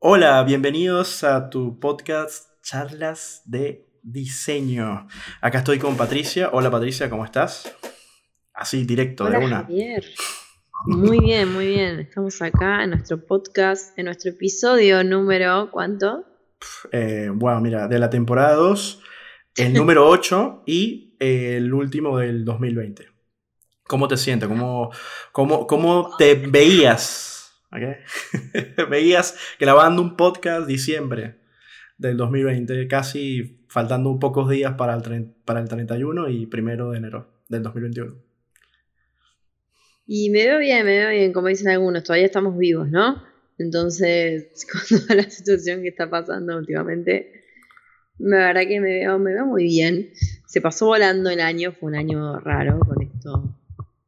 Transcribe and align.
Hola, 0.00 0.44
bienvenidos 0.44 1.24
a 1.24 1.50
tu 1.50 1.80
podcast 1.80 2.50
Charlas 2.62 3.42
de 3.46 3.88
Diseño. 4.04 5.08
Acá 5.40 5.58
estoy 5.58 5.80
con 5.80 5.96
Patricia. 5.96 6.50
Hola 6.52 6.70
Patricia, 6.70 7.10
¿cómo 7.10 7.24
estás? 7.24 7.76
Así, 8.54 8.84
directo, 8.84 9.24
Hola, 9.24 9.40
de 9.40 9.44
una. 9.44 9.56
Javier. 9.62 10.04
Muy 10.86 11.18
bien, 11.18 11.52
muy 11.52 11.66
bien. 11.66 11.98
Estamos 11.98 12.40
acá 12.42 12.84
en 12.84 12.90
nuestro 12.90 13.26
podcast, 13.26 13.98
en 13.98 14.04
nuestro 14.04 14.30
episodio 14.30 15.02
número, 15.02 15.68
¿cuánto? 15.72 16.24
Eh, 16.92 17.30
bueno, 17.34 17.60
mira, 17.60 17.88
de 17.88 17.98
la 17.98 18.08
temporada 18.08 18.54
2, 18.54 19.02
el 19.56 19.72
número 19.74 20.08
8 20.08 20.62
y 20.64 21.16
el 21.18 21.74
último 21.74 22.18
del 22.18 22.44
2020. 22.44 23.04
¿Cómo 23.82 24.06
te 24.06 24.16
sientes? 24.16 24.48
¿Cómo, 24.48 24.92
cómo, 25.32 25.66
cómo 25.66 26.14
te 26.16 26.36
veías? 26.36 27.37
¿Ok? 27.72 28.88
veías 28.90 29.36
grabando 29.58 30.02
un 30.02 30.16
podcast 30.16 30.66
diciembre 30.66 31.36
del 31.98 32.16
2020, 32.16 32.88
casi 32.88 33.64
faltando 33.68 34.18
pocos 34.18 34.48
días 34.48 34.74
para 34.74 34.94
el, 34.94 35.34
para 35.44 35.60
el 35.60 35.68
31 35.68 36.28
y 36.28 36.46
primero 36.46 36.90
de 36.92 36.98
enero 36.98 37.28
del 37.48 37.62
2021. 37.62 38.14
Y 40.06 40.30
me 40.30 40.46
veo 40.46 40.58
bien, 40.58 40.86
me 40.86 40.98
veo 40.98 41.10
bien, 41.10 41.32
como 41.32 41.48
dicen 41.48 41.68
algunos, 41.68 42.02
todavía 42.02 42.26
estamos 42.26 42.56
vivos, 42.56 42.88
¿no? 42.88 43.22
Entonces, 43.58 44.66
con 44.72 45.00
toda 45.00 45.16
la 45.16 45.30
situación 45.30 45.82
que 45.82 45.88
está 45.88 46.08
pasando 46.08 46.56
últimamente, 46.56 47.44
la 48.18 48.38
verdad 48.38 48.62
que 48.62 48.80
me 48.80 49.00
veo, 49.00 49.18
me 49.18 49.34
veo 49.34 49.46
muy 49.46 49.64
bien. 49.64 50.10
Se 50.46 50.60
pasó 50.60 50.86
volando 50.86 51.28
el 51.30 51.40
año, 51.40 51.72
fue 51.72 51.90
un 51.90 51.96
año 51.96 52.40
raro 52.40 52.78
con 52.80 53.02
esto 53.02 53.54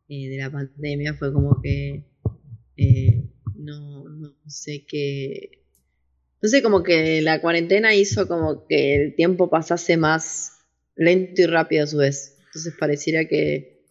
eh, 0.08 0.28
de 0.28 0.38
la 0.38 0.50
pandemia, 0.50 1.14
fue 1.14 1.32
como 1.32 1.60
que 1.60 2.04
eh, 2.76 3.29
no, 3.60 4.08
no 4.08 4.34
sé 4.46 4.84
qué. 4.86 5.62
No 6.42 6.48
sé, 6.48 6.62
como 6.62 6.82
que 6.82 7.20
la 7.22 7.40
cuarentena 7.40 7.94
hizo 7.94 8.26
como 8.26 8.66
que 8.66 8.96
el 8.96 9.14
tiempo 9.14 9.50
pasase 9.50 9.96
más 9.96 10.52
lento 10.96 11.42
y 11.42 11.46
rápido 11.46 11.84
a 11.84 11.86
su 11.86 11.98
vez. 11.98 12.36
Entonces 12.46 12.74
pareciera 12.78 13.26
que 13.26 13.84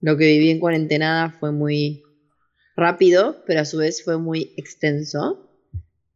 lo 0.00 0.16
que 0.16 0.26
viví 0.26 0.50
en 0.50 0.60
cuarentenada 0.60 1.30
fue 1.30 1.52
muy 1.52 2.02
rápido, 2.76 3.42
pero 3.46 3.60
a 3.60 3.64
su 3.64 3.78
vez 3.78 4.02
fue 4.02 4.18
muy 4.18 4.52
extenso. 4.56 5.50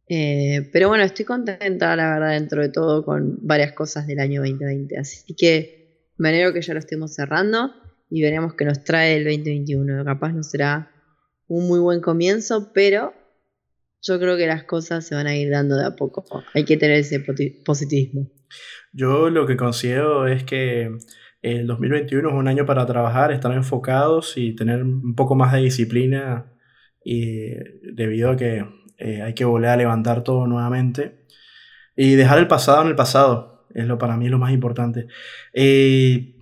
Eh, 0.07 0.69
pero 0.73 0.89
bueno, 0.89 1.03
estoy 1.03 1.25
contenta, 1.25 1.95
la 1.95 2.13
verdad, 2.13 2.31
dentro 2.31 2.61
de 2.61 2.69
todo, 2.69 3.05
con 3.05 3.37
varias 3.41 3.73
cosas 3.73 4.07
del 4.07 4.19
año 4.19 4.41
2020. 4.41 4.97
Así 4.97 5.33
que 5.33 5.79
me 6.17 6.29
alegro 6.29 6.53
que 6.53 6.61
ya 6.61 6.73
lo 6.73 6.79
estemos 6.79 7.13
cerrando 7.13 7.71
y 8.09 8.21
veremos 8.21 8.55
qué 8.55 8.65
nos 8.65 8.83
trae 8.83 9.17
el 9.17 9.23
2021. 9.23 10.03
Capaz 10.03 10.33
no 10.33 10.43
será 10.43 10.91
un 11.49 11.67
muy 11.67 11.79
buen 11.79 11.99
comienzo, 11.99 12.71
pero 12.73 13.13
yo 14.01 14.17
creo 14.17 14.37
que 14.37 14.47
las 14.47 14.63
cosas 14.63 15.05
se 15.05 15.15
van 15.15 15.27
a 15.27 15.35
ir 15.35 15.49
dando 15.51 15.75
de 15.75 15.85
a 15.85 15.95
poco. 15.95 16.23
Hay 16.53 16.63
que 16.63 16.77
tener 16.77 16.97
ese 16.97 17.19
positivismo. 17.65 18.29
Yo 18.93 19.29
lo 19.29 19.45
que 19.45 19.57
considero 19.57 20.25
es 20.27 20.43
que 20.45 20.89
el 21.41 21.67
2021 21.67 22.29
es 22.29 22.35
un 22.35 22.47
año 22.47 22.65
para 22.65 22.85
trabajar, 22.85 23.31
estar 23.31 23.51
enfocados 23.51 24.37
y 24.37 24.55
tener 24.55 24.83
un 24.83 25.15
poco 25.15 25.35
más 25.35 25.51
de 25.53 25.59
disciplina 25.59 26.53
y 27.03 27.49
debido 27.93 28.31
a 28.31 28.37
que 28.37 28.65
eh, 28.97 29.21
hay 29.21 29.33
que 29.33 29.45
volver 29.45 29.69
a 29.69 29.77
levantar 29.77 30.23
todo 30.23 30.47
nuevamente 30.47 31.25
y 31.95 32.15
dejar 32.15 32.39
el 32.39 32.47
pasado 32.47 32.81
en 32.83 32.87
el 32.89 32.95
pasado, 32.95 33.67
es 33.73 33.85
lo 33.85 33.97
para 33.97 34.17
mí 34.17 34.29
lo 34.29 34.37
más 34.39 34.53
importante. 34.53 35.07
Eh. 35.53 36.35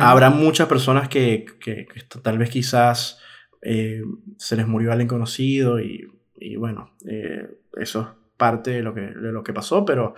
Habrá 0.00 0.30
muchas 0.30 0.68
personas 0.68 1.08
que, 1.08 1.44
que- 1.60 1.86
tal 2.22 2.38
vez 2.38 2.50
quizás 2.50 3.18
eh, 3.62 4.02
se 4.36 4.56
les 4.56 4.66
murió 4.66 4.92
alguien 4.92 5.08
conocido 5.08 5.80
y, 5.80 6.10
y 6.36 6.56
bueno, 6.56 6.94
eh, 7.08 7.48
eso 7.78 8.00
es 8.02 8.08
parte 8.36 8.72
de 8.72 8.82
lo 8.82 8.92
que, 8.94 9.02
de 9.02 9.32
lo 9.32 9.42
que 9.44 9.52
pasó, 9.52 9.84
pero 9.84 10.14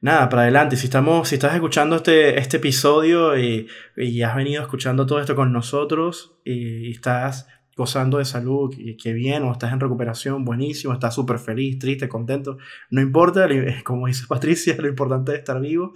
nada, 0.00 0.28
para 0.28 0.42
adelante. 0.42 0.76
Si, 0.76 0.86
estamos, 0.86 1.28
si 1.28 1.34
estás 1.36 1.54
escuchando 1.54 1.96
este, 1.96 2.38
este 2.38 2.56
episodio 2.56 3.38
y, 3.38 3.68
y 3.96 4.22
has 4.22 4.34
venido 4.34 4.62
escuchando 4.62 5.06
todo 5.06 5.20
esto 5.20 5.36
con 5.36 5.52
nosotros 5.52 6.38
y, 6.44 6.88
y 6.88 6.90
estás 6.92 7.46
gozando 7.76 8.18
de 8.18 8.24
salud, 8.24 8.72
y 8.78 8.96
qué 8.96 9.12
bien, 9.12 9.42
o 9.42 9.52
estás 9.52 9.72
en 9.72 9.80
recuperación, 9.80 10.44
buenísimo, 10.44 10.92
estás 10.92 11.14
súper 11.14 11.38
feliz, 11.38 11.78
triste, 11.78 12.08
contento, 12.08 12.56
no 12.90 13.00
importa, 13.00 13.48
como 13.84 14.06
dice 14.06 14.26
Patricia, 14.28 14.76
lo 14.78 14.88
importante 14.88 15.32
es 15.32 15.38
estar 15.38 15.60
vivo. 15.60 15.92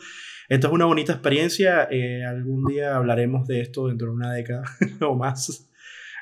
Esto 0.48 0.68
es 0.68 0.72
una 0.72 0.86
bonita 0.86 1.12
experiencia. 1.12 1.86
eh, 1.90 2.24
algún 2.24 2.64
día 2.64 2.96
hablaremos 2.96 3.46
de 3.46 3.60
esto 3.60 3.88
dentro 3.88 4.08
de 4.08 4.14
una 4.14 4.32
década 4.32 4.64
o 5.00 5.14
más. 5.14 5.67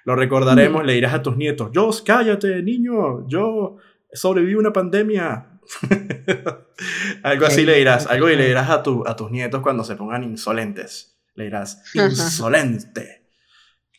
Lo 0.07 0.15
recordaremos, 0.15 0.87
le 0.87 0.93
dirás 0.93 1.15
a 1.15 1.23
tus 1.23 1.37
nietos, 1.37 1.71
yo, 1.73 1.91
cállate, 2.05 2.63
niño, 2.63 3.27
yo 3.27 3.79
sobreviví 4.13 4.55
una 4.55 4.73
pandemia. 4.73 5.59
algo 7.25 7.45
así 7.45 7.67
le 7.67 7.77
dirás, 7.77 8.07
algo 8.07 8.31
y 8.31 8.37
le 8.37 8.47
dirás 8.47 8.71
a, 8.71 8.85
tu, 8.85 9.03
a 9.05 9.17
tus 9.17 9.33
nietos 9.33 9.63
cuando 9.63 9.83
se 9.83 9.97
pongan 9.97 10.23
insolentes. 10.23 11.19
Le 11.35 11.45
dirás, 11.45 11.83
insolente, 11.95 13.27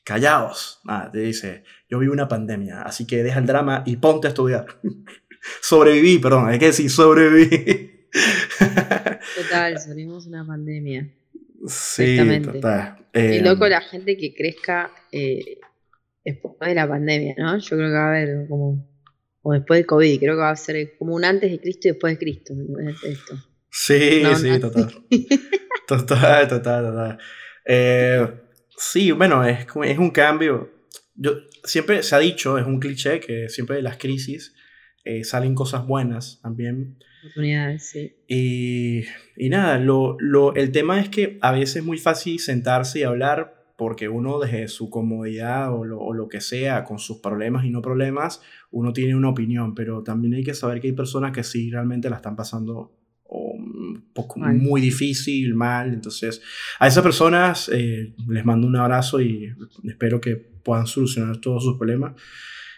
callaos. 0.06 0.79
Nada, 0.85 1.12
te 1.12 1.19
dice, 1.19 1.66
yo 1.90 2.00
viví 2.00 2.09
una 2.09 2.29
pandemia, 2.29 2.84
así 2.84 3.06
que 3.06 3.22
deja 3.22 3.40
el 3.40 3.46
drama 3.46 3.84
y 3.85 3.97
ponte 3.97 4.28
a 4.28 4.29
estudiar. 4.29 4.66
sobreviví, 5.62 6.19
perdón, 6.19 6.47
hay 6.47 6.57
que 6.57 6.67
decir 6.67 6.90
sobreviví. 6.90 8.07
Total, 9.35 9.78
sobrevivimos 9.78 10.25
una 10.25 10.47
pandemia. 10.47 11.13
Sí, 11.67 12.17
total. 12.46 13.09
Y 13.13 13.41
loco 13.41 13.67
la 13.67 13.81
gente 13.81 14.16
que 14.16 14.34
crezca 14.34 14.90
eh, 15.12 15.59
después 16.31 16.53
de 16.69 16.75
la 16.75 16.88
pandemia, 16.88 17.35
¿no? 17.38 17.57
Yo 17.57 17.77
creo 17.77 17.89
que 17.89 17.93
va 17.93 18.05
a 18.05 18.09
haber 18.09 18.47
como, 18.47 18.88
o 19.41 19.53
después 19.53 19.79
de 19.79 19.85
COVID, 19.85 20.19
creo 20.19 20.33
que 20.35 20.41
va 20.41 20.49
a 20.51 20.55
ser 20.55 20.97
como 20.97 21.15
un 21.15 21.23
antes 21.25 21.49
de 21.51 21.59
Cristo 21.59 21.88
y 21.88 21.91
después 21.91 22.13
de 22.13 22.19
Cristo. 22.19 22.53
esto. 23.07 23.35
Sí, 23.69 24.19
No, 24.23 24.35
sí, 24.35 24.49
no. 24.49 24.59
total. 24.59 24.89
Total, 25.87 26.47
total, 26.47 26.85
total. 26.85 27.17
Eh, 27.66 28.27
sí, 28.77 29.11
bueno, 29.11 29.45
es, 29.45 29.66
es 29.85 29.97
un 29.97 30.09
cambio. 30.11 30.71
Yo, 31.16 31.31
siempre 31.63 32.03
se 32.03 32.16
ha 32.16 32.19
dicho, 32.19 32.57
es 32.57 32.66
un 32.66 32.79
cliché, 32.79 33.19
que 33.19 33.49
siempre 33.49 33.77
de 33.77 33.81
las 33.81 33.97
crisis 33.97 34.53
eh, 35.03 35.23
salen 35.23 35.55
cosas 35.55 35.85
buenas 35.87 36.39
también. 36.41 36.97
Oportunidades, 37.21 37.89
sí. 37.89 38.16
Y, 38.27 39.03
y 39.35 39.49
nada, 39.49 39.79
lo, 39.79 40.17
lo- 40.19 40.53
el 40.55 40.71
tema 40.71 40.99
es 40.99 41.09
que 41.09 41.37
a 41.41 41.51
veces 41.51 41.77
es 41.77 41.83
muy 41.83 41.97
fácil 41.97 42.39
sentarse 42.39 42.99
y 42.99 43.03
hablar 43.03 43.56
porque 43.77 44.09
uno 44.09 44.39
desde 44.39 44.67
su 44.67 44.89
comodidad 44.89 45.73
o 45.73 45.85
lo, 45.85 45.99
o 45.99 46.13
lo 46.13 46.27
que 46.27 46.41
sea, 46.41 46.83
con 46.83 46.99
sus 46.99 47.19
problemas 47.19 47.63
y 47.63 47.69
no 47.69 47.81
problemas, 47.81 48.41
uno 48.71 48.91
tiene 48.91 49.15
una 49.15 49.29
opinión, 49.29 49.75
pero 49.75 50.03
también 50.03 50.33
hay 50.33 50.43
que 50.43 50.55
saber 50.55 50.81
que 50.81 50.88
hay 50.88 50.93
personas 50.93 51.31
que 51.31 51.43
sí 51.43 51.69
realmente 51.69 52.09
la 52.09 52.17
están 52.17 52.35
pasando 52.35 52.97
un 53.29 54.09
poco 54.13 54.39
Mal. 54.39 54.55
muy 54.55 54.81
difícil, 54.81 55.53
mal. 55.53 55.93
Entonces, 55.93 56.41
a 56.79 56.87
esas 56.87 57.03
personas 57.03 57.69
eh, 57.71 58.13
les 58.27 58.45
mando 58.45 58.67
un 58.67 58.75
abrazo 58.75 59.21
y 59.21 59.53
espero 59.83 60.19
que 60.19 60.35
puedan 60.35 60.87
solucionar 60.87 61.37
todos 61.37 61.63
sus 61.63 61.77
problemas, 61.77 62.13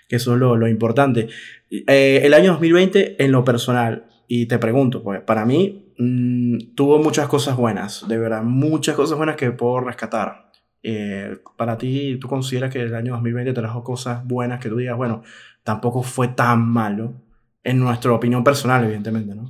que 0.07 0.17
eso 0.17 0.33
es 0.33 0.39
lo, 0.39 0.55
lo 0.57 0.67
importante. 0.67 1.29
Eh, 1.69 2.21
el 2.23 2.33
año 2.33 2.51
2020 2.51 3.23
en 3.23 3.31
lo 3.31 3.43
personal, 3.43 4.05
y 4.27 4.47
te 4.47 4.59
pregunto, 4.59 5.01
pues 5.01 5.21
para 5.21 5.45
mí 5.45 5.93
mm, 5.97 6.75
tuvo 6.75 6.99
muchas 6.99 7.27
cosas 7.27 7.55
buenas, 7.55 8.07
de 8.07 8.17
verdad, 8.17 8.43
muchas 8.43 8.95
cosas 8.95 9.17
buenas 9.17 9.37
que 9.37 9.51
puedo 9.51 9.81
rescatar. 9.81 10.48
Eh, 10.83 11.37
para 11.57 11.77
ti, 11.77 12.17
¿tú 12.19 12.27
consideras 12.27 12.71
que 12.71 12.81
el 12.81 12.95
año 12.95 13.13
2020 13.13 13.53
trajo 13.53 13.83
cosas 13.83 14.25
buenas 14.25 14.59
que 14.61 14.69
tú 14.69 14.77
digas, 14.77 14.97
bueno, 14.97 15.23
tampoco 15.63 16.03
fue 16.03 16.29
tan 16.29 16.67
malo? 16.67 17.21
En 17.63 17.79
nuestra 17.79 18.13
opinión 18.13 18.43
personal, 18.43 18.83
evidentemente, 18.85 19.35
¿no? 19.35 19.49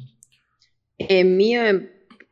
En 0.97 1.37
mi 1.37 1.55
eh, 1.55 1.89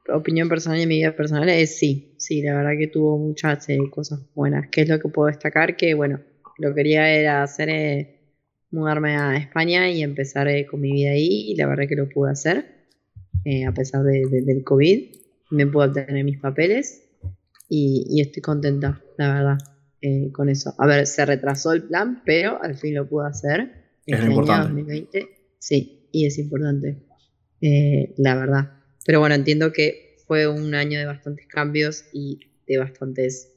opinión 0.09 0.49
personal 0.49 0.79
y 0.79 0.83
en 0.83 0.89
mi 0.89 0.97
vida 0.97 1.15
personal 1.15 1.49
es 1.49 1.77
sí, 1.79 2.13
sí, 2.17 2.41
la 2.41 2.55
verdad 2.55 2.71
que 2.77 2.87
tuvo 2.87 3.17
muchas 3.17 3.67
cosas 3.91 4.19
buenas. 4.35 4.67
¿Qué 4.71 4.81
es 4.81 4.89
lo 4.89 4.99
que 4.99 5.09
puedo 5.09 5.27
destacar? 5.27 5.75
Que 5.77 5.93
bueno, 5.93 6.19
lo 6.57 6.69
que 6.69 6.75
quería 6.75 7.09
era 7.09 7.43
hacer 7.43 7.69
eh, 7.69 8.19
mudarme 8.71 9.15
a 9.17 9.37
España 9.37 9.89
y 9.89 10.03
empezar 10.03 10.47
eh, 10.47 10.65
con 10.65 10.81
mi 10.81 10.91
vida 10.91 11.11
ahí 11.11 11.51
y 11.51 11.55
la 11.55 11.67
verdad 11.67 11.87
que 11.87 11.95
lo 11.95 12.09
pude 12.09 12.31
hacer 12.31 12.65
eh, 13.45 13.65
a 13.65 13.73
pesar 13.73 14.03
de- 14.03 14.27
del 14.45 14.63
COVID. 14.65 15.15
Me 15.51 15.67
pude 15.67 15.87
obtener 15.87 16.23
mis 16.25 16.39
papeles 16.39 17.06
y, 17.69 18.05
y 18.09 18.21
estoy 18.21 18.41
contenta, 18.41 19.01
la 19.17 19.33
verdad, 19.33 19.57
eh, 20.01 20.31
con 20.31 20.49
eso. 20.49 20.73
A 20.77 20.87
ver, 20.87 21.07
se 21.07 21.25
retrasó 21.25 21.71
el 21.71 21.83
plan, 21.83 22.21
pero 22.25 22.61
al 22.61 22.75
fin 22.75 22.95
lo 22.95 23.07
pude 23.07 23.27
hacer. 23.27 23.61
Es 24.05 24.13
Este 24.13 24.25
año 24.25 24.31
importante. 24.31 24.81
2020, 24.81 25.29
sí, 25.59 26.07
y 26.11 26.25
es 26.25 26.37
importante, 26.37 26.97
eh, 27.61 28.13
la 28.17 28.35
verdad. 28.35 28.71
Pero 29.05 29.19
bueno, 29.19 29.35
entiendo 29.35 29.71
que 29.71 30.17
fue 30.27 30.47
un 30.47 30.75
año 30.75 30.99
de 30.99 31.05
bastantes 31.05 31.47
cambios 31.47 32.05
y 32.13 32.39
de 32.67 32.77
bastantes 32.77 33.53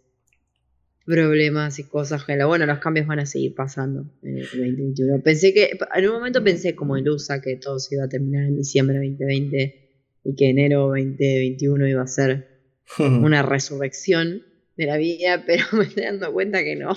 problemas 1.05 1.79
y 1.79 1.85
cosas. 1.85 2.25
Bueno, 2.47 2.67
los 2.67 2.79
cambios 2.79 3.07
van 3.07 3.19
a 3.19 3.27
seguir 3.27 3.55
pasando 3.55 4.11
en 4.23 4.39
el 4.39 4.45
2021. 4.45 5.23
Pensé 5.23 5.53
que, 5.53 5.71
en 5.95 6.07
un 6.07 6.15
momento 6.15 6.43
pensé 6.45 6.75
como 6.75 6.97
ilusa 6.97 7.41
que 7.41 7.57
todo 7.57 7.79
se 7.79 7.97
iba 7.97 8.05
a 8.05 8.09
terminar 8.09 8.45
en 8.45 8.57
diciembre 8.57 8.99
de 8.99 9.09
2020 9.09 9.91
y 10.25 10.35
que 10.37 10.51
enero 10.51 10.89
2021 10.89 11.89
iba 11.89 12.03
a 12.03 12.07
ser 12.07 12.50
una 12.98 13.42
resurrección 13.42 14.42
de 14.76 14.87
la 14.87 14.96
vida, 14.96 15.42
pero 15.46 15.64
me 15.72 15.84
estoy 15.84 16.04
dando 16.04 16.32
cuenta 16.32 16.62
que 16.62 16.76
no. 16.76 16.96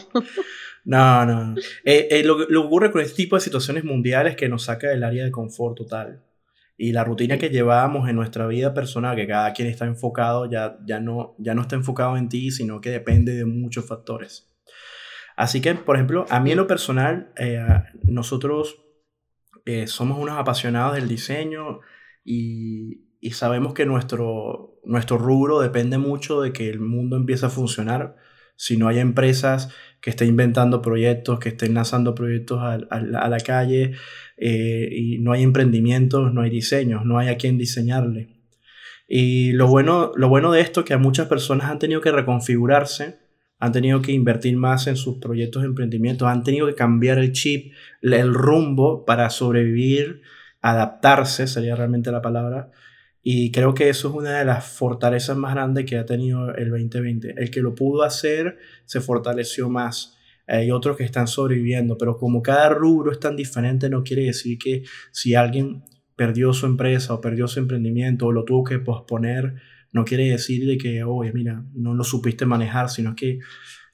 No, 0.85 1.25
no. 1.25 1.55
Eh, 1.85 2.07
eh, 2.11 2.23
lo, 2.23 2.47
que 2.47 2.55
ocurre 2.55 2.91
con 2.91 3.01
este 3.01 3.15
tipo 3.15 3.35
de 3.35 3.41
situaciones 3.41 3.83
mundiales 3.83 4.35
que 4.35 4.49
nos 4.49 4.63
saca 4.63 4.89
del 4.89 5.03
área 5.03 5.23
de 5.23 5.31
confort 5.31 5.77
total. 5.77 6.23
Y 6.75 6.91
la 6.91 7.03
rutina 7.03 7.37
que 7.37 7.49
llevábamos 7.49 8.09
en 8.09 8.15
nuestra 8.15 8.47
vida 8.47 8.73
personal, 8.73 9.15
que 9.15 9.27
cada 9.27 9.53
quien 9.53 9.67
está 9.67 9.85
enfocado, 9.85 10.49
ya, 10.49 10.77
ya, 10.85 10.99
no, 10.99 11.35
ya 11.37 11.53
no 11.53 11.61
está 11.61 11.75
enfocado 11.75 12.17
en 12.17 12.29
ti, 12.29 12.51
sino 12.51 12.81
que 12.81 12.89
depende 12.89 13.35
de 13.35 13.45
muchos 13.45 13.85
factores. 13.85 14.49
Así 15.37 15.61
que, 15.61 15.73
por 15.75 15.95
ejemplo, 15.95 16.25
a 16.29 16.39
mí 16.39 16.51
en 16.51 16.57
lo 16.57 16.67
personal, 16.67 17.31
eh, 17.37 17.65
nosotros 18.03 18.79
somos 19.85 20.19
unos 20.19 20.37
apasionados 20.37 20.95
del 20.95 21.07
diseño 21.07 21.79
y, 22.25 23.05
y 23.21 23.31
sabemos 23.31 23.73
que 23.73 23.85
nuestro, 23.85 24.72
nuestro 24.85 25.17
rubro 25.17 25.59
depende 25.59 25.97
mucho 25.97 26.41
de 26.41 26.53
que 26.53 26.69
el 26.69 26.79
mundo 26.79 27.15
empiece 27.15 27.45
a 27.45 27.49
funcionar. 27.49 28.15
Si 28.55 28.77
no 28.77 28.87
hay 28.87 28.99
empresas 28.99 29.69
que 29.99 30.09
estén 30.09 30.29
inventando 30.29 30.81
proyectos, 30.81 31.39
que 31.39 31.49
estén 31.49 31.73
lanzando 31.73 32.13
proyectos 32.13 32.59
a, 32.61 32.99
la 32.99 33.39
calle, 33.39 33.93
eh, 34.37 34.89
y 34.91 35.19
no 35.19 35.31
hay 35.31 35.43
emprendimientos, 35.43 36.33
no 36.33 36.41
hay 36.41 36.49
diseños, 36.49 37.05
no 37.05 37.17
hay 37.17 37.29
a 37.29 37.37
quien 37.37 37.57
diseñarle. 37.57 38.29
Y 39.07 39.51
lo 39.53 39.67
bueno, 39.67 40.11
lo 40.15 40.29
bueno 40.29 40.51
de 40.51 40.61
esto 40.61 40.81
es 40.81 40.85
que 40.85 40.93
a 40.93 40.97
muchas 40.97 41.27
personas 41.27 41.69
han 41.69 41.79
tenido 41.79 42.01
que 42.01 42.11
reconfigurarse, 42.11 43.19
han 43.59 43.71
tenido 43.71 44.01
que 44.01 44.11
invertir 44.11 44.57
más 44.57 44.87
en 44.87 44.97
sus 44.97 45.19
proyectos 45.19 45.61
de 45.61 45.69
emprendimiento, 45.69 46.27
han 46.27 46.43
tenido 46.43 46.67
que 46.67 46.75
cambiar 46.75 47.17
el 47.17 47.31
chip, 47.31 47.73
el 48.01 48.33
rumbo 48.33 49.05
para 49.05 49.29
sobrevivir, 49.29 50.21
adaptarse, 50.61 51.47
sería 51.47 51.75
realmente 51.75 52.11
la 52.11 52.21
palabra, 52.21 52.71
y 53.23 53.51
creo 53.51 53.73
que 53.73 53.87
eso 53.87 54.09
es 54.09 54.13
una 54.15 54.39
de 54.39 54.45
las 54.45 54.65
fortalezas 54.65 55.37
más 55.37 55.53
grandes 55.53 55.85
que 55.85 55.97
ha 55.97 56.05
tenido 56.05 56.53
el 56.55 56.69
2020. 56.69 57.35
El 57.37 57.49
que 57.49 57.61
lo 57.61 57.73
pudo 57.73 58.03
hacer 58.03 58.57
se 58.83 58.99
fortaleció 58.99 59.69
más. 59.69 60.17
Hay 60.45 60.71
otros 60.71 60.97
que 60.97 61.05
están 61.05 61.27
sobreviviendo, 61.27 61.97
pero 61.97 62.17
como 62.17 62.41
cada 62.41 62.67
rubro 62.67 63.13
es 63.13 63.19
tan 63.21 63.37
diferente, 63.37 63.89
no 63.89 64.03
quiere 64.03 64.23
decir 64.23 64.57
que 64.57 64.83
si 65.13 65.35
alguien 65.35 65.83
perdió 66.17 66.51
su 66.51 66.65
empresa 66.65 67.13
o 67.13 67.21
perdió 67.21 67.47
su 67.47 67.59
emprendimiento 67.59 68.27
o 68.27 68.33
lo 68.33 68.43
tuvo 68.43 68.65
que 68.65 68.79
posponer, 68.79 69.55
no 69.93 70.03
quiere 70.03 70.29
decir 70.29 70.67
de 70.67 70.77
que, 70.77 71.05
oye, 71.05 71.31
mira, 71.31 71.63
no 71.73 71.93
lo 71.93 72.03
supiste 72.03 72.45
manejar, 72.45 72.89
sino 72.89 73.15
que 73.15 73.39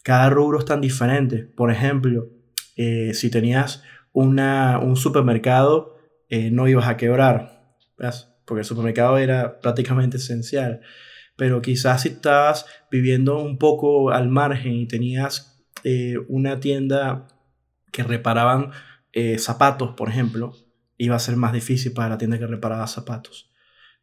cada 0.01 0.31
rubro 0.31 0.57
es 0.57 0.65
tan 0.65 0.81
diferente. 0.81 1.43
Por 1.43 1.69
ejemplo, 1.71 2.29
eh, 2.77 3.13
si 3.13 3.29
tenías 3.29 3.83
una, 4.11 4.79
un 4.79 4.95
supermercado, 4.95 5.97
eh, 6.29 6.49
no 6.49 6.67
ibas 6.67 6.87
a 6.87 6.97
quebrar. 6.97 7.75
¿ves? 7.95 8.28
Porque 8.49 8.61
el 8.61 8.65
supermercado 8.65 9.19
era 9.19 9.59
prácticamente 9.61 10.17
esencial. 10.17 10.81
Pero 11.37 11.61
quizás 11.61 12.01
si 12.01 12.09
estabas 12.09 12.65
viviendo 12.91 13.37
un 13.37 13.59
poco 13.59 14.09
al 14.09 14.27
margen 14.27 14.73
y 14.73 14.87
tenías 14.87 15.63
eh, 15.83 16.15
una 16.27 16.59
tienda 16.59 17.27
que 17.91 18.01
reparaban 18.03 18.71
eh, 19.13 19.37
zapatos, 19.37 19.93
por 19.95 20.09
ejemplo, 20.09 20.53
iba 20.97 21.15
a 21.15 21.19
ser 21.19 21.35
más 21.35 21.53
difícil 21.53 21.93
para 21.93 22.09
la 22.09 22.17
tienda 22.17 22.39
que 22.39 22.47
reparaba 22.47 22.87
zapatos. 22.87 23.51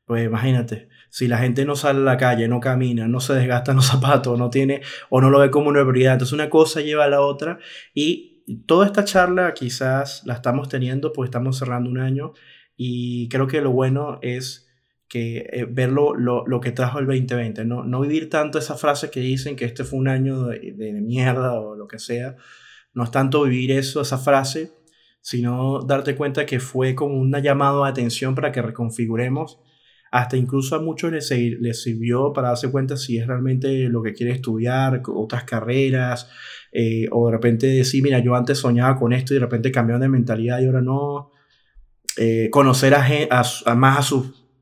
Pues 0.04 0.24
imagínate, 0.24 0.88
si 1.10 1.26
la 1.26 1.38
gente 1.38 1.64
no 1.64 1.74
sale 1.74 1.98
a 1.98 2.04
la 2.04 2.16
calle, 2.16 2.46
no 2.46 2.60
camina, 2.60 3.08
no 3.08 3.18
se 3.18 3.34
desgasta 3.34 3.74
los 3.74 3.86
zapatos, 3.88 4.38
no 4.38 4.48
tiene 4.48 4.80
o 5.10 5.20
no 5.20 5.28
lo 5.28 5.40
ve 5.40 5.50
como 5.50 5.68
una 5.68 5.82
prioridad, 5.82 6.12
entonces 6.12 6.32
una 6.32 6.48
cosa 6.48 6.80
lleva 6.80 7.04
a 7.04 7.08
la 7.08 7.20
otra 7.20 7.58
y 7.92 8.44
toda 8.66 8.86
esta 8.86 9.04
charla 9.04 9.52
quizás 9.54 10.22
la 10.24 10.34
estamos 10.34 10.68
teniendo 10.68 11.12
pues 11.12 11.28
estamos 11.28 11.58
cerrando 11.58 11.90
un 11.90 11.98
año 11.98 12.32
y 12.76 13.28
creo 13.28 13.46
que 13.46 13.60
lo 13.60 13.70
bueno 13.70 14.18
es 14.22 14.66
que 15.08 15.48
eh, 15.52 15.66
ver 15.70 15.90
lo, 15.90 16.14
lo, 16.14 16.60
que 16.60 16.72
trajo 16.72 16.98
el 16.98 17.06
2020, 17.06 17.64
¿no? 17.64 17.84
no 17.84 18.00
vivir 18.00 18.28
tanto 18.28 18.58
esa 18.58 18.76
frase 18.76 19.10
que 19.10 19.20
dicen 19.20 19.56
que 19.56 19.64
este 19.64 19.84
fue 19.84 19.98
un 19.98 20.08
año 20.08 20.46
de, 20.46 20.72
de, 20.72 20.92
mierda 21.00 21.54
o 21.54 21.76
lo 21.76 21.86
que 21.86 21.98
sea, 21.98 22.36
no 22.92 23.04
es 23.04 23.10
tanto 23.10 23.44
vivir 23.44 23.70
eso, 23.72 24.00
esa 24.00 24.18
frase, 24.18 24.72
sino 25.20 25.80
darte 25.82 26.16
cuenta 26.16 26.46
que 26.46 26.60
fue 26.60 26.94
como 26.94 27.16
un 27.18 27.32
llamado 27.40 27.84
a 27.84 27.88
atención 27.88 28.34
para 28.34 28.52
que 28.52 28.62
reconfiguremos, 28.62 29.60
hasta 30.10 30.36
incluso 30.36 30.76
a 30.76 30.80
muchos 30.80 31.12
les, 31.12 31.30
les 31.30 31.82
sirvió 31.82 32.32
para 32.32 32.48
darse 32.48 32.70
cuenta 32.70 32.96
si 32.96 33.18
es 33.18 33.26
realmente 33.26 33.88
lo 33.88 34.02
que 34.02 34.12
quiere 34.12 34.32
estudiar, 34.32 35.02
otras 35.06 35.44
carreras, 35.44 36.30
eh, 36.72 37.06
o 37.10 37.26
de 37.26 37.32
repente 37.32 37.66
decir, 37.66 38.02
mira, 38.02 38.18
yo 38.20 38.34
antes 38.34 38.58
soñaba 38.58 38.96
con 38.98 39.12
esto 39.12 39.34
y 39.34 39.36
de 39.36 39.40
repente 39.40 39.72
cambiaron 39.72 40.02
de 40.02 40.08
mentalidad 40.08 40.60
y 40.60 40.66
ahora 40.66 40.80
no, 40.80 41.32
eh, 42.16 42.48
conocer 42.50 42.94
a, 42.94 43.74
más 43.74 44.12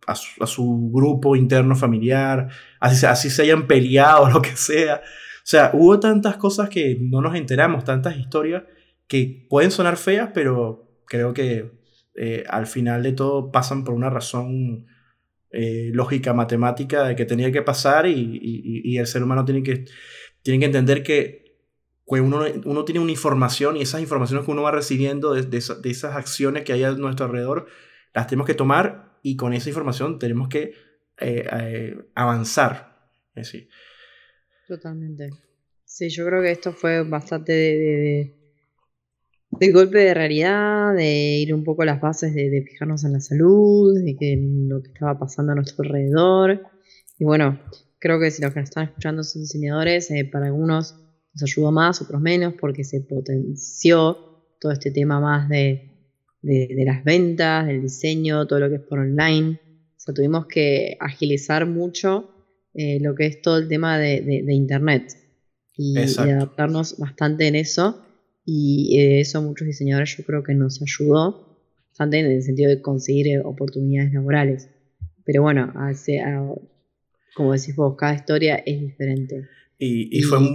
a 0.06 0.46
su, 0.46 0.90
grupo 0.92 1.36
interno 1.36 1.76
familiar, 1.76 2.48
así, 2.80 3.30
se 3.30 3.42
hayan 3.42 3.66
peleado, 3.66 4.28
lo 4.32 4.42
que 4.42 4.56
sea. 4.56 4.96
O 4.96 5.46
sea, 5.46 5.70
hubo 5.74 6.00
tantas 6.00 6.36
cosas 6.36 6.68
que 6.68 6.98
no 7.00 7.20
nos 7.20 7.34
enteramos, 7.36 7.84
tantas 7.84 8.16
historias 8.16 8.64
que 9.06 9.46
pueden 9.48 9.70
sonar 9.70 9.96
feas, 9.96 10.30
pero 10.32 10.88
creo 11.06 11.34
que 11.34 11.70
eh, 12.16 12.44
al 12.48 12.66
final 12.66 13.02
de 13.02 13.12
todo 13.12 13.52
pasan 13.52 13.84
por 13.84 13.94
una 13.94 14.10
razón 14.10 14.86
eh, 15.50 15.90
lógica, 15.92 16.32
matemática, 16.32 17.04
de 17.04 17.14
que 17.14 17.26
tenía 17.26 17.52
que 17.52 17.62
pasar 17.62 18.06
y, 18.06 18.12
y, 18.12 18.80
y, 18.84 18.98
el 18.98 19.06
ser 19.06 19.22
humano 19.22 19.44
tiene 19.44 19.62
que, 19.62 19.84
tiene 20.42 20.58
que 20.58 20.66
entender 20.66 21.04
que 21.04 21.43
pues 22.06 22.20
uno, 22.22 22.44
uno 22.64 22.84
tiene 22.84 23.00
una 23.00 23.12
información 23.12 23.76
y 23.76 23.82
esas 23.82 24.00
informaciones 24.00 24.44
que 24.44 24.50
uno 24.50 24.62
va 24.62 24.70
recibiendo 24.70 25.32
de, 25.32 25.42
de, 25.42 25.90
esas 25.90 26.16
acciones 26.16 26.64
que 26.64 26.72
hay 26.72 26.84
a 26.84 26.92
nuestro 26.92 27.26
alrededor, 27.26 27.66
las 28.12 28.26
tenemos 28.26 28.46
que 28.46 28.54
tomar 28.54 29.18
y 29.22 29.36
con 29.36 29.54
esa 29.54 29.70
información 29.70 30.18
tenemos 30.18 30.48
que 30.48 30.74
eh, 31.18 31.46
eh, 31.50 31.96
avanzar. 32.14 33.08
Es 33.34 33.46
decir. 33.46 33.68
Totalmente. 34.68 35.30
Sí, 35.84 36.08
yo 36.10 36.26
creo 36.26 36.42
que 36.42 36.50
esto 36.50 36.72
fue 36.72 37.02
bastante 37.04 37.52
de, 37.52 38.34
de, 39.50 39.72
golpe 39.72 39.98
de 39.98 40.14
realidad, 40.14 40.94
de 40.94 41.38
ir 41.38 41.54
un 41.54 41.64
poco 41.64 41.82
a 41.82 41.86
las 41.86 42.00
bases 42.00 42.34
de, 42.34 42.50
de 42.50 42.62
fijarnos 42.62 43.04
en 43.04 43.12
la 43.12 43.20
salud, 43.20 43.94
de 43.94 44.16
que 44.16 44.36
lo 44.40 44.82
que 44.82 44.88
estaba 44.88 45.18
pasando 45.18 45.52
a 45.52 45.54
nuestro 45.54 45.84
alrededor. 45.84 46.62
Y 47.18 47.24
bueno, 47.24 47.60
creo 47.98 48.20
que 48.20 48.30
si 48.30 48.42
los 48.42 48.52
que 48.52 48.60
nos 48.60 48.68
están 48.68 48.84
escuchando 48.84 49.22
son 49.22 49.42
diseñadores, 49.42 50.10
eh, 50.10 50.28
para 50.30 50.46
algunos 50.46 51.03
nos 51.34 51.42
ayudó 51.42 51.72
más, 51.72 52.00
otros 52.00 52.20
menos, 52.20 52.54
porque 52.60 52.84
se 52.84 53.00
potenció 53.00 54.16
todo 54.60 54.72
este 54.72 54.90
tema 54.90 55.20
más 55.20 55.48
de, 55.48 55.90
las 56.42 57.04
ventas, 57.04 57.66
del 57.66 57.82
diseño, 57.82 58.46
todo 58.46 58.60
lo 58.60 58.68
que 58.68 58.76
es 58.76 58.82
por 58.82 59.00
online. 59.00 59.60
O 59.96 60.00
sea, 60.00 60.14
tuvimos 60.14 60.46
que 60.46 60.96
agilizar 61.00 61.66
mucho 61.66 62.30
eh, 62.74 62.98
lo 63.00 63.14
que 63.14 63.26
es 63.26 63.42
todo 63.42 63.58
el 63.58 63.68
tema 63.68 63.98
de, 63.98 64.44
Internet 64.48 65.16
y, 65.76 65.98
adaptarnos 65.98 66.98
bastante 66.98 67.46
en 67.48 67.56
eso. 67.56 68.00
Y 68.46 68.98
eh, 68.98 69.20
eso 69.20 69.42
muchos 69.42 69.66
diseñadores 69.66 70.16
yo 70.16 70.24
creo 70.24 70.42
que 70.42 70.54
nos 70.54 70.80
ayudó 70.82 71.58
bastante 71.88 72.18
en 72.18 72.26
el 72.26 72.42
sentido 72.42 72.68
de 72.70 72.82
conseguir 72.82 73.28
eh, 73.28 73.40
oportunidades 73.40 74.12
laborales. 74.12 74.68
Pero 75.24 75.42
bueno, 75.42 75.72
como 77.34 77.52
decís 77.52 77.74
vos, 77.74 77.96
cada 77.96 78.14
historia 78.14 78.56
es 78.56 78.80
diferente. 78.80 79.48
Y, 79.78 80.22
fue 80.22 80.38
un 80.38 80.54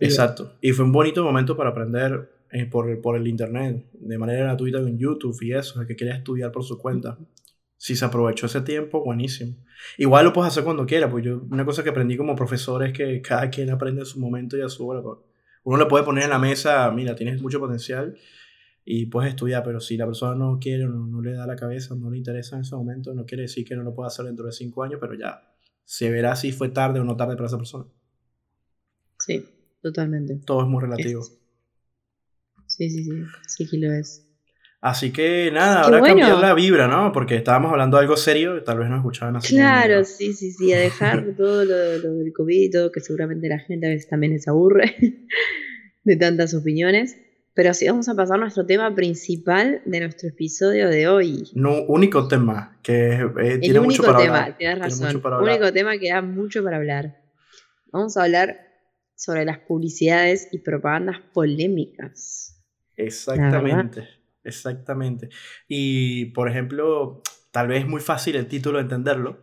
Exacto. 0.00 0.56
Y 0.60 0.72
fue 0.72 0.84
un 0.84 0.92
bonito 0.92 1.22
momento 1.22 1.56
para 1.56 1.70
aprender 1.70 2.30
eh, 2.50 2.66
por, 2.66 3.00
por 3.00 3.16
el 3.16 3.28
internet, 3.28 3.86
de 3.92 4.18
manera 4.18 4.40
gratuita 4.40 4.78
en 4.78 4.98
YouTube 4.98 5.36
y 5.42 5.52
eso, 5.52 5.80
el 5.80 5.86
que 5.86 5.96
quería 5.96 6.14
estudiar 6.14 6.50
por 6.50 6.64
su 6.64 6.78
cuenta. 6.78 7.18
Si 7.76 7.96
se 7.96 8.04
aprovechó 8.04 8.46
ese 8.46 8.60
tiempo, 8.62 9.04
buenísimo. 9.04 9.54
Igual 9.96 10.24
lo 10.26 10.32
puedes 10.32 10.52
hacer 10.52 10.64
cuando 10.64 10.84
quiera, 10.84 11.10
pues 11.10 11.24
yo, 11.24 11.42
una 11.50 11.64
cosa 11.64 11.82
que 11.82 11.90
aprendí 11.90 12.16
como 12.16 12.34
profesor 12.34 12.82
es 12.84 12.92
que 12.92 13.22
cada 13.22 13.48
quien 13.50 13.70
aprende 13.70 14.02
a 14.02 14.04
su 14.04 14.18
momento 14.18 14.56
y 14.56 14.62
a 14.62 14.68
su 14.68 14.86
hora. 14.86 15.02
Pues. 15.02 15.18
Uno 15.64 15.78
le 15.78 15.86
puede 15.86 16.04
poner 16.04 16.24
en 16.24 16.30
la 16.30 16.38
mesa, 16.38 16.90
mira, 16.90 17.14
tienes 17.14 17.40
mucho 17.40 17.60
potencial 17.60 18.16
y 18.84 19.06
puedes 19.06 19.30
estudiar, 19.30 19.62
pero 19.62 19.80
si 19.80 19.96
la 19.96 20.06
persona 20.06 20.34
no 20.34 20.58
quiere, 20.60 20.86
no, 20.86 21.06
no 21.06 21.22
le 21.22 21.32
da 21.32 21.46
la 21.46 21.56
cabeza, 21.56 21.94
no 21.94 22.10
le 22.10 22.18
interesa 22.18 22.56
en 22.56 22.62
ese 22.62 22.74
momento, 22.74 23.14
no 23.14 23.24
quiere 23.24 23.42
decir 23.42 23.64
que 23.64 23.76
no 23.76 23.82
lo 23.82 23.94
pueda 23.94 24.08
hacer 24.08 24.26
dentro 24.26 24.46
de 24.46 24.52
cinco 24.52 24.82
años, 24.82 24.98
pero 25.00 25.14
ya 25.14 25.49
se 25.90 26.08
verá 26.08 26.36
si 26.36 26.52
fue 26.52 26.68
tarde 26.68 27.00
o 27.00 27.04
no 27.04 27.16
tarde 27.16 27.34
para 27.34 27.48
esa 27.48 27.56
persona. 27.58 27.84
Sí, 29.18 29.44
totalmente. 29.82 30.36
Todo 30.46 30.62
es 30.62 30.68
muy 30.68 30.80
relativo. 30.80 31.24
Sí, 32.68 32.88
sí, 32.88 33.02
sí, 33.02 33.10
sí 33.48 33.68
que 33.68 33.76
lo 33.76 33.92
es. 33.92 34.24
Así 34.80 35.12
que 35.12 35.50
nada, 35.52 35.82
ahora 35.82 36.00
cambiar 36.00 36.38
la 36.38 36.54
vibra, 36.54 36.86
¿no? 36.86 37.10
Porque 37.10 37.34
estábamos 37.34 37.72
hablando 37.72 37.96
de 37.96 38.04
algo 38.04 38.16
serio, 38.16 38.62
tal 38.62 38.78
vez 38.78 38.88
no 38.88 38.98
escuchaban 38.98 39.34
así. 39.34 39.56
Claro, 39.56 40.04
sí, 40.04 40.32
sí, 40.32 40.52
sí, 40.52 40.72
a 40.72 40.78
dejar 40.78 41.34
todo 41.36 41.64
lo, 41.64 41.76
del 41.76 42.32
COVID, 42.34 42.92
que 42.94 43.00
seguramente 43.00 43.48
la 43.48 43.58
gente 43.58 43.88
a 43.88 43.90
veces 43.90 44.08
también 44.08 44.32
les 44.34 44.46
aburre 44.46 44.94
de 46.04 46.16
tantas 46.16 46.54
opiniones. 46.54 47.16
Pero 47.60 47.74
sí 47.74 47.86
vamos 47.86 48.08
a 48.08 48.14
pasar 48.14 48.36
a 48.36 48.40
nuestro 48.40 48.64
tema 48.64 48.94
principal 48.94 49.82
de 49.84 50.00
nuestro 50.00 50.30
episodio 50.30 50.88
de 50.88 51.08
hoy. 51.08 51.42
No, 51.52 51.82
único 51.88 52.26
tema 52.26 52.78
que 52.82 53.20
eh, 53.38 53.58
tiene 53.58 53.80
mucho 53.80 54.02
para 54.02 54.16
tema, 54.16 54.38
hablar. 54.38 54.56
Tienes 54.56 54.78
razón. 54.78 55.22
Único 55.42 55.70
tema 55.70 55.98
que 55.98 56.08
da 56.08 56.22
mucho 56.22 56.64
para 56.64 56.78
hablar. 56.78 57.20
Vamos 57.92 58.16
a 58.16 58.22
hablar 58.22 58.56
sobre 59.14 59.44
las 59.44 59.58
publicidades 59.58 60.48
y 60.52 60.60
propagandas 60.60 61.18
polémicas. 61.34 62.64
Exactamente, 62.96 64.08
exactamente. 64.42 65.28
Y 65.68 66.32
por 66.32 66.48
ejemplo, 66.48 67.20
tal 67.50 67.68
vez 67.68 67.82
es 67.82 67.86
muy 67.86 68.00
fácil 68.00 68.36
el 68.36 68.46
título 68.46 68.80
entenderlo, 68.80 69.38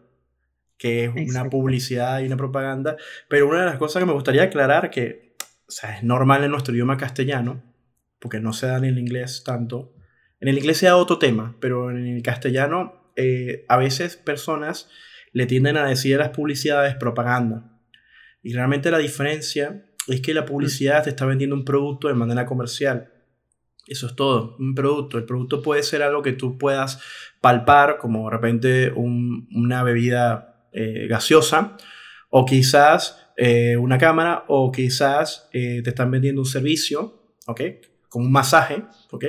que 0.76 1.04
es 1.04 1.30
una 1.30 1.48
publicidad 1.52 2.20
y 2.22 2.26
una 2.26 2.38
propaganda. 2.38 2.98
Pero 3.30 3.48
una 3.48 3.60
de 3.60 3.66
las 3.68 3.78
cosas 3.78 4.02
que 4.02 4.08
me 4.08 4.14
gustaría 4.14 4.42
aclarar, 4.42 4.90
que 4.90 5.36
o 5.68 5.72
sea, 5.72 5.98
es 5.98 6.04
normal 6.04 6.44
en 6.44 6.50
nuestro 6.50 6.74
idioma 6.74 6.98
castellano, 6.98 7.67
porque 8.20 8.40
no 8.40 8.54
se 8.54 8.68
da 8.68 8.78
en 8.78 8.86
el 8.86 9.00
inglés 9.00 9.44
tanto. 9.46 9.94
En 10.40 10.48
el 10.48 10.58
inglés 10.58 10.78
se 10.78 10.86
da 10.86 10.96
otro 10.96 11.20
tema, 11.20 11.58
pero 11.60 11.92
en 11.92 12.06
el 12.06 12.24
castellano 12.24 13.12
eh, 13.16 13.66
a 13.68 13.78
veces 13.78 14.18
personas 14.18 14.90
le 15.34 15.46
tienden 15.46 15.78
a 15.78 15.86
decir 15.86 16.16
a 16.16 16.20
las 16.20 16.30
publicidades 16.30 16.96
propaganda. 16.96 17.80
Y 18.44 18.54
realmente 18.54 18.92
la 18.92 18.98
diferencia 18.98 19.86
es 20.08 20.22
que 20.22 20.34
la 20.34 20.46
publicidad 20.46 21.04
te 21.04 21.10
está 21.10 21.26
vendiendo 21.26 21.56
un 21.56 21.66
producto 21.66 22.08
de 22.08 22.14
manera 22.14 22.46
comercial. 22.46 23.12
Eso 23.88 24.08
es 24.08 24.16
todo, 24.16 24.56
un 24.60 24.76
producto. 24.76 25.18
El 25.18 25.26
producto 25.26 25.62
puede 25.62 25.84
ser 25.84 26.04
algo 26.04 26.22
que 26.22 26.34
tú 26.34 26.58
puedas 26.58 27.02
palpar, 27.42 27.98
como 27.98 28.26
de 28.26 28.36
repente 28.36 28.92
una 28.96 29.84
bebida 29.84 30.68
eh, 30.74 31.08
gaseosa, 31.08 31.78
o 32.30 32.46
quizás 32.46 33.32
eh, 33.38 33.78
una 33.78 33.98
cámara, 33.98 34.44
o 34.48 34.72
quizás 34.72 35.50
eh, 35.54 35.82
te 35.84 35.90
están 35.90 36.12
vendiendo 36.12 36.42
un 36.42 36.46
servicio, 36.46 37.34
¿ok? 37.46 37.62
Un 38.18 38.32
masaje, 38.32 38.84
¿ok? 39.12 39.26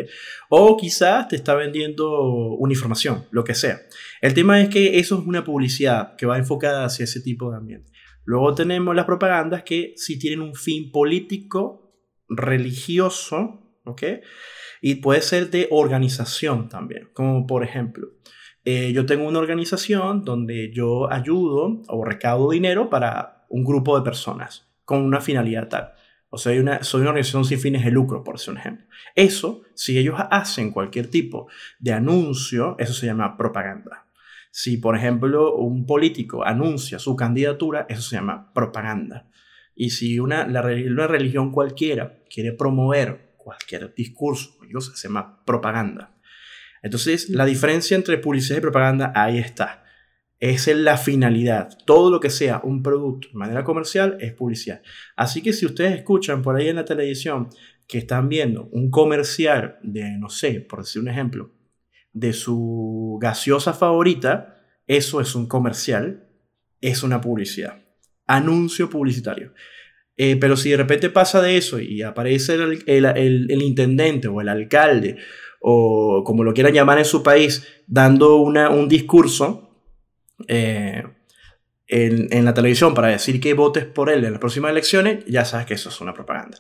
O 0.48 0.76
quizás 0.76 1.28
te 1.28 1.36
está 1.36 1.54
vendiendo 1.54 2.54
una 2.54 2.72
información, 2.72 3.26
lo 3.30 3.44
que 3.44 3.54
sea. 3.54 3.80
El 4.20 4.34
tema 4.34 4.60
es 4.60 4.68
que 4.68 4.98
eso 4.98 5.18
es 5.18 5.26
una 5.26 5.44
publicidad 5.44 6.16
que 6.16 6.26
va 6.26 6.38
enfocada 6.38 6.84
hacia 6.84 7.04
ese 7.04 7.20
tipo 7.20 7.50
de 7.50 7.58
ambiente. 7.58 7.92
Luego 8.24 8.54
tenemos 8.54 8.94
las 8.94 9.04
propagandas 9.04 9.62
que 9.62 9.94
sí 9.96 10.18
tienen 10.18 10.40
un 10.40 10.54
fin 10.54 10.90
político, 10.90 11.94
religioso, 12.28 13.80
¿ok? 13.84 14.02
Y 14.80 14.96
puede 14.96 15.22
ser 15.22 15.50
de 15.50 15.68
organización 15.70 16.68
también, 16.68 17.10
como 17.12 17.46
por 17.46 17.64
ejemplo, 17.64 18.08
eh, 18.64 18.92
yo 18.92 19.06
tengo 19.06 19.26
una 19.26 19.38
organización 19.38 20.24
donde 20.24 20.70
yo 20.72 21.10
ayudo 21.10 21.82
o 21.88 22.04
recaudo 22.04 22.50
dinero 22.50 22.90
para 22.90 23.46
un 23.48 23.64
grupo 23.64 23.98
de 23.98 24.04
personas 24.04 24.68
con 24.84 25.02
una 25.02 25.20
finalidad 25.20 25.68
tal. 25.68 25.92
O 26.30 26.38
sea, 26.38 26.60
una, 26.60 26.82
soy 26.82 27.00
una 27.00 27.10
organización 27.10 27.44
sin 27.44 27.58
fines 27.58 27.84
de 27.84 27.90
lucro, 27.90 28.22
por 28.22 28.36
decir 28.36 28.52
un 28.52 28.58
ejemplo. 28.58 28.86
Eso, 29.14 29.62
si 29.74 29.98
ellos 29.98 30.16
hacen 30.30 30.72
cualquier 30.72 31.08
tipo 31.08 31.48
de 31.78 31.92
anuncio, 31.92 32.76
eso 32.78 32.92
se 32.92 33.06
llama 33.06 33.36
propaganda. 33.36 34.06
Si, 34.50 34.76
por 34.76 34.96
ejemplo, 34.96 35.56
un 35.56 35.86
político 35.86 36.44
anuncia 36.44 36.98
su 36.98 37.16
candidatura, 37.16 37.86
eso 37.88 38.02
se 38.02 38.16
llama 38.16 38.52
propaganda. 38.52 39.28
Y 39.74 39.90
si 39.90 40.18
una, 40.18 40.44
una 40.44 41.06
religión 41.06 41.52
cualquiera 41.52 42.18
quiere 42.28 42.52
promover 42.52 43.34
cualquier 43.36 43.94
discurso, 43.94 44.50
se 44.80 45.08
llama 45.08 45.44
propaganda. 45.44 46.14
Entonces, 46.82 47.30
la 47.30 47.44
diferencia 47.44 47.96
entre 47.96 48.18
publicidad 48.18 48.58
y 48.58 48.62
propaganda 48.62 49.12
ahí 49.14 49.38
está. 49.38 49.84
Es 50.40 50.68
la 50.68 50.96
finalidad. 50.96 51.76
Todo 51.84 52.10
lo 52.10 52.20
que 52.20 52.30
sea 52.30 52.60
un 52.62 52.82
producto 52.82 53.28
de 53.28 53.38
manera 53.38 53.64
comercial 53.64 54.16
es 54.20 54.32
publicidad. 54.32 54.82
Así 55.16 55.42
que 55.42 55.52
si 55.52 55.66
ustedes 55.66 55.96
escuchan 55.96 56.42
por 56.42 56.56
ahí 56.56 56.68
en 56.68 56.76
la 56.76 56.84
televisión 56.84 57.48
que 57.88 57.98
están 57.98 58.28
viendo 58.28 58.68
un 58.70 58.90
comercial 58.90 59.78
de, 59.82 60.16
no 60.18 60.28
sé, 60.28 60.60
por 60.60 60.80
decir 60.80 61.02
un 61.02 61.08
ejemplo, 61.08 61.50
de 62.12 62.32
su 62.32 63.18
gaseosa 63.20 63.72
favorita, 63.72 64.62
eso 64.86 65.20
es 65.20 65.34
un 65.34 65.46
comercial, 65.46 66.28
es 66.80 67.02
una 67.02 67.20
publicidad. 67.20 67.82
Anuncio 68.26 68.88
publicitario. 68.88 69.52
Eh, 70.16 70.36
pero 70.36 70.56
si 70.56 70.70
de 70.70 70.76
repente 70.76 71.10
pasa 71.10 71.40
de 71.40 71.56
eso 71.56 71.80
y 71.80 72.02
aparece 72.02 72.54
el, 72.54 73.62
intendente 73.62 74.26
o 74.28 74.40
el 74.40 74.48
alcalde 74.48 75.16
o 75.60 76.22
como 76.24 76.42
lo 76.42 76.52
quieran 76.52 76.74
llamar 76.74 76.98
en 76.98 77.04
su 77.04 77.22
país, 77.22 77.66
dando 77.86 78.36
una, 78.36 78.70
un 78.70 78.88
discurso 78.88 79.67
eh, 80.46 81.02
en, 81.88 82.44
la 82.44 82.54
televisión 82.54 82.94
para 82.94 83.08
decir 83.08 83.40
que 83.40 83.54
votes 83.54 83.84
por 83.84 84.10
él 84.10 84.24
en 84.24 84.32
las 84.32 84.40
próximas 84.40 84.70
elecciones, 84.70 85.24
ya 85.26 85.44
sabes 85.44 85.66
que 85.66 85.74
eso 85.74 85.88
es 85.88 86.00
una 86.00 86.14
propaganda. 86.14 86.58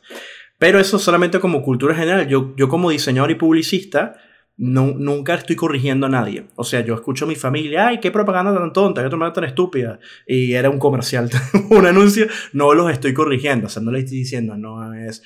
Pero 0.58 0.80
eso 0.80 0.98
solamente 0.98 1.38
como 1.38 1.62
cultura 1.62 1.94
general. 1.94 2.26
Yo, 2.26 2.54
yo 2.56 2.68
como 2.68 2.90
diseñador 2.90 3.30
y 3.30 3.36
publicista, 3.36 4.16
no, 4.56 4.86
nunca 4.96 5.34
estoy 5.34 5.54
corrigiendo 5.54 6.06
a 6.06 6.08
nadie. 6.08 6.48
O 6.56 6.64
sea, 6.64 6.80
yo 6.80 6.94
escucho 6.94 7.26
a 7.26 7.28
mi 7.28 7.36
familia, 7.36 7.88
ay, 7.88 8.00
qué 8.00 8.10
propaganda 8.10 8.52
tan 8.52 8.72
tonta, 8.72 9.02
qué 9.02 9.08
propaganda 9.08 9.34
tan 9.34 9.44
estúpida. 9.44 10.00
Y 10.26 10.54
era 10.54 10.68
un 10.68 10.80
comercial, 10.80 11.30
un 11.70 11.86
anuncio, 11.86 12.26
no 12.52 12.74
los 12.74 12.90
estoy 12.90 13.14
corrigiendo. 13.14 13.66
O 13.66 13.70
sea, 13.70 13.82
no 13.82 13.92
le 13.92 14.00
estoy 14.00 14.18
diciendo, 14.18 14.56
no 14.56 14.94
es, 14.94 15.22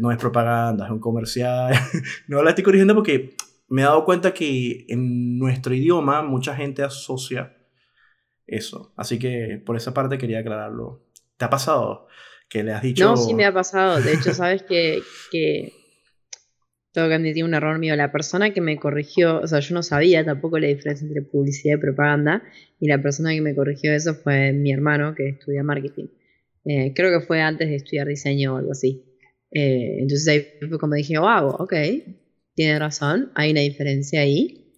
no 0.00 0.12
es 0.12 0.18
propaganda, 0.18 0.84
es 0.84 0.90
un 0.92 1.00
comercial. 1.00 1.74
no 2.28 2.42
la 2.42 2.50
estoy 2.50 2.62
corrigiendo 2.62 2.94
porque 2.94 3.34
me 3.68 3.82
he 3.82 3.84
dado 3.84 4.04
cuenta 4.04 4.32
que 4.32 4.86
en 4.88 5.38
nuestro 5.38 5.74
idioma 5.74 6.22
mucha 6.22 6.56
gente 6.56 6.82
asocia 6.82 7.56
eso. 8.46 8.92
Así 8.96 9.18
que 9.18 9.62
por 9.64 9.76
esa 9.76 9.94
parte 9.94 10.18
quería 10.18 10.40
aclararlo. 10.40 11.04
¿Te 11.36 11.44
ha 11.44 11.50
pasado? 11.50 12.08
Que 12.48 12.64
le 12.64 12.72
has 12.72 12.82
dicho. 12.82 13.04
No, 13.04 13.16
sí 13.16 13.34
me 13.34 13.44
ha 13.44 13.52
pasado. 13.52 14.00
De 14.00 14.14
hecho, 14.14 14.32
sabes 14.32 14.62
que, 14.62 15.02
que 15.30 15.72
tengo 16.92 17.08
que 17.08 17.14
admitir 17.14 17.44
un 17.44 17.54
error 17.54 17.78
mío. 17.78 17.94
La 17.94 18.10
persona 18.10 18.52
que 18.52 18.60
me 18.60 18.78
corrigió, 18.78 19.40
o 19.40 19.46
sea, 19.46 19.60
yo 19.60 19.74
no 19.74 19.82
sabía 19.82 20.24
tampoco 20.24 20.58
la 20.58 20.66
diferencia 20.66 21.06
entre 21.06 21.22
publicidad 21.22 21.76
y 21.76 21.80
propaganda, 21.80 22.42
y 22.80 22.88
la 22.88 23.00
persona 23.00 23.32
que 23.32 23.42
me 23.42 23.54
corrigió 23.54 23.92
eso 23.92 24.14
fue 24.14 24.52
mi 24.52 24.72
hermano 24.72 25.14
que 25.14 25.28
estudia 25.28 25.62
marketing. 25.62 26.06
Eh, 26.64 26.92
creo 26.94 27.18
que 27.18 27.26
fue 27.26 27.40
antes 27.40 27.68
de 27.68 27.76
estudiar 27.76 28.08
diseño 28.08 28.54
o 28.54 28.56
algo 28.56 28.72
así. 28.72 29.04
Eh, 29.50 29.98
entonces 30.00 30.28
ahí 30.28 30.68
fue 30.68 30.78
como 30.78 30.94
dije, 30.94 31.18
wow, 31.18 31.48
ok, 31.58 31.74
tiene 32.58 32.76
razón, 32.76 33.30
hay 33.36 33.52
una 33.52 33.60
diferencia 33.60 34.20
ahí. 34.20 34.74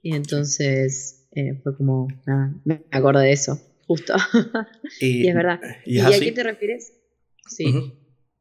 Y 0.00 0.14
entonces 0.14 1.28
eh, 1.32 1.60
fue 1.62 1.76
como, 1.76 2.08
nada, 2.26 2.54
me 2.64 2.80
acuerdo 2.90 3.20
de 3.20 3.32
eso, 3.32 3.60
justo. 3.86 4.14
Y, 5.00 5.28
es 5.28 5.34
verdad. 5.34 5.60
¿Y, 5.84 5.98
a 5.98 6.08
qué 6.18 6.32
te 6.32 6.42
refieres? 6.42 6.94
Sí. 7.46 7.92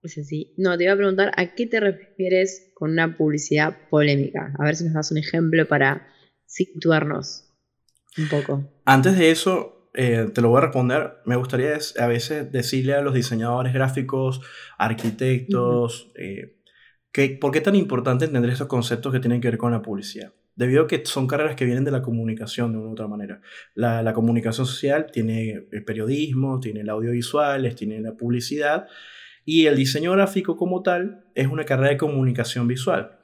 Es 0.02 0.18
así. 0.18 0.54
No, 0.56 0.78
te 0.78 0.86
iba 0.86 0.94
a 0.94 0.96
preguntar, 0.96 1.34
¿a 1.36 1.56
qué 1.56 1.68
te 1.68 1.82
refieres 1.82 2.72
con 2.74 2.92
una 2.92 3.18
publicidad 3.18 3.76
polémica? 3.90 4.54
A 4.58 4.64
ver 4.64 4.78
si 4.78 4.86
nos 4.86 4.94
das 4.94 5.12
un 5.12 5.18
ejemplo 5.18 5.68
para 5.68 6.08
situarnos 6.46 7.52
un 8.18 8.30
poco. 8.30 8.82
Antes 8.86 9.18
de 9.18 9.30
eso, 9.30 9.92
eh, 9.94 10.30
te 10.34 10.40
lo 10.40 10.48
voy 10.48 10.60
a 10.60 10.62
responder. 10.62 11.18
Me 11.26 11.36
gustaría 11.36 11.78
a 11.98 12.08
veces 12.08 12.50
decirle 12.50 12.94
a 12.94 13.02
los 13.02 13.14
diseñadores 13.14 13.74
gráficos, 13.74 14.40
arquitectos, 14.78 16.14
eh, 16.16 16.59
que, 17.12 17.30
¿por 17.30 17.52
qué 17.52 17.62
tan 17.62 17.76
importante 17.76 18.26
entender 18.26 18.52
estos 18.52 18.68
conceptos 18.68 19.12
que 19.12 19.20
tienen 19.20 19.42
que 19.42 19.50
ver 19.50 19.58
con 19.58 19.72
la 19.72 19.82
publicidad? 19.82 20.34
Debido 20.56 20.84
a 20.84 20.88
que 20.88 21.04
son 21.06 21.28
carreras 21.28 21.56
que 21.56 21.66
vienen 21.66 21.86
de 21.86 21.92
la 21.92 22.02
comunicación 22.02 22.72
de 22.72 22.78
una 22.78 22.90
u 22.90 22.92
otra 22.92 23.08
manera. 23.08 23.42
La, 23.76 24.14
comunicación 24.14 24.66
social 24.66 25.08
tiene 25.12 25.68
el 25.72 25.86
periodismo, 25.86 26.60
tiene 26.60 26.82
el 26.82 26.90
audiovisual, 26.90 27.74
tiene 27.76 28.02
la 28.02 28.16
publicidad 28.16 28.88
y 29.46 29.66
el 29.66 29.76
diseño 29.76 30.12
gráfico 30.12 30.58
como 30.58 30.84
tal 30.84 31.26
es 31.34 31.48
una 31.48 31.64
carrera 31.64 31.90
de 31.90 31.98
comunicación 31.98 32.68
visual. 32.68 33.20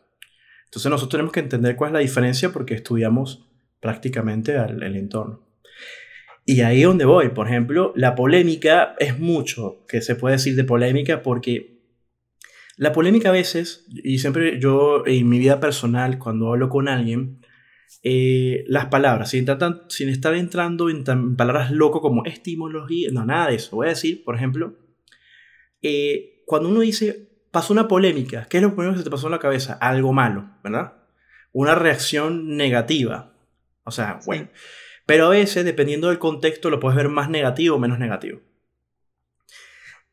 Entonces 0.66 0.90
nosotros 0.90 1.12
tenemos 1.12 1.32
que 1.32 1.42
entender 1.42 1.76
cuál 1.76 1.90
es 1.90 1.94
la 1.94 2.00
diferencia 2.00 2.50
porque 2.50 2.74
estudiamos 2.74 3.48
prácticamente 3.80 4.56
el, 4.56 4.96
entorno. 4.96 5.48
Y 6.46 6.62
ahí 6.62 6.82
es 6.82 6.88
donde 6.88 7.06
voy. 7.06 7.30
Por 7.30 7.48
ejemplo, 7.48 7.94
la 7.96 8.16
polémica 8.16 8.96
es 8.98 9.20
mucho 9.20 9.86
que 9.88 10.02
se 10.02 10.16
puede 10.16 10.38
decir 10.38 10.56
de 10.56 10.64
polémica 10.64 11.22
porque 11.22 11.75
la 12.78 12.92
polémica 12.92 13.30
a 13.30 13.34
veces, 13.34 13.86
y 13.90 14.20
siempre 14.20 14.60
yo 14.60 15.04
en 15.06 15.30
mi 15.30 15.40
vida 15.40 15.60
personal, 15.60 16.20
cuando 16.20 16.52
hablo 16.52 16.70
con 16.70 16.88
alguien, 16.88 17.40
eh, 18.04 18.66
las 18.68 18.88
palabras, 18.88 19.30
sin, 19.30 19.48
sin 19.90 20.10
estar 20.10 20.36
entrando 20.36 20.90
en, 20.90 21.36
palabras 21.36 21.72
loco 21.72 22.02
como 22.02 22.26
estimología, 22.26 23.10
no, 23.12 23.26
nada 23.26 23.50
de 23.50 23.56
eso. 23.56 23.78
Voy 23.78 23.88
a 23.88 23.90
decir, 23.90 24.24
por 24.24 24.36
ejemplo, 24.36 24.76
eh, 25.82 26.44
cuando 26.46 26.70
uno 26.70 26.82
dice, 26.82 27.30
pasó 27.52 27.72
una 27.74 27.88
polémica, 27.88 28.46
¿qué 28.50 28.58
es 28.58 28.64
lo 28.64 28.76
primero 28.76 28.92
que 28.92 29.00
se 29.00 29.04
te 29.06 29.10
pasó 29.10 29.28
en 29.28 29.32
la 29.32 29.40
cabeza? 29.40 29.74
Algo 29.74 30.12
malo, 30.12 30.50
¿verdad? 30.64 30.94
Una 31.54 31.76
reacción 31.76 32.58
negativa. 32.58 33.34
O 33.86 33.92
sea, 33.92 34.20
bueno. 34.26 34.50
Pero 35.06 35.28
a 35.28 35.30
veces, 35.30 35.64
dependiendo 35.64 36.10
del 36.10 36.20
contexto, 36.20 36.70
lo 36.70 36.80
puedes 36.80 36.98
ver 36.98 37.10
más 37.10 37.30
negativo 37.30 37.76
o 37.76 37.80
menos 37.80 38.00
negativo. 38.00 38.42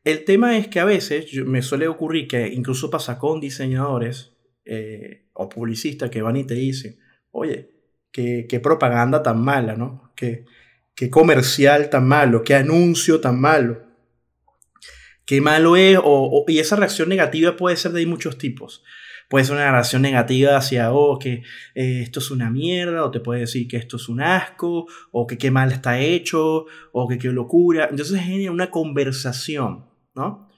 El 0.03 0.25
tema 0.25 0.57
es 0.57 0.67
que 0.67 0.79
a 0.79 0.85
veces 0.85 1.33
me 1.45 1.61
suele 1.61 1.87
ocurrir 1.87 2.27
que 2.27 2.47
incluso 2.47 2.89
pasa 2.89 3.17
con 3.17 3.39
diseñadores 3.39 4.33
eh, 4.65 5.27
o 5.33 5.47
publicistas 5.47 6.09
que 6.09 6.21
van 6.21 6.35
y 6.35 6.45
te 6.45 6.55
dicen, 6.55 6.99
oye, 7.31 7.71
qué, 8.11 8.59
propaganda 8.61 9.23
tan 9.23 9.41
mala, 9.41 9.75
¿no? 9.75 10.13
Qué, 10.15 10.45
comercial 11.09 11.89
tan 11.89 12.07
malo, 12.07 12.43
qué 12.43 12.55
anuncio 12.55 13.19
tan 13.19 13.39
malo 13.39 13.93
qué 15.25 15.41
malo 15.41 15.75
es, 15.75 15.99
y 16.47 16.59
esa 16.59 16.75
reacción 16.75 17.09
negativa 17.09 17.55
puede 17.55 17.75
ser 17.77 17.91
de 17.91 18.05
muchos 18.05 18.37
tipos. 18.37 18.83
Puede 19.29 19.45
ser 19.45 19.55
una 19.55 19.71
reacción 19.71 20.01
negativa 20.01 20.57
hacia, 20.57 20.91
oh, 20.91 21.17
que 21.17 21.43
eh, 21.75 22.01
esto 22.03 22.19
es 22.19 22.29
una 22.29 22.49
mierda, 22.49 23.05
o 23.05 23.11
te 23.11 23.19
puede 23.19 23.41
decir 23.41 23.67
que 23.67 23.77
esto 23.77 23.97
es 23.97 24.09
un 24.09 24.21
asco, 24.21 24.85
o 25.11 25.25
que 25.25 25.37
qué 25.37 25.49
mal 25.49 25.71
está 25.71 25.99
hecho, 25.99 26.65
o 26.91 27.07
que 27.07 27.17
qué 27.17 27.29
locura. 27.29 27.87
Entonces 27.89 28.21
genera 28.21 28.51
una 28.51 28.69
conversación, 28.69 29.85
¿no? 30.15 30.49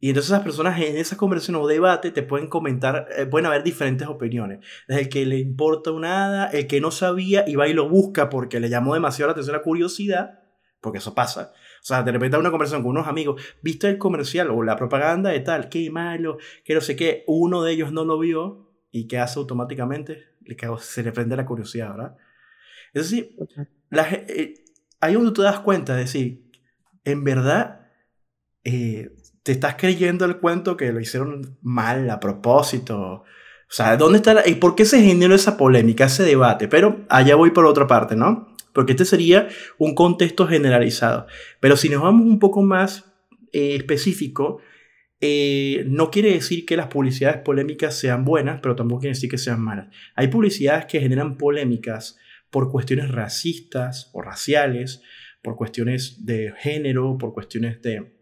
Y 0.00 0.10
entonces 0.10 0.30
esas 0.30 0.44
personas 0.44 0.80
en 0.80 0.96
esa 0.96 1.16
conversación 1.16 1.56
o 1.56 1.66
debate 1.66 2.12
te 2.12 2.22
pueden 2.22 2.46
comentar, 2.46 3.08
eh, 3.16 3.26
pueden 3.26 3.46
haber 3.46 3.64
diferentes 3.64 4.06
opiniones. 4.06 4.64
Desde 4.86 5.02
el 5.02 5.08
que 5.08 5.26
le 5.26 5.38
importa 5.38 5.90
nada, 5.92 6.46
el 6.50 6.68
que 6.68 6.80
no 6.80 6.92
sabía 6.92 7.44
y 7.48 7.56
va 7.56 7.66
y 7.66 7.72
lo 7.72 7.88
busca 7.88 8.28
porque 8.28 8.60
le 8.60 8.68
llamó 8.68 8.94
demasiado 8.94 9.28
la 9.28 9.32
atención 9.32 9.56
la 9.56 9.62
curiosidad, 9.62 10.40
porque 10.80 10.98
eso 10.98 11.14
pasa. 11.14 11.52
O 11.80 11.84
sea, 11.84 12.04
de 12.04 12.12
repente 12.12 12.36
una 12.36 12.52
conversación 12.52 12.82
con 12.82 12.92
unos 12.92 13.08
amigos, 13.08 13.42
¿viste 13.60 13.88
el 13.88 13.98
comercial 13.98 14.50
o 14.50 14.62
la 14.62 14.76
propaganda 14.76 15.30
de 15.30 15.40
tal? 15.40 15.68
Qué 15.68 15.90
malo, 15.90 16.38
que 16.64 16.74
no 16.74 16.80
sé 16.80 16.94
qué. 16.94 17.24
Uno 17.26 17.64
de 17.64 17.72
ellos 17.72 17.90
no 17.90 18.04
lo 18.04 18.20
vio 18.20 18.70
y 18.92 19.08
¿qué 19.08 19.18
hace 19.18 19.40
automáticamente? 19.40 20.26
Se 20.78 21.02
le 21.02 21.10
prende 21.10 21.36
la 21.36 21.44
curiosidad, 21.44 21.90
¿verdad? 21.90 22.16
Es 22.94 23.10
decir, 23.10 23.36
eh, 23.90 24.54
ahí 25.00 25.14
donde 25.14 25.30
tú 25.30 25.42
te 25.42 25.42
das 25.42 25.60
cuenta, 25.60 26.00
es 26.00 26.12
decir, 26.12 26.52
en 27.04 27.24
verdad... 27.24 27.77
Eh, 28.64 29.10
te 29.42 29.52
estás 29.52 29.76
creyendo 29.76 30.24
el 30.24 30.38
cuento 30.38 30.76
que 30.76 30.92
lo 30.92 31.00
hicieron 31.00 31.58
mal 31.62 32.10
a 32.10 32.20
propósito. 32.20 32.98
O 32.98 33.24
sea, 33.70 33.96
¿dónde 33.96 34.18
está 34.18 34.46
y 34.46 34.56
por 34.56 34.74
qué 34.74 34.84
se 34.84 35.02
generó 35.02 35.34
esa 35.34 35.56
polémica, 35.56 36.06
ese 36.06 36.22
debate? 36.22 36.68
Pero 36.68 37.04
allá 37.08 37.34
voy 37.34 37.50
por 37.50 37.66
otra 37.66 37.86
parte, 37.86 38.16
¿no? 38.16 38.54
Porque 38.72 38.92
este 38.92 39.04
sería 39.04 39.48
un 39.78 39.94
contexto 39.94 40.46
generalizado. 40.46 41.26
Pero 41.60 41.76
si 41.76 41.88
nos 41.88 42.02
vamos 42.02 42.26
un 42.26 42.38
poco 42.38 42.62
más 42.62 43.04
eh, 43.52 43.76
específico, 43.76 44.60
eh, 45.20 45.84
no 45.86 46.10
quiere 46.10 46.32
decir 46.32 46.64
que 46.64 46.76
las 46.76 46.86
publicidades 46.86 47.38
polémicas 47.38 47.98
sean 47.98 48.24
buenas, 48.24 48.60
pero 48.62 48.76
tampoco 48.76 49.00
quiere 49.00 49.14
decir 49.14 49.30
que 49.30 49.38
sean 49.38 49.60
malas. 49.60 49.88
Hay 50.14 50.28
publicidades 50.28 50.86
que 50.86 51.00
generan 51.00 51.36
polémicas 51.36 52.18
por 52.50 52.70
cuestiones 52.70 53.10
racistas 53.10 54.10
o 54.12 54.22
raciales, 54.22 55.02
por 55.42 55.56
cuestiones 55.56 56.24
de 56.24 56.52
género, 56.58 57.16
por 57.18 57.32
cuestiones 57.32 57.82
de 57.82 58.17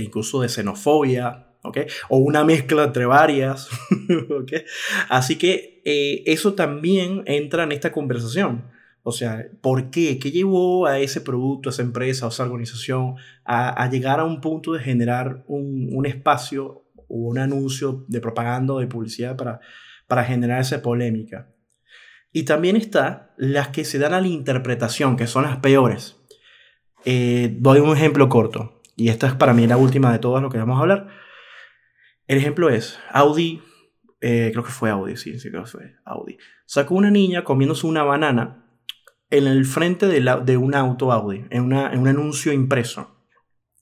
incluso 0.00 0.40
de 0.40 0.48
xenofobia, 0.48 1.54
¿okay? 1.62 1.86
O 2.08 2.18
una 2.18 2.44
mezcla 2.44 2.84
entre 2.84 3.06
varias, 3.06 3.68
¿okay? 4.42 4.64
Así 5.08 5.36
que 5.36 5.82
eh, 5.84 6.22
eso 6.26 6.54
también 6.54 7.22
entra 7.26 7.64
en 7.64 7.72
esta 7.72 7.92
conversación. 7.92 8.70
O 9.02 9.12
sea, 9.12 9.46
¿por 9.60 9.90
qué? 9.90 10.18
¿Qué 10.18 10.30
llevó 10.30 10.86
a 10.86 10.98
ese 10.98 11.20
producto, 11.20 11.68
a 11.68 11.72
esa 11.72 11.82
empresa, 11.82 12.24
a 12.24 12.30
esa 12.30 12.44
organización 12.44 13.16
a, 13.44 13.88
llegar 13.90 14.18
a 14.20 14.24
un 14.24 14.40
punto 14.40 14.72
de 14.72 14.80
generar 14.80 15.44
un, 15.46 15.90
un, 15.92 16.06
espacio 16.06 16.84
o 16.96 17.16
un 17.16 17.38
anuncio 17.38 18.06
de 18.08 18.20
propaganda 18.20 18.72
o 18.72 18.80
de 18.80 18.86
publicidad 18.86 19.36
para, 19.36 19.60
para 20.06 20.24
generar 20.24 20.60
esa 20.60 20.80
polémica? 20.80 21.50
Y 22.32 22.44
también 22.44 22.76
está 22.76 23.34
las 23.36 23.68
que 23.68 23.84
se 23.84 23.98
dan 23.98 24.14
a 24.14 24.22
la 24.22 24.26
interpretación, 24.26 25.16
que 25.16 25.26
son 25.26 25.44
las 25.44 25.58
peores. 25.58 26.16
Eh, 27.04 27.54
doy 27.60 27.80
un 27.80 27.94
ejemplo 27.94 28.30
corto 28.30 28.80
y 28.96 29.08
esta 29.08 29.26
es 29.26 29.34
para 29.34 29.54
mí 29.54 29.66
la 29.66 29.76
última 29.76 30.12
de 30.12 30.18
todas 30.18 30.42
lo 30.42 30.50
que 30.50 30.58
vamos 30.58 30.78
a 30.78 30.82
hablar. 30.82 31.08
El 32.26 32.38
ejemplo 32.38 32.70
es 32.70 32.98
Audi, 33.10 33.62
eh, 34.20 34.50
creo 34.52 34.64
que 34.64 34.70
fue 34.70 34.90
Audi, 34.90 35.16
sí, 35.16 35.38
sí, 35.38 35.50
creo 35.50 35.64
que 35.64 35.70
fue 35.70 35.96
Audi. 36.04 36.38
Sacó 36.64 36.94
una 36.94 37.10
niña 37.10 37.44
comiéndose 37.44 37.86
una 37.86 38.02
banana 38.02 38.64
en 39.30 39.46
el 39.46 39.64
frente 39.64 40.06
de, 40.06 40.56
un 40.56 40.74
auto 40.74 41.12
Audi, 41.12 41.44
en, 41.50 41.64
un 41.64 42.08
anuncio 42.08 42.52
impreso, 42.52 43.26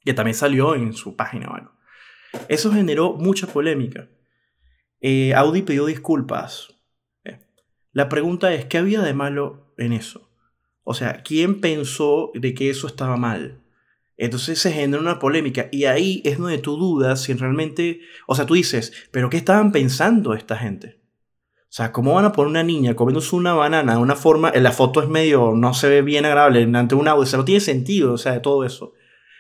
que 0.05 0.15
también 0.15 0.35
salió 0.35 0.75
en 0.75 0.95
su 0.95 1.15
página. 1.15 1.73
Eso 2.49 2.73
generó 2.73 3.13
mucha 3.13 3.47
polémica. 3.47 4.09
Eh, 5.01 5.35
Audi 5.35 5.63
pidió 5.63 5.85
disculpas. 5.87 6.75
Eh, 7.25 7.41
la 7.93 8.09
pregunta 8.09 8.53
es, 8.55 8.65
¿qué 8.65 8.79
había 8.79 9.03
de 9.03 9.15
malo 9.15 9.75
en 9.77 9.93
eso? 9.93 10.31
O 10.85 10.95
sea, 10.95 11.23
¿quién 11.23 11.61
pensó 11.61 12.31
de 12.35 12.55
que 12.55 12.71
eso 12.71 12.87
estaba 12.87 13.17
mal? 13.17 13.62
Entonces 14.17 14.59
se 14.59 14.73
genera 14.73 15.01
una 15.01 15.19
polémica 15.19 15.69
y 15.73 15.85
ahí 15.85 16.23
es 16.25 16.39
donde 16.39 16.59
tú 16.59 16.77
dudas 16.77 17.23
si 17.23 17.33
realmente, 17.35 18.01
o 18.27 18.35
sea, 18.35 18.47
tú 18.47 18.55
dices, 18.55 18.93
pero 19.11 19.31
¿qué 19.31 19.39
estaban 19.39 19.73
pensando 19.73 20.35
esta 20.35 20.57
gente? 20.57 21.01
O 21.73 21.75
sea, 21.75 21.91
¿cómo 21.91 22.15
van 22.15 22.27
a 22.27 22.33
poner 22.33 22.51
una 22.51 22.63
niña 22.63 22.95
comiéndose 22.95 23.35
una 23.35 23.55
banana 23.55 23.95
de 23.95 23.99
una 23.99 24.15
forma, 24.15 24.51
en 24.55 24.63
la 24.63 24.73
foto 24.73 25.03
es 25.03 25.09
medio, 25.09 25.55
no 25.57 25.73
se 25.73 25.89
ve 25.89 26.03
bien 26.03 26.27
agradable 26.27 26.63
ante 26.79 26.95
un 26.95 27.09
audio, 27.09 27.37
no 27.37 27.45
tiene 27.45 27.61
sentido, 27.61 28.13
o 28.13 28.19
sea, 28.19 28.33
de 28.33 28.41
todo 28.41 28.65
eso. 28.65 28.93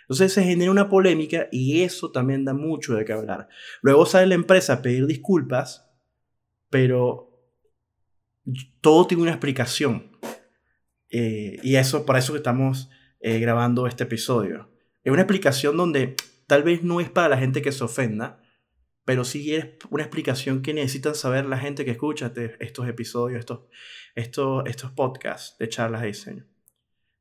Entonces 0.02 0.33
se 0.33 0.43
genera 0.43 0.71
una 0.71 0.88
polémica 0.88 1.49
y 1.52 1.83
eso 1.83 2.11
también 2.11 2.45
da 2.45 2.55
mucho 2.55 2.95
de 2.95 3.05
qué 3.05 3.12
hablar. 3.12 3.49
Luego 3.83 4.07
sale 4.07 4.26
la 4.26 4.35
empresa 4.35 4.75
a 4.75 4.83
pedir 4.83 5.07
disculpas, 5.07 5.88
pero 6.71 7.31
todo 8.81 9.07
tiene 9.07 9.23
una 9.23 9.33
explicación. 9.33 10.12
Eh, 11.11 11.59
y 11.62 11.76
eso, 11.76 12.07
para 12.07 12.19
eso 12.19 12.33
que 12.33 12.38
estamos 12.38 12.88
eh, 13.23 13.39
grabando 13.39 13.87
este 13.87 14.03
episodio. 14.03 14.69
Es 15.05 15.13
una 15.13 15.23
explicación 15.23 15.77
donde 15.77 16.17
tal 16.49 16.65
vez 16.65 16.83
no 16.83 17.01
es 17.01 17.09
para 17.09 17.29
la 17.29 17.39
gente 17.39 17.63
que 17.63 17.73
se 17.73 17.85
ofenda, 17.85 18.43
pero 19.05 19.25
sí 19.25 19.55
es 19.55 19.67
una 19.91 20.03
explicación 20.03 20.61
que 20.61 20.75
necesitan 20.75 21.15
saber 21.15 21.47
la 21.47 21.59
gente 21.59 21.85
que 21.85 21.93
escucha 21.93 22.33
estos 22.59 22.89
episodios, 22.89 23.39
estos, 23.39 23.61
estos, 24.17 24.65
estos 24.67 24.91
podcasts 24.91 25.57
de 25.59 25.69
charlas 25.69 26.03
de 26.03 26.09
diseño. 26.09 26.47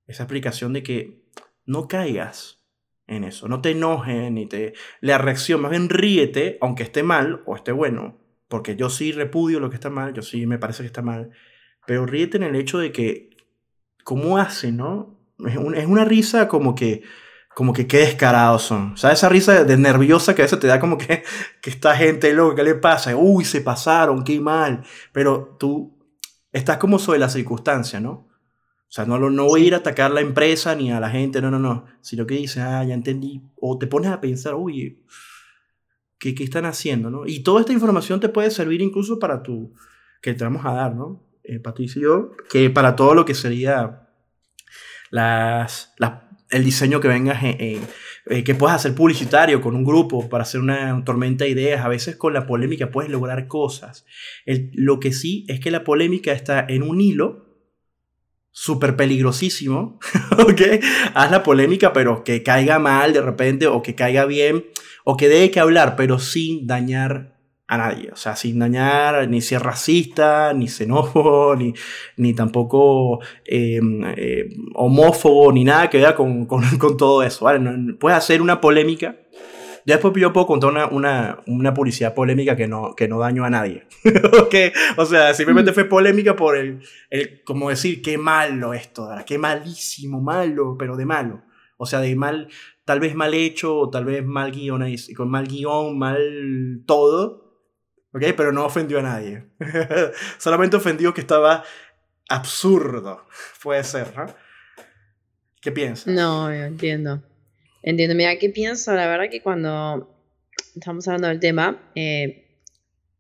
Esa 0.08 0.24
explicación 0.24 0.74
de 0.74 0.84
que 0.84 1.24
no 1.66 1.88
caigas 1.88 2.66
en 3.08 3.24
eso, 3.24 3.48
no 3.48 3.62
te 3.62 3.72
enojes 3.72 4.32
ni 4.32 4.48
te... 4.48 4.74
La 5.02 5.20
reacción, 5.20 5.62
más 5.62 5.72
bien 5.72 5.90
ríete, 5.90 6.58
aunque 6.62 6.84
esté 6.84 7.04
mal 7.04 7.44
o 7.46 7.56
esté 7.56 7.72
bueno, 7.72 8.20
porque 8.48 8.76
yo 8.76 8.90
sí 8.90 9.12
repudio 9.12 9.60
lo 9.60 9.70
que 9.70 9.76
está 9.76 9.90
mal, 9.90 10.14
yo 10.14 10.24
sí 10.24 10.48
me 10.48 10.58
parece 10.58 10.82
que 10.82 10.88
está 10.88 11.02
mal, 11.02 11.32
pero 11.86 12.06
ríete 12.06 12.38
en 12.38 12.44
el 12.44 12.56
hecho 12.56 12.80
de 12.80 12.92
que, 12.92 13.30
¿cómo 14.04 14.38
hace, 14.38 14.72
no? 14.72 15.21
Es, 15.48 15.58
una 15.86 16.06
risa 16.06 16.48
como 16.48 16.76
que, 16.76 17.04
como 17.56 17.74
que 17.74 17.88
qué 17.88 18.00
descarados 18.00 18.64
son. 18.64 18.94
O 18.94 18.98
sea, 18.98 19.12
esa 19.12 19.30
risa 19.30 19.64
de 19.64 19.78
nerviosa 19.78 20.36
que 20.36 20.42
a 20.42 20.46
veces 20.46 20.60
te 20.60 20.68
da 20.68 20.80
como 20.80 20.98
que, 20.98 21.24
que 21.62 21.70
esta 21.70 21.96
gente 21.96 22.34
loca, 22.34 22.58
¿qué 22.58 22.64
le 22.64 22.76
pasa? 22.76 23.16
Uy, 23.16 23.46
se 23.46 23.62
pasaron, 23.62 24.24
qué 24.24 24.40
mal. 24.40 24.84
Pero 25.12 25.56
tú 25.60 25.98
estás 26.52 26.78
como 26.78 27.00
sobre 27.00 27.20
la 27.20 27.30
circunstancia, 27.30 28.00
¿no? 28.00 28.12
O 28.12 28.94
sea, 28.94 29.06
no, 29.06 29.18
no 29.18 29.46
voy 29.46 29.64
a 29.64 29.66
ir 29.68 29.74
a 29.74 29.78
atacar 29.78 30.12
la 30.12 30.20
empresa 30.20 30.76
ni 30.76 30.92
a 30.92 31.00
la 31.00 31.10
gente, 31.10 31.42
no, 31.42 31.50
no, 31.50 31.60
no. 31.60 31.86
Sino 32.02 32.28
que 32.28 32.36
dices, 32.36 32.62
ah, 32.62 32.84
ya 32.84 32.94
entendí. 32.94 33.42
O 33.56 33.78
te 33.78 33.88
pones 33.88 34.12
a 34.12 34.20
pensar, 34.20 34.56
uy, 34.56 35.02
¿qué, 36.20 36.36
qué 36.36 36.44
están 36.44 36.66
haciendo, 36.66 37.10
no? 37.10 37.26
Y 37.26 37.40
toda 37.42 37.62
esta 37.62 37.72
información 37.72 38.20
te 38.20 38.28
puede 38.28 38.52
servir 38.52 38.82
incluso 38.82 39.18
para 39.18 39.44
tu, 39.44 39.74
que 40.22 40.34
te 40.34 40.44
vamos 40.44 40.66
a 40.66 40.74
dar, 40.74 40.94
¿no? 40.94 41.24
Eh, 41.44 41.60
Patricio, 41.60 42.32
que 42.50 42.70
para 42.70 42.96
todo 42.96 43.16
lo 43.16 43.26
que 43.26 43.34
sería 43.34 44.10
las, 45.12 45.94
el 46.50 46.64
diseño 46.64 47.00
que 47.00 47.08
vengas, 47.08 47.44
eh, 47.44 47.80
que 48.44 48.56
puedas 48.56 48.78
hacer 48.78 48.96
publicitario 48.96 49.62
con 49.62 49.76
un 49.76 49.84
grupo 49.84 50.28
para 50.30 50.44
hacer 50.44 50.62
una 50.62 51.04
tormenta 51.06 51.46
de 51.46 51.52
ideas. 51.52 51.86
A 51.86 51.90
veces 51.90 52.16
con 52.16 52.34
la 52.34 52.48
polémica 52.48 52.90
puedes 52.90 53.12
lograr 53.12 53.48
cosas. 53.48 54.06
lo 54.46 55.00
que 55.00 55.14
sí 55.14 55.46
es 55.48 55.60
que 55.60 55.72
la 55.72 55.84
polémica 55.84 56.32
está 56.32 56.66
en 56.68 56.84
un 56.84 57.00
hilo 57.00 57.52
súper 58.52 58.96
peligrosísimo, 58.96 60.00
¿ok? 60.38 60.62
Haz 61.14 61.32
la 61.32 61.44
polémica, 61.44 61.94
pero 61.94 62.24
que 62.24 62.44
caiga 62.44 62.80
mal 62.80 63.14
de 63.14 63.22
repente, 63.22 63.68
o 63.68 63.82
que 63.82 63.96
caiga 63.96 64.26
bien, 64.26 64.66
o 65.04 65.18
que 65.18 65.30
dé 65.30 65.52
que 65.52 65.60
hablar, 65.60 65.96
pero 65.96 66.20
sin 66.20 66.68
dañar 66.68 67.41
a 67.72 67.78
nadie. 67.78 68.10
O 68.12 68.18
sea, 68.18 68.36
sin 68.36 68.60
dañar 68.60 69.30
ni 69.30 69.40
ser 69.40 69.64
racista, 69.64 70.52
ni 70.54 70.68
xenófobo, 70.68 71.56
ni, 71.60 71.74
ni 72.18 72.34
tampoco 72.34 73.22
em, 73.46 74.04
eh, 74.18 74.50
homófobo, 74.76 75.54
ni 75.54 75.64
nada 75.64 75.90
que 75.90 75.98
vea 75.98 76.14
con, 76.14 76.46
con, 76.46 76.64
con 76.78 76.98
todo 76.98 77.24
eso. 77.24 77.46
¿vale? 77.46 77.94
puedes 77.94 78.18
hacer 78.18 78.42
una 78.42 78.60
polémica. 78.60 79.16
Ya 79.86 79.96
después 79.96 80.14
yo 80.18 80.34
puedo 80.34 80.48
contar 80.48 80.70
una, 80.70 80.88
una, 80.88 81.40
una 81.48 81.74
publicidad 81.74 82.14
polémica 82.14 82.58
que 82.58 82.68
no, 82.68 82.94
que 82.94 83.08
no 83.08 83.20
daño 83.20 83.46
a 83.46 83.50
nadie. 83.50 83.88
okay? 84.44 84.74
O 84.98 85.06
sea, 85.06 85.34
simplemente 85.34 85.72
fue 85.72 85.86
polémica 85.86 86.36
por 86.36 86.58
el, 86.58 86.82
el, 87.10 87.42
como 87.46 87.70
decir, 87.70 88.02
qué 88.02 88.18
malo 88.18 88.74
esto, 88.74 89.10
qué 89.26 89.38
malísimo, 89.38 90.22
malo, 90.22 90.76
pero 90.78 90.98
de 90.98 91.06
malo. 91.06 91.42
O 91.78 91.86
sea, 91.86 92.02
de 92.02 92.16
mal, 92.18 92.50
tal 92.84 93.00
vez 93.00 93.16
mal 93.16 93.34
hecho, 93.34 93.76
o 93.78 93.90
tal 93.90 94.04
vez 94.04 94.26
mal 94.26 94.52
guion, 94.52 94.84
con 95.16 95.30
mal 95.30 95.48
guion, 95.48 95.98
mal 95.98 96.84
todo, 96.86 97.41
¿ok? 98.14 98.24
Pero 98.36 98.52
no 98.52 98.66
ofendió 98.66 99.00
a 99.00 99.04
nadie. 99.04 99.44
Solamente 100.38 100.78
ofendió 100.78 101.14
que 101.14 101.22
estaba 101.22 101.64
absurdo. 102.30 103.26
Puede 103.62 103.84
ser, 103.84 104.16
¿no? 104.16 104.26
¿Qué 105.62 105.72
piensas? 105.72 106.08
No, 106.08 106.52
entiendo. 106.52 107.22
Entiendo. 107.84 108.16
Mira, 108.16 108.38
¿qué 108.38 108.50
pienso? 108.50 108.94
La 108.94 109.08
verdad 109.08 109.30
que 109.30 109.42
cuando 109.42 110.16
estamos 110.76 111.08
hablando 111.08 111.28
del 111.28 111.40
tema, 111.40 111.92
eh, 111.96 112.66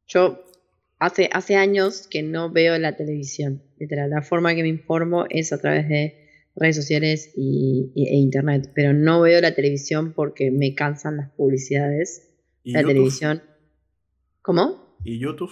yo 0.08 0.44
hace, 1.00 1.30
hace 1.32 1.56
años 1.56 2.08
que 2.10 2.24
no 2.24 2.52
veo 2.52 2.78
la 2.78 2.96
televisión. 2.96 3.64
Literal, 3.78 4.10
la 4.10 4.22
forma 4.22 4.56
que 4.56 4.64
me 4.64 4.70
informo 4.70 5.26
es 5.30 5.54
a 5.54 5.60
través 5.60 5.88
de 5.88 6.22
redes 6.56 6.76
sociales 6.76 7.32
y, 7.36 7.92
e 7.96 8.16
internet, 8.16 8.72
pero 8.76 8.94
no 8.94 9.22
veo 9.22 9.40
la 9.42 9.56
televisión 9.56 10.14
porque 10.14 10.52
me 10.52 10.76
cansan 10.76 11.18
las 11.18 11.32
publicidades. 11.32 12.28
La 12.64 12.84
televisión. 12.84 13.42
¿Cómo? 14.42 14.98
¿Y 15.04 15.20
YouTube? 15.20 15.52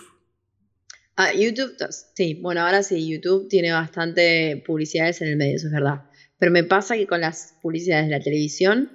Ah, 1.15 1.34
YouTube, 1.34 1.75
sí, 2.15 2.36
bueno, 2.41 2.62
ahora 2.62 2.82
sí, 2.82 3.08
YouTube 3.08 3.49
tiene 3.49 3.71
bastante 3.71 4.63
publicidades 4.65 5.21
en 5.21 5.28
el 5.30 5.36
medio, 5.38 5.58
eso 5.58 5.67
es 5.67 5.73
verdad. 5.73 6.10
Pero 6.38 6.52
me 6.52 6.63
pasa 6.63 6.95
que 6.95 7.08
con 7.08 7.21
las 7.21 7.58
publicidades 7.62 8.06
de 8.08 8.12
la 8.17 8.23
televisión 8.23 8.89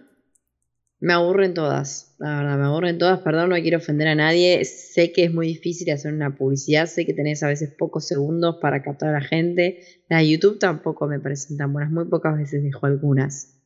Me 1.01 1.13
aburren 1.13 1.53
todas, 1.55 2.17
la 2.19 2.39
verdad, 2.39 2.59
me 2.59 2.65
aburren 2.65 2.99
todas. 2.99 3.21
Perdón, 3.21 3.51
no 3.51 3.57
quiero 3.57 3.79
ofender 3.79 4.09
a 4.09 4.15
nadie. 4.15 4.65
Sé 4.65 5.13
que 5.13 5.25
es 5.25 5.35
muy 5.35 5.49
difícil 5.49 5.91
hacer 5.93 6.15
una 6.15 6.35
publicidad, 6.35 6.87
sé 6.87 7.05
que 7.05 7.13
tenés 7.15 7.43
a 7.43 7.49
veces 7.49 7.75
pocos 7.79 8.07
segundos 8.09 8.57
para 8.61 8.83
captar 8.83 9.11
a 9.11 9.21
la 9.21 9.21
gente. 9.21 9.81
Las 10.09 10.23
de 10.23 10.31
YouTube 10.31 10.59
tampoco 10.59 11.07
me 11.07 11.21
parecen 11.21 11.59
tan 11.59 11.73
buenas, 11.73 11.93
muy 11.93 12.07
pocas 12.07 12.37
veces 12.39 12.63
dejo 12.63 12.87
algunas, 12.87 13.61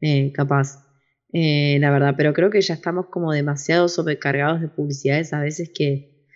eh, 0.00 0.32
capaz. 0.32 0.89
Eh, 1.32 1.78
la 1.80 1.90
verdad, 1.90 2.14
pero 2.16 2.32
creo 2.32 2.50
que 2.50 2.60
ya 2.60 2.74
estamos 2.74 3.06
como 3.06 3.32
demasiado 3.32 3.88
sobrecargados 3.88 4.60
de 4.60 4.68
publicidades 4.68 5.32
a 5.32 5.40
veces 5.40 5.70
que 5.72 6.26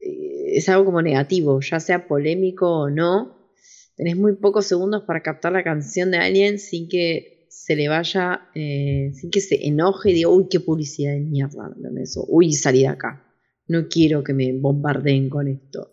eh, 0.00 0.56
es 0.56 0.68
algo 0.68 0.86
como 0.86 1.02
negativo, 1.02 1.60
ya 1.60 1.80
sea 1.80 2.06
polémico 2.06 2.70
o 2.70 2.90
no. 2.90 3.52
Tenés 3.96 4.16
muy 4.16 4.36
pocos 4.36 4.66
segundos 4.66 5.04
para 5.06 5.22
captar 5.22 5.52
la 5.52 5.62
canción 5.62 6.10
de 6.10 6.18
alguien 6.18 6.58
sin 6.58 6.88
que 6.88 7.46
se 7.48 7.76
le 7.76 7.88
vaya, 7.88 8.48
eh, 8.54 9.12
sin 9.14 9.30
que 9.30 9.40
se 9.40 9.66
enoje 9.66 10.10
y 10.10 10.14
diga, 10.14 10.28
uy, 10.28 10.46
qué 10.50 10.60
publicidad 10.60 11.12
de 11.12 11.20
mierda, 11.20 11.70
eso, 12.02 12.24
uy, 12.28 12.52
salí 12.52 12.80
de 12.80 12.88
acá, 12.88 13.24
no 13.68 13.88
quiero 13.88 14.24
que 14.24 14.34
me 14.34 14.52
bombardeen 14.52 15.28
con 15.28 15.46
esto. 15.46 15.92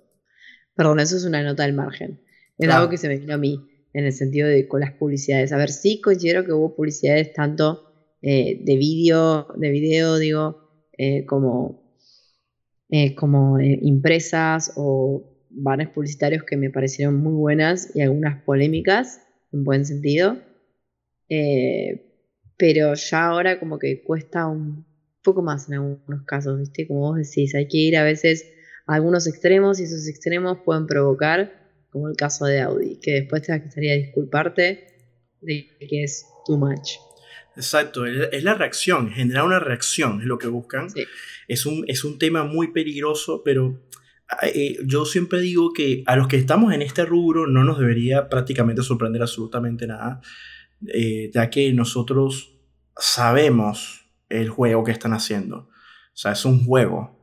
Perdón, 0.75 0.99
eso 0.99 1.17
es 1.17 1.25
una 1.25 1.43
nota 1.43 1.63
del 1.63 1.73
margen. 1.73 2.21
Es 2.57 2.69
algo 2.69 2.89
que 2.89 2.97
se 2.97 3.07
me 3.07 3.17
vino 3.17 3.33
a 3.33 3.37
mí, 3.37 3.59
en 3.93 4.05
el 4.05 4.13
sentido 4.13 4.47
de 4.47 4.67
con 4.67 4.81
las 4.81 4.93
publicidades. 4.93 5.51
A 5.51 5.57
ver, 5.57 5.69
sí 5.69 6.01
considero 6.01 6.45
que 6.45 6.53
hubo 6.53 6.75
publicidades 6.75 7.33
tanto 7.33 7.93
eh, 8.21 8.61
de 8.63 8.75
vídeo, 8.77 9.47
de 9.57 9.69
video, 9.69 10.17
digo, 10.17 10.87
eh, 10.97 11.25
como, 11.25 11.83
como 13.15 13.59
impresas 13.59 14.73
o 14.75 15.31
banners 15.49 15.91
publicitarios 15.91 16.43
que 16.43 16.57
me 16.57 16.69
parecieron 16.69 17.15
muy 17.15 17.33
buenas 17.33 17.95
y 17.95 18.01
algunas 18.01 18.43
polémicas, 18.43 19.21
en 19.51 19.63
buen 19.63 19.85
sentido. 19.85 20.37
Eh, 21.29 22.11
pero 22.57 22.93
ya 22.93 23.25
ahora 23.25 23.59
como 23.59 23.79
que 23.79 24.03
cuesta 24.03 24.47
un 24.47 24.85
poco 25.23 25.41
más 25.41 25.67
en 25.69 25.75
algunos 25.75 26.25
casos, 26.25 26.59
¿viste? 26.59 26.87
Como 26.87 26.99
vos 27.01 27.17
decís, 27.17 27.55
hay 27.55 27.67
que 27.67 27.77
ir 27.77 27.97
a 27.97 28.03
veces 28.03 28.45
a 28.85 28.95
algunos 28.95 29.27
extremos 29.27 29.79
y 29.79 29.83
esos 29.83 30.07
extremos 30.07 30.59
pueden 30.63 30.87
provocar, 30.87 31.60
como 31.91 32.07
el 32.09 32.15
caso 32.15 32.45
de 32.45 32.61
Audi, 32.61 32.99
que 33.01 33.11
después 33.11 33.41
te 33.41 33.57
gustaría 33.59 33.95
disculparte 33.95 34.87
de 35.41 35.67
que 35.79 36.03
es 36.03 36.25
too 36.45 36.57
much. 36.57 36.93
Exacto, 37.55 38.05
es 38.05 38.43
la 38.43 38.53
reacción, 38.53 39.11
generar 39.11 39.43
una 39.43 39.59
reacción 39.59 40.21
es 40.21 40.27
lo 40.27 40.37
que 40.37 40.47
buscan. 40.47 40.87
Es, 41.47 41.65
un, 41.65 41.83
es 41.87 42.05
un 42.05 42.17
tema 42.17 42.45
muy 42.45 42.71
peligroso, 42.71 43.41
pero 43.43 43.81
eh, 44.41 44.77
yo 44.85 45.03
siempre 45.05 45.41
digo 45.41 45.73
que 45.73 46.03
a 46.05 46.15
los 46.15 46.27
que 46.27 46.37
estamos 46.37 46.73
en 46.73 46.81
este 46.81 47.05
rubro 47.05 47.47
no 47.47 47.65
nos 47.65 47.77
debería 47.77 48.29
prácticamente 48.29 48.83
sorprender 48.83 49.21
absolutamente 49.21 49.85
nada. 49.85 50.21
Eh, 50.87 51.29
ya 51.33 51.49
que 51.49 51.71
nosotros 51.73 52.57
sabemos 52.97 54.05
el 54.29 54.49
juego 54.49 54.83
que 54.83 54.91
están 54.91 55.13
haciendo. 55.13 55.57
O 55.57 56.17
sea, 56.17 56.31
es 56.31 56.45
un 56.45 56.63
juego. 56.65 57.20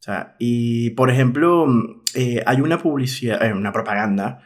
O 0.00 0.02
sea, 0.02 0.34
y 0.38 0.90
por 0.90 1.10
ejemplo, 1.10 1.66
eh, 2.14 2.42
hay 2.46 2.62
una 2.62 2.78
publicidad, 2.78 3.44
eh, 3.44 3.52
una 3.52 3.70
propaganda, 3.72 4.40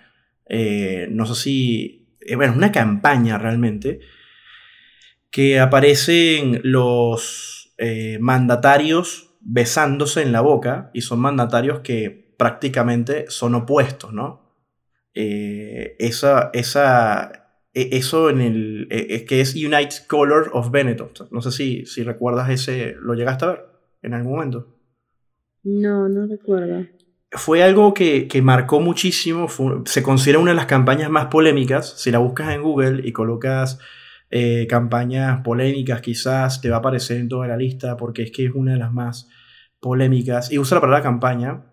no 1.10 1.26
sé 1.26 1.34
si, 1.34 2.16
bueno, 2.36 2.54
una 2.54 2.72
campaña 2.72 3.38
realmente, 3.38 4.00
que 5.30 5.60
aparecen 5.60 6.60
los 6.64 7.74
mandatarios 8.20 9.30
besándose 9.40 10.22
en 10.22 10.32
la 10.32 10.40
boca 10.40 10.90
y 10.92 11.00
son 11.02 11.20
mandatarios 11.20 11.80
que 11.80 12.34
prácticamente 12.36 13.26
son 13.28 13.54
opuestos, 13.54 14.12
¿no? 14.12 14.42
esa, 15.14 16.50
esa, 16.52 17.44
e, 17.72 17.96
eso 17.96 18.30
en 18.30 18.40
el 18.40 18.88
e, 18.90 19.06
es 19.10 19.22
que 19.24 19.40
es 19.40 19.54
United 19.54 20.06
Color 20.08 20.50
of 20.52 20.70
Benetton. 20.70 21.10
No 21.30 21.42
sé 21.42 21.52
si, 21.52 21.86
si 21.86 22.02
recuerdas 22.02 22.50
ese, 22.50 22.96
¿lo 23.00 23.14
llegaste 23.14 23.44
a 23.44 23.48
ver 23.48 23.66
en 24.02 24.14
algún 24.14 24.32
momento? 24.32 24.73
No, 25.64 26.08
no 26.08 26.26
recuerdo. 26.26 26.86
Fue 27.32 27.62
algo 27.62 27.94
que, 27.94 28.28
que 28.28 28.42
marcó 28.42 28.80
muchísimo, 28.80 29.48
se 29.86 30.02
considera 30.02 30.38
una 30.38 30.52
de 30.52 30.56
las 30.56 30.66
campañas 30.66 31.10
más 31.10 31.26
polémicas. 31.26 31.94
Si 32.00 32.12
la 32.12 32.18
buscas 32.18 32.54
en 32.54 32.62
Google 32.62 33.00
y 33.04 33.12
colocas 33.12 33.80
eh, 34.30 34.66
campañas 34.68 35.42
polémicas, 35.42 36.00
quizás 36.00 36.60
te 36.60 36.68
va 36.70 36.76
a 36.76 36.78
aparecer 36.78 37.18
en 37.18 37.28
toda 37.28 37.48
la 37.48 37.56
lista 37.56 37.96
porque 37.96 38.22
es 38.22 38.30
que 38.30 38.46
es 38.46 38.52
una 38.54 38.72
de 38.72 38.78
las 38.78 38.92
más 38.92 39.28
polémicas. 39.80 40.52
Y 40.52 40.58
usa 40.58 40.76
la 40.76 40.80
palabra 40.80 41.02
campaña 41.02 41.64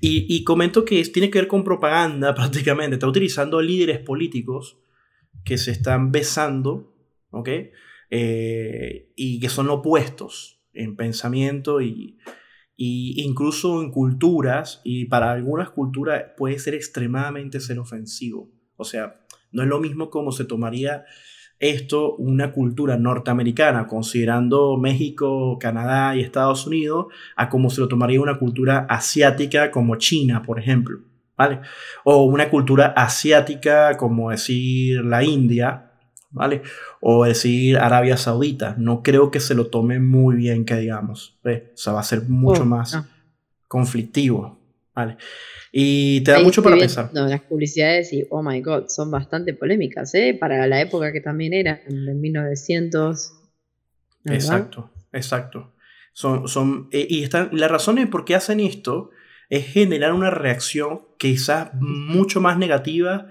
y, 0.00 0.42
comento 0.44 0.84
que 0.84 1.02
tiene 1.04 1.28
que 1.30 1.40
ver 1.40 1.48
con 1.48 1.62
propaganda 1.62 2.34
prácticamente. 2.36 2.94
Está 2.94 3.06
utilizando 3.06 3.60
líderes 3.60 3.98
políticos 3.98 4.78
que 5.44 5.58
se 5.58 5.70
están 5.70 6.10
besando, 6.12 6.94
¿ok? 7.30 7.48
Eh, 8.10 9.12
y 9.14 9.38
que 9.38 9.48
son 9.48 9.68
opuestos 9.70 10.60
en 10.72 10.96
pensamiento 10.96 11.80
y, 11.80 12.18
y, 12.82 13.22
incluso 13.22 13.82
en 13.82 13.90
culturas. 13.90 14.80
Y 14.84 15.04
para 15.04 15.30
algunas 15.32 15.68
culturas 15.68 16.24
puede 16.36 16.58
ser 16.58 16.74
extremadamente 16.74 17.60
ser 17.60 17.78
ofensivo. 17.78 18.48
O 18.76 18.84
sea, 18.84 19.20
no 19.52 19.62
es 19.62 19.68
lo 19.68 19.80
mismo 19.80 20.08
como 20.08 20.32
se 20.32 20.46
tomaría 20.46 21.04
esto 21.58 22.16
una 22.16 22.52
cultura 22.52 22.96
norteamericana, 22.96 23.86
considerando 23.86 24.78
México, 24.78 25.58
Canadá 25.60 26.16
y 26.16 26.22
Estados 26.22 26.66
Unidos, 26.66 27.08
a 27.36 27.50
como 27.50 27.68
se 27.68 27.82
lo 27.82 27.88
tomaría 27.88 28.18
una 28.18 28.38
cultura 28.38 28.86
asiática 28.88 29.70
como 29.70 29.96
China, 29.96 30.42
por 30.42 30.58
ejemplo, 30.58 31.00
¿vale? 31.36 31.60
O 32.04 32.24
una 32.24 32.48
cultura 32.48 32.94
asiática 32.96 33.98
como 33.98 34.30
decir 34.30 35.04
la 35.04 35.22
India, 35.22 35.89
¿vale? 36.30 36.62
O 37.00 37.24
decir 37.24 37.78
Arabia 37.78 38.16
Saudita. 38.16 38.74
No 38.78 39.02
creo 39.02 39.30
que 39.30 39.40
se 39.40 39.54
lo 39.54 39.66
tome 39.66 39.98
muy 39.98 40.36
bien, 40.36 40.64
que 40.64 40.76
digamos, 40.76 41.38
O 41.44 41.50
sea, 41.74 41.92
va 41.92 42.00
a 42.00 42.04
ser 42.04 42.22
mucho 42.28 42.62
oh, 42.62 42.66
más 42.66 42.98
conflictivo, 43.68 44.58
¿vale? 44.94 45.16
Y 45.72 46.22
te 46.22 46.32
da 46.32 46.40
mucho 46.40 46.62
para 46.62 46.76
pensar. 46.76 47.10
No, 47.14 47.26
las 47.26 47.42
publicidades 47.42 48.12
y, 48.12 48.26
oh 48.30 48.42
my 48.42 48.60
god, 48.60 48.88
son 48.88 49.10
bastante 49.10 49.54
polémicas, 49.54 50.14
¿eh? 50.14 50.36
Para 50.38 50.66
la 50.66 50.80
época 50.80 51.12
que 51.12 51.20
también 51.20 51.52
era, 51.52 51.80
en 51.86 52.20
1900. 52.20 53.32
Exacto, 54.24 54.90
exacto. 55.12 55.72
Son, 56.12 56.48
son, 56.48 56.88
eh, 56.90 57.06
y 57.08 57.22
están, 57.22 57.50
la 57.52 57.68
razón 57.68 57.96
de 57.96 58.06
por 58.06 58.24
qué 58.24 58.34
hacen 58.34 58.58
esto 58.58 59.10
es 59.48 59.66
generar 59.66 60.12
una 60.12 60.30
reacción 60.30 61.02
quizás 61.18 61.70
mucho 61.74 62.40
más 62.40 62.58
negativa 62.58 63.28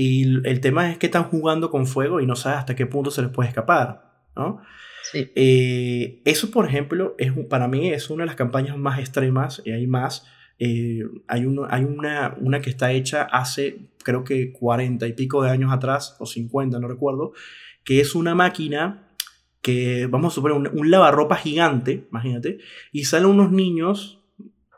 y 0.00 0.46
el 0.46 0.60
tema 0.60 0.92
es 0.92 0.98
que 0.98 1.06
están 1.06 1.24
jugando 1.24 1.72
con 1.72 1.84
fuego 1.84 2.20
y 2.20 2.26
no 2.26 2.36
sabes 2.36 2.60
hasta 2.60 2.76
qué 2.76 2.86
punto 2.86 3.10
se 3.10 3.20
les 3.20 3.32
puede 3.32 3.48
escapar, 3.48 4.12
¿no? 4.36 4.60
Sí. 5.10 5.32
Eh, 5.34 6.22
eso, 6.24 6.52
por 6.52 6.66
ejemplo, 6.66 7.16
es, 7.18 7.32
para 7.48 7.66
mí 7.66 7.88
es 7.88 8.08
una 8.08 8.22
de 8.22 8.28
las 8.28 8.36
campañas 8.36 8.78
más 8.78 9.00
extremas 9.00 9.60
y 9.64 9.72
hay 9.72 9.88
más 9.88 10.24
eh, 10.60 11.02
hay, 11.26 11.46
uno, 11.46 11.66
hay 11.68 11.82
una, 11.82 12.36
una 12.40 12.60
que 12.60 12.70
está 12.70 12.92
hecha 12.92 13.22
hace 13.24 13.88
creo 14.04 14.22
que 14.22 14.52
40 14.52 15.04
y 15.08 15.14
pico 15.14 15.42
de 15.42 15.50
años 15.50 15.72
atrás, 15.72 16.16
o 16.20 16.26
50, 16.26 16.78
no 16.78 16.86
recuerdo, 16.86 17.32
que 17.84 18.00
es 18.00 18.14
una 18.14 18.36
máquina 18.36 19.08
que, 19.62 20.06
vamos 20.06 20.32
a 20.32 20.34
suponer, 20.36 20.70
un, 20.72 20.90
lavarropa 20.92 21.34
gigante, 21.34 22.06
imagínate, 22.08 22.58
y 22.92 23.04
salen 23.04 23.30
unos 23.30 23.50
niños, 23.50 24.22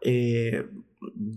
eh, 0.01 0.67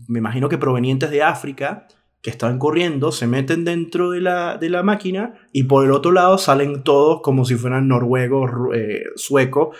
me 0.07 0.19
imagino 0.19 0.47
que 0.47 0.57
provenientes 0.57 1.11
de 1.11 1.21
África, 1.21 1.87
que 2.23 2.31
estaban 2.31 2.57
corriendo, 2.57 3.12
se 3.12 3.27
meten 3.27 3.65
dentro 3.65 4.09
de 4.09 4.21
la, 4.21 4.57
de 4.57 4.69
la 4.71 4.81
máquina 4.81 5.47
y 5.51 5.63
por 5.63 5.86
el 5.86 5.91
otro 5.91 6.12
lado 6.12 6.39
salen 6.39 6.83
todos 6.83 7.21
como 7.21 7.45
si 7.45 7.55
fueran 7.55 7.88
noruegos, 7.88 8.49
eh, 8.73 9.03
suecos, 9.15 9.77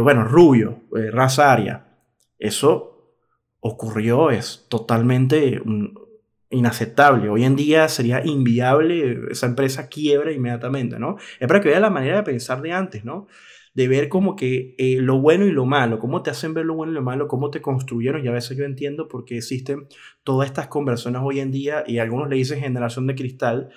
bueno, 0.00 0.24
rubio, 0.24 0.84
raza 1.12 1.52
aria. 1.52 1.84
Eso 2.38 2.94
ocurrió 3.66 4.30
es 4.30 4.66
totalmente 4.68 5.60
mm, 5.64 5.96
inaceptable. 6.50 7.30
Hoy 7.30 7.44
en 7.44 7.56
día 7.56 7.88
sería 7.88 8.22
inviable, 8.24 9.20
esa 9.30 9.46
empresa 9.46 9.88
quiebra 9.88 10.32
inmediatamente, 10.32 10.98
¿no? 10.98 11.16
Es 11.40 11.48
para 11.48 11.60
que 11.62 11.70
vea 11.70 11.80
la 11.80 11.88
manera 11.88 12.18
de 12.18 12.22
pensar 12.24 12.60
de 12.60 12.72
antes, 12.72 13.04
¿no? 13.06 13.26
De 13.74 13.88
ver 13.88 14.08
como 14.08 14.36
que 14.36 14.74
eh, 14.78 14.98
lo 15.00 15.20
bueno 15.20 15.46
y 15.46 15.52
lo 15.52 15.66
malo, 15.66 15.98
cómo 15.98 16.22
te 16.22 16.30
hacen 16.30 16.54
ver 16.54 16.64
lo 16.64 16.74
bueno 16.74 16.92
y 16.92 16.94
lo 16.94 17.02
malo, 17.02 17.28
cómo 17.28 17.50
te 17.50 17.60
construyeron, 17.60 18.24
y 18.24 18.28
a 18.28 18.32
veces 18.32 18.56
yo 18.56 18.64
entiendo 18.64 19.08
por 19.08 19.24
qué 19.24 19.38
existen 19.38 19.88
todas 20.22 20.46
estas 20.48 20.68
conversiones 20.68 21.20
hoy 21.24 21.40
en 21.40 21.50
día, 21.50 21.84
y 21.86 21.98
algunos 21.98 22.28
le 22.28 22.36
dicen 22.36 22.60
generación 22.60 23.06
de 23.06 23.14
cristal, 23.14 23.70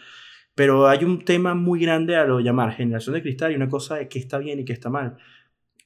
pero 0.55 0.88
hay 0.88 1.03
un 1.03 1.23
tema 1.23 1.53
muy 1.55 1.79
grande 1.81 2.15
a 2.15 2.25
lo 2.25 2.39
llamar 2.39 2.73
generación 2.73 3.15
de 3.15 3.21
cristal 3.21 3.51
y 3.51 3.55
una 3.55 3.69
cosa 3.69 3.95
de 3.95 4.07
qué 4.07 4.19
está 4.19 4.38
bien 4.39 4.60
y 4.60 4.65
qué 4.65 4.73
está 4.73 4.89
mal. 4.89 5.17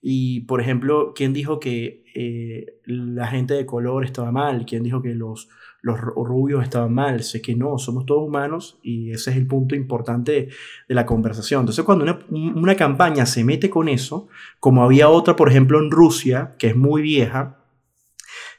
Y, 0.01 0.41
por 0.41 0.61
ejemplo, 0.61 1.13
¿quién 1.15 1.33
dijo 1.33 1.59
que 1.59 2.03
eh, 2.15 2.79
la 2.85 3.27
gente 3.27 3.53
de 3.53 3.65
color 3.65 4.03
estaba 4.03 4.31
mal? 4.31 4.65
¿Quién 4.65 4.81
dijo 4.83 5.01
que 5.01 5.13
los, 5.13 5.49
los 5.81 5.99
rubios 5.99 6.63
estaban 6.63 6.93
mal? 6.93 7.23
Sé 7.23 7.41
que 7.41 7.55
no, 7.55 7.77
somos 7.77 8.05
todos 8.05 8.27
humanos 8.27 8.79
y 8.83 9.11
ese 9.11 9.31
es 9.31 9.37
el 9.37 9.47
punto 9.47 9.75
importante 9.75 10.49
de 10.87 10.95
la 10.95 11.05
conversación. 11.05 11.61
Entonces, 11.61 11.83
cuando 11.85 12.05
una, 12.29 12.75
campaña 12.75 13.25
se 13.25 13.43
mete 13.43 13.69
con 13.69 13.89
eso, 13.89 14.27
como 14.59 14.83
había 14.83 15.09
otra, 15.09 15.35
por 15.35 15.49
ejemplo, 15.49 15.79
en 15.79 15.91
Rusia, 15.91 16.55
que 16.57 16.67
es 16.67 16.75
muy 16.75 17.01
vieja, 17.01 17.65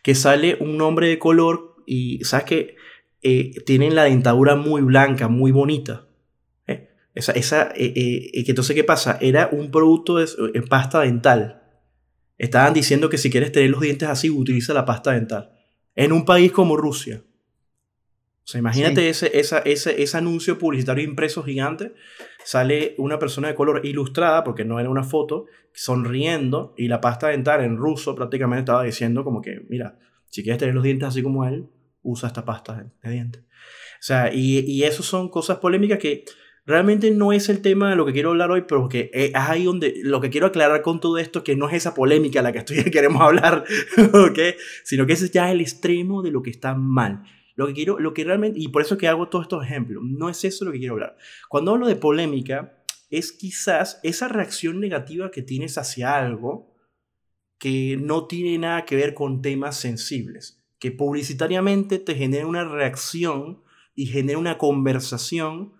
que 0.03 0.15
sale 0.15 0.57
un 0.61 0.81
hombre 0.81 1.09
de 1.09 1.19
color 1.19 1.77
y, 1.87 2.25
¿sabes 2.25 2.47
que 2.47 2.77
eh, 3.23 3.53
tienen 3.65 3.95
la 3.95 4.05
dentadura 4.05 4.57
muy 4.57 4.83
blanca, 4.83 5.29
muy 5.29 5.53
bonita. 5.53 6.07
Esa, 7.15 7.33
esa, 7.33 7.71
eh, 7.77 7.93
eh, 8.33 8.45
que 8.45 8.53
entonces, 8.53 8.75
¿qué 8.75 8.85
pasa? 8.85 9.19
Era 9.21 9.51
un 9.53 9.71
producto 9.71 10.17
de, 10.17 10.63
pasta 10.63 11.01
dental. 11.03 11.63
Estaban 12.39 12.73
diciendo 12.73 13.11
que 13.11 13.19
si 13.19 13.31
quieres 13.31 13.53
tener 13.53 13.69
los 13.69 13.83
dientes 13.83 14.09
así, 14.09 14.31
utiliza 14.31 14.73
la 14.73 14.87
pasta 14.87 15.13
dental. 15.13 15.52
En 15.95 16.13
un 16.13 16.25
país 16.25 16.53
como 16.53 16.77
Rusia. 16.77 17.23
O 18.45 18.47
sea, 18.47 18.59
imagínate 18.59 19.09
ese, 19.09 19.39
esa, 19.39 19.59
ese, 19.61 20.03
ese 20.03 20.17
anuncio 20.17 20.59
publicitario 20.59 21.05
impreso 21.05 21.43
gigante. 21.43 21.95
Sale 22.45 22.95
una 22.99 23.19
persona 23.19 23.49
de 23.49 23.55
color 23.55 23.85
ilustrada, 23.85 24.43
porque 24.43 24.65
no 24.65 24.81
era 24.81 24.91
una 24.91 25.05
foto, 25.05 25.47
sonriendo, 25.73 26.75
y 26.77 26.89
la 26.89 27.01
pasta 27.01 27.29
dental 27.29 27.63
en 27.63 27.77
ruso 27.77 28.15
prácticamente 28.15 28.61
estaba 28.61 28.83
diciendo 28.83 29.23
como 29.23 29.41
que, 29.41 29.65
mira, 29.69 29.99
si 30.29 30.43
quieres 30.43 30.59
tener 30.59 30.75
los 30.75 30.83
dientes 30.83 31.09
así 31.09 31.23
como 31.23 31.47
él, 31.47 31.69
usa 32.03 32.27
esta 32.27 32.45
pasta 32.45 32.91
de 33.03 33.11
dientes. 33.11 33.43
O 33.43 34.05
sea, 34.05 34.35
y, 34.35 34.59
y 34.61 34.83
eso 34.83 35.05
son 35.05 35.29
cosas 35.29 35.59
polémicas 35.59 35.99
que 36.01 36.25
realmente 36.64 37.11
no 37.11 37.33
es 37.33 37.48
el 37.48 37.61
tema 37.61 37.90
de 37.90 37.96
lo 37.96 38.07
que 38.07 38.12
quiero 38.12 38.31
hablar 38.31 38.51
hoy, 38.51 38.64
pero 38.68 38.88
que 38.88 39.11
es 39.12 39.35
ahí 39.35 39.64
donde 39.64 39.94
lo 40.03 40.20
que 40.20 40.31
quiero 40.31 40.46
aclarar 40.46 40.83
con 40.83 41.01
todo 41.01 41.18
esto, 41.18 41.42
que 41.42 41.57
no 41.57 41.68
es 41.68 41.75
esa 41.75 41.94
polémica 41.94 42.42
la 42.42 42.53
que 42.53 42.59
estoy, 42.59 42.85
queremos 42.90 43.22
hablar, 43.22 43.64
¿ok? 44.12 44.38
Sino 44.85 45.07
que 45.07 45.14
ese 45.14 45.27
es 45.27 45.31
ya 45.33 45.51
el 45.51 45.61
extremo 45.61 46.22
de 46.22 46.31
lo 46.31 46.42
que 46.42 46.51
está 46.51 46.75
mal. 46.75 47.25
Lo 47.55 47.66
que 47.66 47.75
quiero, 47.75 47.98
lo 47.98 48.14
que 48.14 48.25
realmente, 48.25 48.59
y 48.59 48.68
por 48.68 48.83
eso 48.83 48.96
que 48.96 49.09
hago 49.09 49.29
todos 49.29 49.44
estos 49.44 49.64
ejemplos, 49.64 50.03
no 50.07 50.31
es 50.31 50.42
eso 50.44 50.64
lo 50.64 50.72
que 50.72 50.79
quiero 50.79 50.94
hablar. 50.94 51.16
Cuando 51.48 51.72
hablo 51.72 51.87
de 51.87 51.96
polémica, 51.96 52.83
es 53.11 53.33
quizás 53.33 54.01
esa 54.03 54.29
reacción 54.29 54.81
negativa 54.81 55.31
que 55.31 55.42
tienes 55.42 55.77
hacia 55.77 56.16
algo 56.16 56.72
que 57.59 57.96
no 58.01 58.27
tiene 58.27 58.59
nada 58.59 58.87
que 58.87 58.96
ver 58.96 59.14
con 59.14 59.42
temas 59.42 59.77
sensibles, 59.77 60.64
que 60.79 60.90
publicitariamente 60.90 61.98
te 61.98 62.14
genera 62.14 62.46
una 62.46 62.64
reacción 62.64 63.62
y 63.94 64.07
genera 64.07 64.38
una 64.38 64.59
conversación 64.59 65.75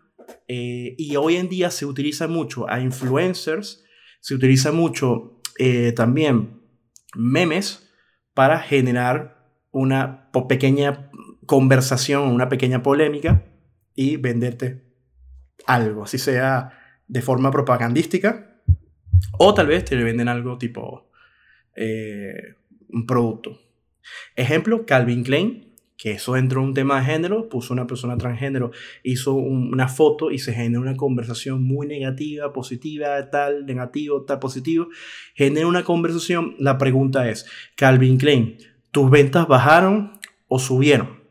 eh, 0.49 0.95
y 0.99 1.17
hoy 1.17 1.37
en 1.37 1.49
día 1.49 1.71
se 1.71 1.87
utiliza 1.87 2.29
mucho 2.29 2.69
a 2.69 2.81
influencers, 2.81 3.85
se 4.21 4.35
utiliza 4.35 4.73
mucho 4.73 5.41
eh, 5.59 5.93
también 5.93 6.63
memes 7.15 7.91
para 8.35 8.61
generar 8.61 9.51
una 9.71 10.31
pequeña 10.49 11.11
conversación, 11.47 12.29
una 12.29 12.49
pequeña 12.49 12.83
polémica 12.83 13.45
y 13.95 14.17
venderte 14.17 14.85
algo, 15.67 16.05
así 16.05 16.19
sea 16.19 16.79
de 17.07 17.23
forma 17.23 17.51
propagandística 17.51 18.63
o 19.39 19.55
tal 19.55 19.67
vez 19.67 19.85
te 19.85 19.97
venden 19.97 20.29
algo 20.29 20.59
tipo 20.59 21.11
eh, 21.77 22.57
un 22.89 23.07
producto. 23.07 23.59
Ejemplo, 24.37 24.85
Calvin 24.87 25.25
Klein 25.25 25.72
que 26.03 26.11
eso 26.11 26.37
entró 26.37 26.63
en 26.63 26.67
un 26.67 26.75
tema 26.75 26.99
de 26.99 27.07
género, 27.07 27.49
puso 27.49 27.73
una 27.73 27.87
persona 27.87 28.19
transgénero, 28.19 28.73
hizo 29.05 29.35
una 29.35 29.87
foto 29.87 30.33
y 30.33 30.41
se 30.41 30.53
genera 30.53 30.81
una 30.81 30.97
conversación 30.97 31.63
muy 31.63 31.87
negativa, 31.87 32.53
positiva, 32.53 33.31
tal, 33.31 33.67
negativo, 33.67 34.25
tal, 34.25 34.41
positivo. 34.41 34.89
Genera 35.37 35.69
una 35.69 35.85
conversación. 35.85 36.57
La 36.59 36.77
pregunta 36.77 37.31
es, 37.31 37.47
Calvin 37.77 38.19
Klein, 38.19 38.59
¿tus 38.91 39.09
ventas 39.13 39.47
bajaron 39.47 40.19
o 40.49 40.59
subieron? 40.59 41.23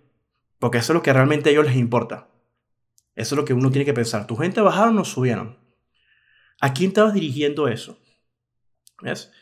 Porque 0.57 0.77
eso 0.77 0.93
es 0.93 0.95
lo 0.95 1.03
que 1.03 1.11
realmente 1.11 1.49
a 1.49 1.51
ellos 1.51 1.65
les 1.65 1.75
importa. 1.75 2.29
Eso 3.13 3.35
es 3.35 3.37
lo 3.37 3.43
que 3.43 3.53
uno 3.53 3.71
tiene 3.71 3.83
que 3.83 3.93
pensar. 3.93 4.25
¿Tus 4.25 4.39
ventas 4.39 4.63
bajaron 4.63 4.97
o 4.97 5.03
subieron? 5.03 5.57
¿A 6.61 6.73
quién 6.73 6.91
estabas 6.91 7.13
dirigiendo 7.13 7.67
eso? 7.67 7.99
¿Ves? 9.01 9.33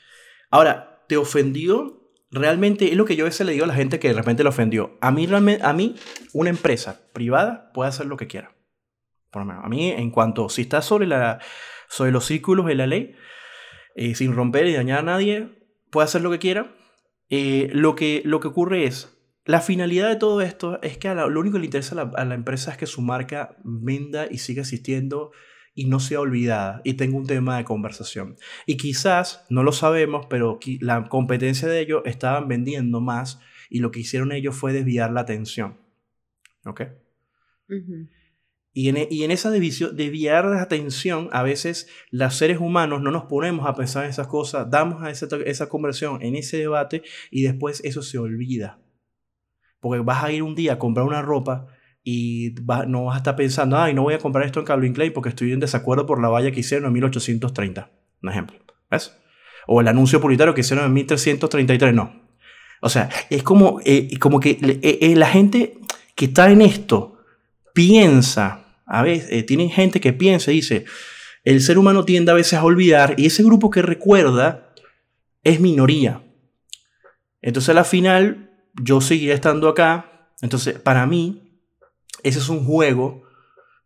Ahora, 0.50 1.04
¿te 1.08 1.18
ofendió 1.18 1.99
realmente 2.32 2.90
es 2.92 2.96
lo 2.96 3.06
que 3.06 3.16
yo 3.16 3.26
a 3.26 3.30
veces 3.30 3.46
le 3.46 3.54
digo 3.54 3.66
a 3.66 3.68
la 3.68 3.76
gente 3.76 4.00
que 4.00 4.10
de 4.10 4.14
repente 4.14 4.44
le 4.44 4.50
ofendió. 4.50 4.98
A 5.02 5.12
mí, 5.12 5.28
a 5.32 5.74
mí 5.74 5.96
una 6.34 6.50
empresa 6.50 7.02
privada 7.14 7.72
puede 7.74 7.90
hacer 7.90 8.06
lo 8.06 8.18
que 8.18 8.28
quiera. 8.28 8.56
Por 9.32 9.44
lo 9.44 9.46
menos, 9.46 9.64
a 9.64 9.70
mí, 9.70 9.92
en 9.92 10.10
cuanto, 10.12 10.50
si 10.50 10.64
está 10.64 10.82
sobre, 10.82 11.06
la, 11.06 11.40
sobre 11.88 12.12
los 12.12 12.26
círculos 12.26 12.66
de 12.66 12.76
la 12.76 12.88
ley, 12.88 13.16
eh, 13.96 14.16
sin 14.16 14.34
romper 14.34 14.68
y 14.68 14.74
dañar 14.74 15.00
a 15.00 15.04
nadie, 15.04 15.50
puede 15.92 16.06
hacer 16.06 16.22
lo 16.22 16.32
que 16.32 16.40
quiera. 16.40 16.76
Eh, 17.30 17.70
lo, 17.74 17.96
que, 17.96 18.22
lo 18.26 18.40
que 18.40 18.48
ocurre 18.48 18.86
es, 18.86 19.16
la 19.46 19.62
finalidad 19.62 20.10
de 20.10 20.16
todo 20.16 20.42
esto 20.42 20.82
es 20.82 20.98
que 20.98 21.14
lo 21.14 21.40
único 21.40 21.54
que 21.54 21.60
le 21.60 21.66
interesa 21.66 21.94
a 21.94 22.06
la, 22.06 22.12
a 22.16 22.26
la 22.26 22.36
empresa 22.36 22.72
es 22.72 22.78
que 22.78 22.88
su 22.88 23.02
marca 23.02 23.56
venda 23.64 24.28
y 24.30 24.40
siga 24.40 24.62
existiendo 24.62 25.32
y 25.80 25.86
no 25.86 26.02
sea 26.02 26.20
olvidada 26.20 26.82
y 26.84 26.96
tenga 26.96 27.16
un 27.16 27.26
tema 27.26 27.56
de 27.56 27.64
conversación. 27.64 28.36
Y 28.66 28.76
quizás, 28.76 29.46
no 29.50 29.64
lo 29.64 29.72
sabemos, 29.72 30.26
pero 30.30 30.60
la 30.82 31.08
competencia 31.08 31.70
de 31.70 31.80
ellos 31.80 32.02
estaban 32.04 32.50
vendiendo 32.50 33.00
más 33.00 33.40
y 33.70 33.80
lo 33.80 33.90
que 33.90 34.02
hicieron 34.02 34.34
ellos 34.34 34.58
fue 34.58 34.74
desviar 34.74 35.10
la 35.14 35.22
atención. 35.22 35.78
¿Ok? 36.66 36.82
Y 38.74 38.90
en, 38.90 38.98
e, 38.98 39.08
y 39.10 39.24
en, 39.24 39.32
esa 39.32 39.52
división, 39.52 39.96
desviar 39.96 40.44
la 40.44 40.62
atención, 40.62 41.30
a 41.32 41.44
veces 41.44 41.88
los 42.12 42.36
seres 42.36 42.60
humanos 42.60 43.02
no 43.02 43.10
nos 43.10 43.24
ponemos 43.24 43.66
a 43.66 43.74
pensar 43.74 44.04
en 44.04 44.10
esas 44.10 44.28
cosas, 44.28 44.70
damos 44.70 45.02
a 45.02 45.10
esa, 45.12 45.28
esa 45.46 45.70
conversión 45.70 46.22
en 46.22 46.36
ese 46.36 46.58
debate 46.58 47.04
y 47.32 47.44
después 47.44 47.80
eso 47.86 48.02
se 48.02 48.18
olvida. 48.18 48.82
Porque 49.80 50.02
vas 50.02 50.26
a 50.26 50.32
ir 50.34 50.44
un 50.44 50.56
día 50.56 50.74
a 50.74 50.80
comprar 50.80 51.06
una 51.06 51.22
ropa 51.22 51.68
y 52.12 52.56
no 52.88 53.06
vas 53.06 53.14
a 53.14 53.18
estar 53.20 53.36
pensando, 53.36 53.78
ay, 53.78 53.94
no 53.94 54.02
voy 54.02 54.16
a 54.16 54.18
comprar 54.18 54.44
esto 54.44 54.60
en 54.60 54.66
Calvin 54.66 54.94
Klein 54.94 55.14
porque 55.14 55.30
estoy 55.30 55.52
en 55.52 55.60
desacuerdo 55.60 56.08
por 56.08 56.20
la 56.20 56.28
valla 56.28 56.50
que 56.50 56.62
hicieron 56.62 56.88
en 56.88 56.94
1830. 56.94 57.92
Un 58.24 58.30
ejemplo. 58.30 58.58
¿Ves? 58.90 59.16
O 59.68 59.80
el 59.80 59.88
anuncio 59.88 60.20
publicitario 60.20 60.56
que 60.56 60.62
hicieron 60.62 60.86
en 60.86 60.94
1333. 60.94 61.94
No. 61.94 62.20
O 62.82 62.90
sea, 62.90 63.10
es 63.30 63.44
como, 63.44 63.80
eh, 63.86 64.18
como 64.18 64.40
que 64.40 64.58
eh, 64.60 64.98
eh, 65.02 65.16
la 65.16 65.28
gente 65.28 65.78
que 66.16 66.26
está 66.26 66.50
en 66.50 66.62
esto 66.62 67.20
piensa, 67.76 68.66
a 68.88 69.04
veces, 69.04 69.46
tienen 69.46 69.70
gente 69.70 70.02
que 70.02 70.12
piensa 70.12 70.52
y 70.52 70.56
dice, 70.56 70.86
el 71.44 71.62
ser 71.62 71.78
humano 71.78 72.06
tiende 72.06 72.32
a 72.32 72.36
veces 72.36 72.54
a 72.54 72.64
olvidar 72.64 73.14
y 73.18 73.28
ese 73.28 73.44
grupo 73.44 73.70
que 73.70 73.84
recuerda 73.84 74.74
es 75.44 75.60
minoría. 75.60 76.24
Entonces, 77.44 77.70
a 77.70 77.76
la 77.76 77.84
final, 77.84 78.50
yo 78.82 79.00
seguiré 79.00 79.34
estando 79.34 79.70
acá. 79.70 80.32
Entonces, 80.42 80.80
para 80.80 81.06
mí, 81.06 81.49
ese 82.24 82.40
es 82.40 82.50
un 82.50 82.66
juego. 82.66 83.24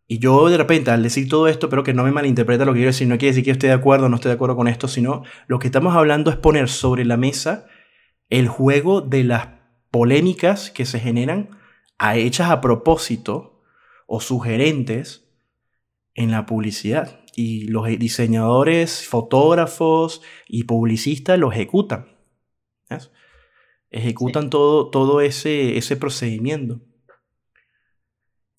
Y 0.06 0.18
yo 0.18 0.48
de 0.48 0.58
repente, 0.58 0.90
al 0.90 1.02
decir 1.02 1.28
todo 1.28 1.48
esto, 1.48 1.68
pero 1.68 1.82
que 1.82 1.94
no 1.94 2.04
me 2.04 2.12
malinterpreta 2.12 2.64
lo 2.64 2.72
que 2.72 2.78
quiero 2.78 2.90
decir, 2.90 3.08
no 3.08 3.16
quiere 3.16 3.32
decir 3.32 3.44
que 3.44 3.48
yo 3.48 3.52
esté 3.52 3.68
de 3.68 3.72
acuerdo 3.72 4.06
o 4.06 4.08
no 4.08 4.16
esté 4.16 4.28
de 4.28 4.34
acuerdo 4.34 4.56
con 4.56 4.68
esto, 4.68 4.88
sino 4.88 5.22
lo 5.46 5.58
que 5.58 5.68
estamos 5.68 5.94
hablando 5.96 6.30
es 6.30 6.36
poner 6.36 6.68
sobre 6.68 7.04
la 7.04 7.16
mesa 7.16 7.66
el 8.28 8.48
juego 8.48 9.00
de 9.00 9.24
las 9.24 9.48
polémicas 9.90 10.70
que 10.70 10.84
se 10.84 11.00
generan 11.00 11.50
a 11.98 12.16
hechas 12.16 12.50
a 12.50 12.60
propósito 12.60 13.62
o 14.06 14.20
sugerentes 14.20 15.28
en 16.14 16.30
la 16.30 16.46
publicidad. 16.46 17.20
Y 17.36 17.66
los 17.68 17.86
diseñadores, 17.98 19.06
fotógrafos 19.08 20.22
y 20.46 20.64
publicistas 20.64 21.38
lo 21.38 21.50
ejecutan. 21.50 22.06
Ejecutan 23.90 24.50
todo, 24.50 24.90
todo 24.90 25.20
ese, 25.20 25.78
ese 25.78 25.96
procedimiento. 25.96 26.80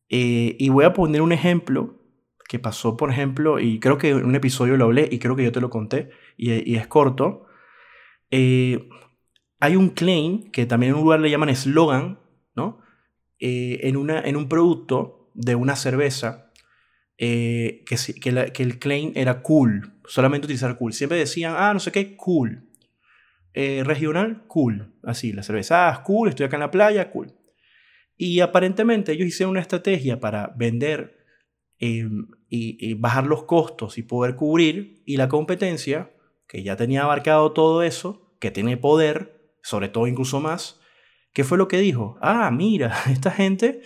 Eh, 0.10 0.56
y 0.60 0.70
voy 0.70 0.86
a 0.86 0.94
poner 0.94 1.22
un 1.22 1.32
ejemplo 1.32 2.02
que 2.48 2.60
pasó, 2.60 2.96
por 2.96 3.10
ejemplo, 3.10 3.60
y 3.60 3.80
creo 3.80 3.98
que 3.98 4.10
en 4.10 4.26
un 4.26 4.36
episodio 4.36 4.78
lo 4.78 4.86
hablé 4.86 5.08
y 5.12 5.20
creo 5.20 5.36
que 5.36 5.44
yo 5.44 5.52
te 5.52 5.62
lo 5.62 5.70
conté, 5.70 6.12
y, 6.38 6.76
es 6.76 6.88
corto. 6.88 7.46
Eh, 8.30 8.88
hay 9.60 9.76
un 9.76 9.90
claim 9.90 10.52
que 10.52 10.66
también 10.66 10.92
en 10.92 10.98
un 10.98 11.04
lugar 11.04 11.20
le 11.22 11.30
llaman 11.30 11.50
eslogan, 11.50 12.20
¿no? 12.56 12.82
Eh, 13.40 13.80
en, 13.84 13.98
una, 13.98 14.22
en 14.22 14.36
un 14.36 14.48
producto 14.48 15.32
de 15.34 15.56
una 15.56 15.76
cerveza 15.76 16.52
que, 17.18 17.84
que, 17.88 18.52
que, 18.54 18.64
el 18.64 18.80
claim 18.80 19.12
era 19.16 19.42
cool, 19.42 20.00
solamente 20.06 20.46
utilizar 20.46 20.78
cool. 20.78 20.94
Siempre 20.94 21.18
decían, 21.18 21.56
ah, 21.58 21.74
no 21.74 21.80
sé 21.80 21.92
qué, 21.92 22.16
cool. 22.16 22.70
regional, 23.54 24.44
cool. 24.48 24.94
Así, 25.04 25.34
la 25.34 25.42
cerveza, 25.42 25.90
ah, 25.90 26.04
cool, 26.04 26.30
estoy 26.30 26.46
acá 26.46 26.58
en 26.58 26.62
la 26.62 26.72
playa, 26.72 27.10
cool. 27.10 27.34
Y 28.18 28.40
aparentemente 28.40 29.12
ellos 29.12 29.28
hicieron 29.28 29.52
una 29.52 29.62
estrategia 29.62 30.20
para 30.20 30.54
vender 30.56 31.26
em, 31.80 32.28
y, 32.50 32.94
bajar 32.96 33.26
los 33.26 33.44
costos 33.44 33.98
y 33.98 34.04
poder 34.04 34.36
cubrir. 34.36 35.02
Y 35.06 35.18
la 35.18 35.28
competencia, 35.28 36.12
que 36.48 36.64
ya 36.64 36.76
tenía 36.76 37.04
abarcado 37.04 37.52
todo 37.52 37.84
eso, 37.84 38.36
que 38.40 38.52
tiene 38.52 38.78
poder, 38.78 39.54
sobre 39.62 39.90
todo 39.90 40.08
incluso 40.08 40.40
más, 40.40 40.80
¿qué 41.34 41.44
fue 41.44 41.58
lo 41.58 41.68
que 41.68 41.80
dijo? 41.80 42.18
Ah, 42.22 42.50
mira, 42.52 42.96
esta 43.12 43.32
gente 43.32 43.82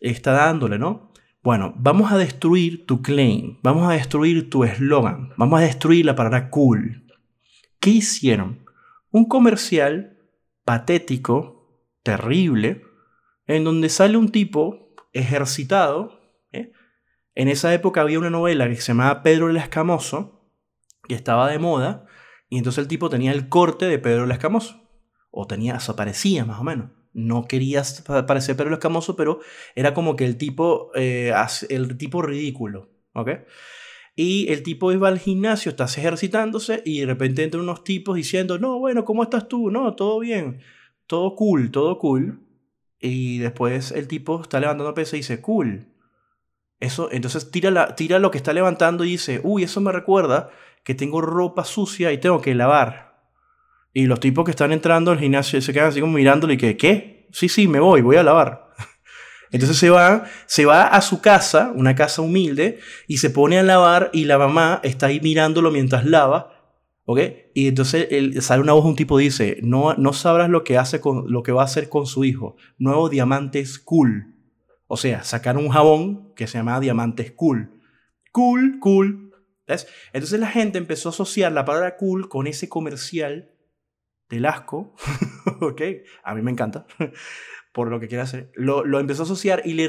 está 0.00 0.32
dándole, 0.32 0.78
¿no? 0.78 1.12
Bueno, 1.42 1.74
vamos 1.76 2.10
a 2.10 2.16
destruir 2.16 2.86
tu 2.86 3.02
claim, 3.02 3.58
vamos 3.62 3.86
a 3.86 3.92
destruir 3.92 4.48
tu 4.48 4.64
eslogan, 4.64 5.34
vamos 5.36 5.60
a 5.60 5.64
destruir 5.64 6.06
la 6.06 6.14
palabra 6.14 6.48
cool. 6.48 7.04
¿Qué 7.80 7.90
hicieron? 7.90 8.64
Un 9.10 9.28
comercial 9.28 10.16
patético, 10.64 11.86
terrible, 12.02 12.83
en 13.46 13.64
donde 13.64 13.88
sale 13.88 14.16
un 14.16 14.30
tipo 14.30 14.94
ejercitado. 15.12 16.20
¿eh? 16.52 16.72
En 17.34 17.48
esa 17.48 17.72
época 17.74 18.00
había 18.00 18.18
una 18.18 18.30
novela 18.30 18.68
que 18.68 18.76
se 18.76 18.88
llamaba 18.88 19.22
Pedro 19.22 19.50
el 19.50 19.56
Escamoso, 19.56 20.50
que 21.08 21.14
estaba 21.14 21.50
de 21.50 21.58
moda, 21.58 22.06
y 22.48 22.58
entonces 22.58 22.82
el 22.82 22.88
tipo 22.88 23.10
tenía 23.10 23.32
el 23.32 23.48
corte 23.48 23.86
de 23.86 23.98
Pedro 23.98 24.24
el 24.24 24.30
Escamoso, 24.30 24.88
o 25.30 25.46
tenía, 25.46 25.76
eso 25.76 25.96
parecía 25.96 26.44
más 26.44 26.60
o 26.60 26.64
menos. 26.64 26.90
No 27.12 27.44
quería 27.46 27.82
parecer 28.26 28.56
Pedro 28.56 28.68
el 28.70 28.74
Escamoso, 28.74 29.16
pero 29.16 29.40
era 29.74 29.94
como 29.94 30.16
que 30.16 30.24
el 30.24 30.36
tipo, 30.36 30.90
eh, 30.94 31.32
el 31.68 31.96
tipo 31.96 32.22
ridículo, 32.22 32.90
¿ok? 33.12 33.30
Y 34.16 34.52
el 34.52 34.62
tipo 34.62 34.96
va 34.98 35.08
al 35.08 35.18
gimnasio, 35.18 35.70
estás 35.70 35.98
ejercitándose 35.98 36.82
y 36.84 37.00
de 37.00 37.06
repente 37.06 37.42
entran 37.42 37.64
unos 37.64 37.82
tipos 37.82 38.14
diciendo, 38.14 38.58
no, 38.58 38.78
bueno, 38.78 39.04
¿cómo 39.04 39.24
estás 39.24 39.48
tú? 39.48 39.70
No, 39.70 39.94
todo 39.96 40.20
bien, 40.20 40.60
todo 41.06 41.34
cool, 41.34 41.72
todo 41.72 41.98
cool. 41.98 42.43
Y 43.06 43.36
después 43.36 43.92
el 43.92 44.08
tipo 44.08 44.40
está 44.40 44.58
levantando 44.60 44.94
peso 44.94 45.14
y 45.14 45.18
dice, 45.18 45.42
cool. 45.42 45.88
Eso, 46.80 47.10
entonces 47.12 47.50
tira, 47.50 47.70
la, 47.70 47.94
tira 47.94 48.18
lo 48.18 48.30
que 48.30 48.38
está 48.38 48.54
levantando 48.54 49.04
y 49.04 49.10
dice, 49.10 49.42
uy, 49.44 49.62
eso 49.62 49.82
me 49.82 49.92
recuerda 49.92 50.48
que 50.84 50.94
tengo 50.94 51.20
ropa 51.20 51.66
sucia 51.66 52.12
y 52.12 52.18
tengo 52.18 52.40
que 52.40 52.54
lavar. 52.54 53.28
Y 53.92 54.06
los 54.06 54.20
tipos 54.20 54.46
que 54.46 54.52
están 54.52 54.72
entrando 54.72 55.10
al 55.10 55.18
gimnasio 55.18 55.60
se 55.60 55.74
quedan 55.74 55.88
así 55.88 56.00
como 56.00 56.14
mirándole 56.14 56.54
y 56.54 56.56
que, 56.56 56.78
¿qué? 56.78 57.28
Sí, 57.30 57.50
sí, 57.50 57.68
me 57.68 57.78
voy, 57.78 58.00
voy 58.00 58.16
a 58.16 58.22
lavar. 58.22 58.70
Entonces 59.50 59.76
se 59.76 59.90
va, 59.90 60.24
se 60.46 60.64
va 60.64 60.86
a 60.86 61.02
su 61.02 61.20
casa, 61.20 61.72
una 61.74 61.94
casa 61.94 62.22
humilde, 62.22 62.78
y 63.06 63.18
se 63.18 63.28
pone 63.28 63.58
a 63.58 63.62
lavar 63.62 64.08
y 64.14 64.24
la 64.24 64.38
mamá 64.38 64.80
está 64.82 65.08
ahí 65.08 65.20
mirándolo 65.20 65.70
mientras 65.70 66.06
lava. 66.06 66.53
¿Ok? 67.06 67.20
Y 67.54 67.68
entonces 67.68 68.08
sale 68.44 68.62
una 68.62 68.72
voz, 68.72 68.84
un 68.84 68.96
tipo 68.96 69.18
dice, 69.18 69.58
no, 69.62 69.94
no 69.94 70.12
sabrás 70.12 70.48
lo 70.48 70.64
que, 70.64 70.78
hace 70.78 71.00
con, 71.00 71.30
lo 71.30 71.42
que 71.42 71.52
va 71.52 71.62
a 71.62 71.66
hacer 71.66 71.88
con 71.88 72.06
su 72.06 72.24
hijo. 72.24 72.56
Nuevo 72.78 73.08
Diamantes 73.08 73.78
Cool. 73.78 74.34
O 74.86 74.96
sea, 74.96 75.22
sacaron 75.22 75.64
un 75.64 75.70
jabón 75.70 76.32
que 76.34 76.46
se 76.46 76.58
llama 76.58 76.80
Diamantes 76.80 77.32
Cool. 77.32 77.80
Cool, 78.32 78.78
cool. 78.80 79.32
¿Ves? 79.66 79.86
Entonces 80.12 80.40
la 80.40 80.48
gente 80.48 80.78
empezó 80.78 81.08
a 81.08 81.12
asociar 81.12 81.52
la 81.52 81.64
palabra 81.64 81.96
cool 81.96 82.28
con 82.28 82.46
ese 82.46 82.68
comercial 82.68 83.50
del 84.28 84.46
asco. 84.46 84.94
¿Ok? 85.60 85.82
A 86.22 86.34
mí 86.34 86.42
me 86.42 86.50
encanta 86.50 86.86
por 87.74 87.88
lo 87.88 87.98
que 87.98 88.06
quiere 88.06 88.22
hacer, 88.22 88.52
lo, 88.54 88.84
lo 88.84 89.00
empezó 89.00 89.22
a 89.22 89.24
asociar 89.24 89.62
y 89.64 89.74
le, 89.74 89.88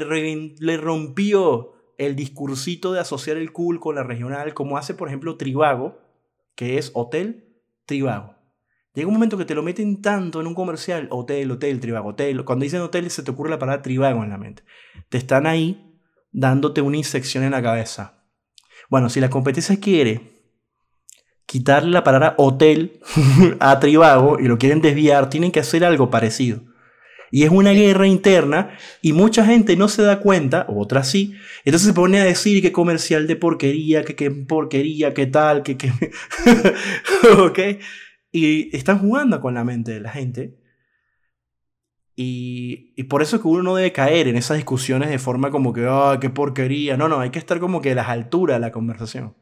le 0.58 0.76
rompió 0.76 1.72
el 1.98 2.16
discursito 2.16 2.92
de 2.92 2.98
asociar 2.98 3.36
el 3.36 3.52
cool 3.52 3.78
con 3.78 3.94
la 3.94 4.02
regional, 4.02 4.54
como 4.54 4.76
hace, 4.76 4.92
por 4.92 5.06
ejemplo, 5.06 5.36
Trivago, 5.36 6.05
que 6.56 6.78
es 6.78 6.90
Hotel 6.94 7.62
Trivago. 7.84 8.34
Llega 8.94 9.08
un 9.08 9.14
momento 9.14 9.36
que 9.36 9.44
te 9.44 9.54
lo 9.54 9.62
meten 9.62 10.00
tanto 10.00 10.40
en 10.40 10.46
un 10.46 10.54
comercial, 10.54 11.06
hotel, 11.10 11.50
hotel, 11.50 11.80
Trivago, 11.80 12.08
hotel. 12.08 12.44
Cuando 12.44 12.64
dicen 12.64 12.80
hotel 12.80 13.10
se 13.10 13.22
te 13.22 13.30
ocurre 13.30 13.50
la 13.50 13.58
palabra 13.58 13.82
Trivago 13.82 14.24
en 14.24 14.30
la 14.30 14.38
mente. 14.38 14.64
Te 15.10 15.18
están 15.18 15.46
ahí 15.46 16.00
dándote 16.32 16.80
una 16.80 16.96
insección 16.96 17.44
en 17.44 17.52
la 17.52 17.62
cabeza. 17.62 18.24
Bueno, 18.88 19.10
si 19.10 19.20
la 19.20 19.30
competencia 19.30 19.78
quiere 19.78 20.36
quitarle 21.44 21.90
la 21.90 22.04
palabra 22.04 22.34
hotel 22.38 23.00
a 23.60 23.78
Trivago 23.78 24.40
y 24.40 24.48
lo 24.48 24.58
quieren 24.58 24.80
desviar, 24.80 25.28
tienen 25.28 25.52
que 25.52 25.60
hacer 25.60 25.84
algo 25.84 26.10
parecido. 26.10 26.62
Y 27.30 27.44
es 27.44 27.50
una 27.50 27.72
guerra 27.72 28.06
interna 28.06 28.76
y 29.02 29.12
mucha 29.12 29.44
gente 29.44 29.76
no 29.76 29.88
se 29.88 30.02
da 30.02 30.20
cuenta, 30.20 30.66
otras 30.68 31.10
sí. 31.10 31.34
Entonces 31.64 31.88
se 31.88 31.94
pone 31.94 32.20
a 32.20 32.24
decir 32.24 32.62
que 32.62 32.72
comercial 32.72 33.26
de 33.26 33.36
porquería, 33.36 34.04
que 34.04 34.14
qué 34.14 34.30
porquería, 34.30 35.14
que 35.14 35.26
tal, 35.26 35.62
que 35.62 35.76
qué... 35.76 35.90
¿Ok? 37.38 37.58
Y 38.32 38.76
están 38.76 38.98
jugando 38.98 39.40
con 39.40 39.54
la 39.54 39.64
mente 39.64 39.92
de 39.92 40.00
la 40.00 40.10
gente. 40.10 40.56
Y, 42.18 42.94
y, 42.96 43.04
por 43.04 43.20
eso 43.20 43.36
es 43.36 43.42
que 43.42 43.48
uno 43.48 43.62
no 43.62 43.76
debe 43.76 43.92
caer 43.92 44.26
en 44.26 44.36
esas 44.36 44.56
discusiones 44.56 45.10
de 45.10 45.18
forma 45.18 45.50
como 45.50 45.74
que, 45.74 45.86
ah, 45.86 46.18
qué 46.18 46.30
porquería. 46.30 46.96
No, 46.96 47.08
no, 47.08 47.20
hay 47.20 47.28
que 47.28 47.38
estar 47.38 47.60
como 47.60 47.82
que 47.82 47.92
a 47.92 47.94
las 47.94 48.08
alturas 48.08 48.56
de 48.56 48.60
la 48.60 48.72
conversación. 48.72 49.34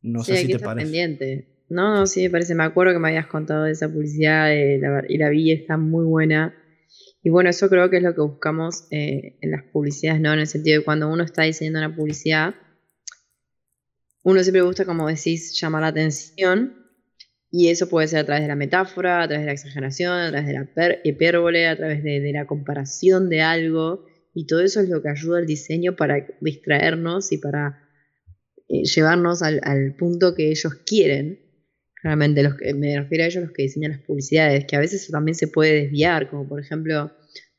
No 0.00 0.24
sé 0.24 0.38
si 0.38 0.48
te 0.48 0.58
parece. 0.58 0.86
Pendiente. 0.86 1.48
No, 1.68 1.94
no, 1.94 2.06
sí 2.06 2.22
me 2.22 2.30
parece. 2.30 2.54
Me 2.54 2.64
acuerdo 2.64 2.94
que 2.94 2.98
me 2.98 3.08
habías 3.08 3.26
contado 3.26 3.64
de 3.64 3.72
esa 3.72 3.88
publicidad 3.88 4.50
y 4.50 5.18
la 5.18 5.28
vi, 5.28 5.52
está 5.52 5.76
muy 5.76 6.04
buena. 6.04 6.54
Y 7.22 7.30
bueno, 7.30 7.50
eso 7.50 7.68
creo 7.68 7.90
que 7.90 7.98
es 7.98 8.02
lo 8.02 8.14
que 8.14 8.22
buscamos 8.22 8.86
eh, 8.90 9.36
en 9.40 9.50
las 9.50 9.62
publicidades, 9.64 10.20
¿no? 10.20 10.32
En 10.32 10.40
el 10.40 10.46
sentido 10.46 10.78
de 10.78 10.84
cuando 10.84 11.08
uno 11.08 11.22
está 11.22 11.42
diseñando 11.42 11.80
una 11.80 11.94
publicidad, 11.94 12.54
uno 14.22 14.42
siempre 14.42 14.62
gusta, 14.62 14.84
como 14.84 15.08
decís, 15.08 15.58
llamar 15.60 15.82
la 15.82 15.88
atención. 15.88 16.76
Y 17.50 17.68
eso 17.68 17.88
puede 17.88 18.06
ser 18.06 18.20
a 18.20 18.24
través 18.24 18.42
de 18.42 18.48
la 18.48 18.56
metáfora, 18.56 19.22
a 19.22 19.26
través 19.26 19.42
de 19.42 19.46
la 19.46 19.52
exageración, 19.52 20.12
a 20.12 20.30
través 20.30 20.46
de 20.46 20.52
la 20.52 20.98
hipérbole, 21.04 21.66
a 21.66 21.76
través 21.76 22.02
de, 22.02 22.30
la 22.32 22.46
comparación 22.46 23.28
de 23.28 23.42
algo. 23.42 24.06
Y 24.34 24.46
todo 24.46 24.60
eso 24.60 24.80
es 24.80 24.88
lo 24.88 25.02
que 25.02 25.08
ayuda 25.08 25.38
al 25.38 25.46
diseño 25.46 25.96
para 25.96 26.26
distraernos 26.40 27.32
y 27.32 27.38
para 27.38 27.88
eh, 28.68 28.84
llevarnos 28.84 29.42
al, 29.42 29.60
al 29.64 29.94
punto 29.96 30.34
que 30.34 30.50
ellos 30.50 30.74
quieren. 30.86 31.40
Realmente, 32.02 32.42
los 32.42 32.54
que, 32.54 32.72
me 32.74 32.98
refiero 32.98 33.24
a 33.24 33.26
ellos 33.26 33.44
los 33.44 33.52
que 33.52 33.62
diseñan 33.62 33.92
las 33.92 34.00
publicidades, 34.00 34.64
que 34.64 34.76
a 34.76 34.80
veces 34.80 35.02
eso 35.02 35.12
también 35.12 35.34
se 35.34 35.48
puede 35.48 35.82
desviar, 35.82 36.30
como 36.30 36.48
por 36.48 36.60
ejemplo, 36.60 37.10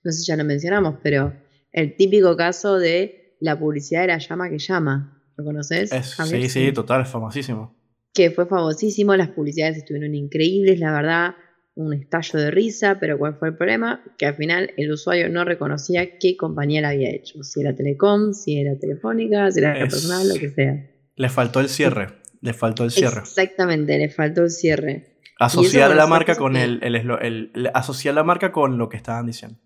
no 0.03 0.11
sé 0.11 0.19
si 0.19 0.25
ya 0.25 0.35
lo 0.35 0.43
mencionamos, 0.43 0.95
pero 1.03 1.33
el 1.71 1.95
típico 1.95 2.35
caso 2.35 2.79
de 2.79 3.35
la 3.39 3.57
publicidad 3.59 4.01
de 4.01 4.07
la 4.07 4.17
llama 4.17 4.49
que 4.49 4.59
llama. 4.59 5.17
¿Lo 5.37 5.45
conoces? 5.45 5.89
sí, 5.89 6.49
sí, 6.49 6.71
total, 6.71 7.01
es 7.01 7.09
famosísimo. 7.09 7.75
Que 8.13 8.31
fue 8.31 8.45
famosísimo, 8.45 9.15
las 9.15 9.29
publicidades 9.29 9.77
estuvieron 9.77 10.13
increíbles, 10.13 10.79
la 10.79 10.91
verdad, 10.91 11.35
un 11.75 11.93
estallo 11.93 12.39
de 12.39 12.51
risa, 12.51 12.99
pero 12.99 13.17
¿cuál 13.17 13.35
fue 13.35 13.49
el 13.49 13.55
problema? 13.55 14.03
Que 14.17 14.25
al 14.25 14.35
final 14.35 14.71
el 14.77 14.91
usuario 14.91 15.29
no 15.29 15.45
reconocía 15.45 16.17
qué 16.19 16.35
compañía 16.35 16.81
la 16.81 16.89
había 16.89 17.09
hecho, 17.09 17.43
si 17.43 17.61
era 17.61 17.75
Telecom, 17.75 18.33
si 18.33 18.59
era 18.59 18.77
Telefónica, 18.77 19.49
si 19.51 19.59
era 19.59 19.73
personal, 19.73 20.27
lo 20.27 20.35
que 20.35 20.49
sea. 20.49 20.89
Le 21.15 21.29
faltó 21.29 21.61
el 21.61 21.69
cierre. 21.69 22.20
Le 22.41 22.53
faltó 22.53 22.83
el 22.83 22.91
cierre. 22.91 23.21
Exactamente, 23.21 23.97
le 23.97 24.09
faltó 24.09 24.43
el 24.43 24.49
cierre. 24.49 25.19
Asociar 25.39 25.95
la 25.95 26.07
marca 26.07 26.35
con 26.35 26.55
el, 26.55 26.83
el, 26.83 27.71
asociar 27.73 28.13
la 28.13 28.23
marca 28.23 28.51
con 28.51 28.77
lo 28.77 28.89
que 28.89 28.97
estaban 28.97 29.25
diciendo. 29.25 29.57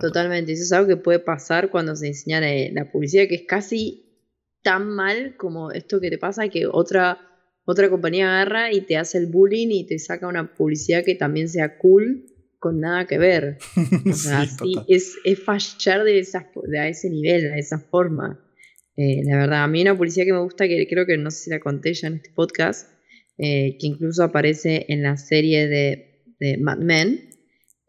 Totalmente, 0.00 0.52
eso 0.52 0.62
es 0.62 0.72
algo 0.72 0.88
que 0.88 0.96
puede 0.96 1.20
pasar 1.20 1.70
cuando 1.70 1.96
se 1.96 2.06
diseña 2.06 2.40
la 2.40 2.90
publicidad, 2.90 3.26
que 3.28 3.36
es 3.36 3.44
casi 3.48 4.10
tan 4.62 4.88
mal 4.90 5.36
como 5.36 5.72
esto 5.72 6.00
que 6.00 6.10
te 6.10 6.18
pasa 6.18 6.48
que 6.48 6.66
otra, 6.66 7.18
otra 7.64 7.88
compañía 7.88 8.28
agarra 8.28 8.72
y 8.72 8.82
te 8.82 8.98
hace 8.98 9.18
el 9.18 9.26
bullying 9.26 9.68
y 9.70 9.86
te 9.86 9.98
saca 9.98 10.28
una 10.28 10.54
publicidad 10.54 11.02
que 11.04 11.14
también 11.14 11.48
sea 11.48 11.78
cool 11.78 12.26
con 12.58 12.78
nada 12.80 13.06
que 13.06 13.18
ver. 13.18 13.58
O 14.10 14.12
sea, 14.12 14.46
sí, 14.46 14.74
es, 14.86 15.16
es, 15.24 15.42
fallar 15.42 16.04
de, 16.04 16.18
esas, 16.18 16.44
de 16.62 16.78
a 16.78 16.88
ese 16.88 17.08
nivel, 17.10 17.42
de 17.42 17.58
esa 17.58 17.78
forma. 17.78 18.38
Eh, 19.02 19.22
la 19.24 19.38
verdad, 19.38 19.64
a 19.64 19.66
mí 19.66 19.80
una 19.80 19.96
publicidad 19.96 20.26
que 20.26 20.34
me 20.34 20.42
gusta, 20.42 20.68
que 20.68 20.86
creo 20.86 21.06
que 21.06 21.16
no 21.16 21.30
sé 21.30 21.44
si 21.44 21.50
la 21.50 21.58
conté 21.58 21.94
ya 21.94 22.08
en 22.08 22.16
este 22.16 22.32
podcast, 22.34 22.86
eh, 23.38 23.78
que 23.80 23.86
incluso 23.86 24.22
aparece 24.22 24.84
en 24.90 25.02
la 25.02 25.16
serie 25.16 25.68
de, 25.68 26.22
de 26.38 26.58
Mad 26.58 26.80
Men, 26.80 27.30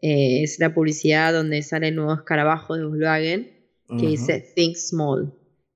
eh, 0.00 0.42
es 0.42 0.58
la 0.58 0.72
publicidad 0.72 1.34
donde 1.34 1.60
sale 1.60 1.88
el 1.88 1.96
nuevo 1.96 2.14
escarabajo 2.14 2.76
de 2.76 2.84
Volkswagen 2.84 3.50
que 4.00 4.06
dice 4.06 4.42
Think 4.56 4.74
Small, 4.76 5.34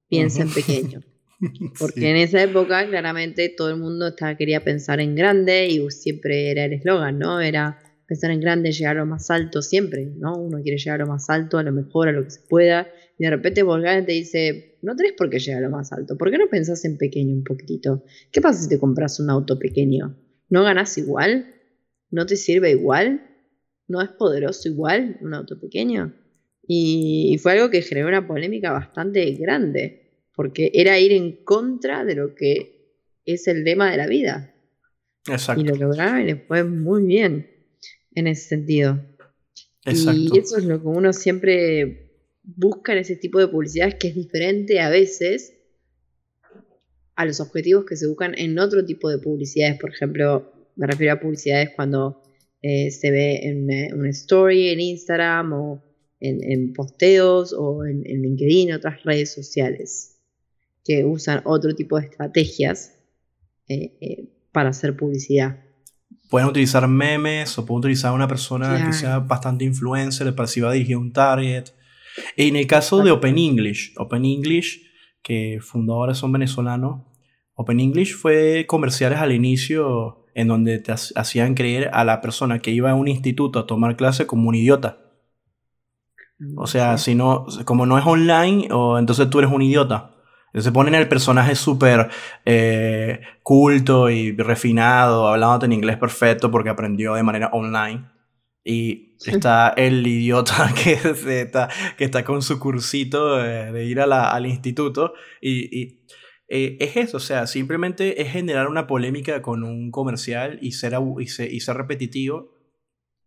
piensa 0.09 0.41
en 0.41 0.55
pequeño. 0.55 1.03
Porque 1.79 2.09
en 2.09 2.17
esa 2.17 2.43
época 2.43 2.89
claramente 2.89 3.51
todo 3.51 3.69
el 3.69 3.77
mundo 3.77 4.09
estaba, 4.09 4.39
quería 4.39 4.65
pensar 4.65 5.01
en 5.01 5.15
grande 5.15 5.69
y 5.69 5.91
siempre 5.91 6.51
era 6.51 6.65
el 6.65 6.73
eslogan, 6.73 7.19
¿no? 7.19 7.43
Era 7.43 7.79
pensar 8.09 8.31
en 8.31 8.41
grande, 8.41 8.73
llegar 8.73 8.97
a 8.97 9.01
lo 9.01 9.07
más 9.07 9.31
alto 9.31 9.61
siempre, 9.61 10.07
¿no? 10.17 10.39
Uno 10.39 10.63
quiere 10.63 10.79
llegar 10.79 11.03
a 11.03 11.05
lo 11.05 11.13
más 11.13 11.29
alto, 11.29 11.59
a 11.59 11.63
lo 11.63 11.73
mejor, 11.73 12.09
a 12.09 12.13
lo 12.13 12.25
que 12.25 12.31
se 12.31 12.41
pueda. 12.49 12.89
Y 13.19 13.25
de 13.25 13.31
repente 13.31 13.63
Volkswagen 13.63 14.07
te 14.07 14.13
dice, 14.13 14.76
no 14.87 14.95
tenés 14.95 15.15
por 15.15 15.29
qué 15.29 15.41
llegar 15.41 15.65
a 15.65 15.67
lo 15.67 15.77
más 15.77 15.93
alto, 15.93 16.17
¿por 16.17 16.31
qué 16.31 16.39
no 16.39 16.49
pensás 16.49 16.85
en 16.85 16.97
pequeño 16.97 17.35
un 17.35 17.43
poquitito? 17.43 18.05
¿Qué 18.31 18.41
pasa 18.41 18.63
si 18.63 18.69
te 18.69 18.79
compras 18.79 19.19
un 19.19 19.31
auto 19.31 19.59
pequeño? 19.59 20.17
¿No 20.49 20.63
ganás 20.63 20.97
igual? 20.97 21.53
¿No 22.13 22.25
te 22.25 22.37
sirve 22.37 22.71
igual? 22.71 23.29
¿No 23.89 24.01
es 24.01 24.11
poderoso 24.11 24.69
igual 24.69 25.19
un 25.23 25.35
auto 25.35 25.59
pequeño? 25.59 26.15
Y, 26.69 27.37
fue 27.43 27.55
algo 27.55 27.69
que 27.69 27.83
generó 27.83 28.07
una 28.07 28.29
polémica 28.29 28.71
bastante 28.71 29.29
grande, 29.33 30.29
porque 30.37 30.71
era 30.73 31.01
ir 31.01 31.11
en 31.11 31.45
contra 31.45 32.05
de 32.05 32.15
lo 32.15 32.37
que 32.37 32.95
es 33.25 33.49
el 33.49 33.65
lema 33.65 33.91
de 33.91 33.97
la 33.97 34.07
vida. 34.07 34.55
Exacto. 35.27 35.63
Y 35.63 35.65
lo 35.65 35.75
lograron 35.75 36.21
y 36.21 36.27
les 36.27 36.47
fue 36.47 36.63
muy 36.63 37.03
bien 37.03 37.51
en 38.13 38.29
ese 38.29 38.51
sentido. 38.51 39.05
Exacto. 39.85 40.21
Y 40.33 40.39
eso 40.39 40.59
es 40.59 40.65
lo 40.65 40.81
que 40.81 40.87
uno 40.87 41.13
siempre 41.13 42.06
buscan 42.47 42.97
ese 42.97 43.17
tipo 43.17 43.41
de 43.41 43.49
publicidades 43.49 43.97
que 43.97 44.09
es 44.09 44.15
diferente 44.15 44.81
a 44.81 44.89
veces 44.89 45.53
a 47.17 47.25
los 47.25 47.41
objetivos 47.41 47.85
que 47.85 47.97
se 47.97 48.07
buscan 48.07 48.39
en 48.39 48.59
otro 48.59 48.85
tipo 48.85 49.11
de 49.11 49.19
publicidades. 49.19 49.81
Por 49.81 49.91
ejemplo, 49.91 50.53
me 50.77 50.87
refiero 50.87 51.15
a 51.15 51.21
publicidades 51.21 51.71
cuando 51.75 52.23
eh, 52.63 52.91
se 52.91 53.11
ve 53.11 53.41
en 53.43 53.71
eh, 53.71 53.89
una 53.93 54.11
story 54.11 54.69
en 54.69 54.81
Instagram 54.81 55.53
o 55.53 55.83
en, 56.21 56.73
posteos 56.73 57.53
o 57.53 57.85
en, 57.85 58.03
LinkedIn, 58.03 58.73
otras 58.73 59.03
redes 59.05 59.35
sociales 59.35 60.19
que 60.85 61.05
usan 61.05 61.43
otro 61.45 61.75
tipo 61.75 61.99
de 61.99 62.07
estrategias 62.07 62.95
eh, 63.69 64.29
para 64.53 64.71
hacer 64.71 64.97
publicidad. 64.97 65.63
Pueden 66.31 66.49
utilizar 66.49 66.87
memes 66.89 67.59
o 67.59 67.67
pueden 67.67 67.79
utilizar 67.81 68.13
una 68.13 68.27
persona 68.27 68.85
que 68.87 68.93
sea 68.93 69.19
bastante 69.19 69.65
influencer 69.65 70.35
para 70.35 70.47
si 70.47 70.61
va 70.61 70.71
a 70.71 70.73
dirigir 70.73 70.97
un 70.97 71.13
target. 71.13 71.67
En 72.37 72.57
el 72.57 72.67
caso 72.67 73.03
de 73.03 73.11
Open 73.11 73.39
English, 73.39 73.95
Open 73.97 74.25
English, 74.25 74.83
que 75.23 75.59
fundadores 75.61 76.19
son 76.19 76.33
venezolanos, 76.33 77.03
Open 77.55 77.81
English 77.81 78.15
fue 78.15 78.67
comerciales 78.67 79.19
al 79.19 79.33
inicio 79.33 80.27
en 80.35 80.49
donde 80.49 80.79
te 80.79 80.93
hacían 80.93 81.55
creer 81.55 81.91
a 81.95 82.05
la 82.05 82.21
persona 82.21 82.59
que 82.59 82.71
iba 82.71 82.91
a 82.91 82.95
un 82.95 83.09
instituto 83.09 83.59
a 83.59 83.67
tomar 83.67 83.97
clase 83.97 84.27
como 84.27 84.49
un 84.49 84.55
idiota. 84.55 84.99
O 86.57 86.67
sea, 86.67 86.99
si 86.99 87.15
no, 87.15 87.47
como 87.65 87.87
no 87.87 87.99
es 87.99 88.05
online, 88.05 88.69
o 88.71 88.99
entonces 88.99 89.31
tú 89.31 89.39
eres 89.39 89.51
un 89.51 89.63
idiota. 89.63 90.13
Se 90.55 90.73
ponen 90.73 90.95
el 90.95 91.09
personaje 91.09 91.55
súper 91.55 92.09
eh, 92.45 93.21
culto 93.43 94.11
y 94.11 94.37
refinado, 94.37 95.29
hablando 95.29 95.67
en 95.67 95.73
inglés 95.73 95.97
perfecto 95.97 96.51
porque 96.51 96.71
aprendió 96.71 97.15
de 97.15 97.23
manera 97.23 97.51
online. 97.53 98.07
Y 98.69 99.15
está 99.25 99.69
el 99.77 100.05
idiota 100.05 100.75
que 100.83 100.95
está, 100.95 101.69
que 101.97 102.05
está 102.05 102.25
con 102.25 102.43
su 102.43 102.59
cursito 102.59 103.37
de, 103.37 103.85
ir 103.85 104.01
a 104.01 104.07
la, 104.07 104.33
al 104.33 104.45
instituto. 104.45 105.15
Y, 105.41 105.81
y 105.81 106.01
eh, 106.49 106.77
es 106.81 106.97
eso, 106.97 107.19
o 107.19 107.21
sea, 107.21 107.47
simplemente 107.47 108.21
es 108.21 108.33
generar 108.33 108.67
una 108.67 108.89
polémica 108.89 109.41
con 109.41 109.63
un 109.63 109.93
comercial 109.93 110.59
y 110.63 110.73
ser, 110.73 110.95
y 111.21 111.29
ser, 111.29 111.53
y 111.53 111.61
ser 111.61 111.77
repetitivo. 111.77 112.57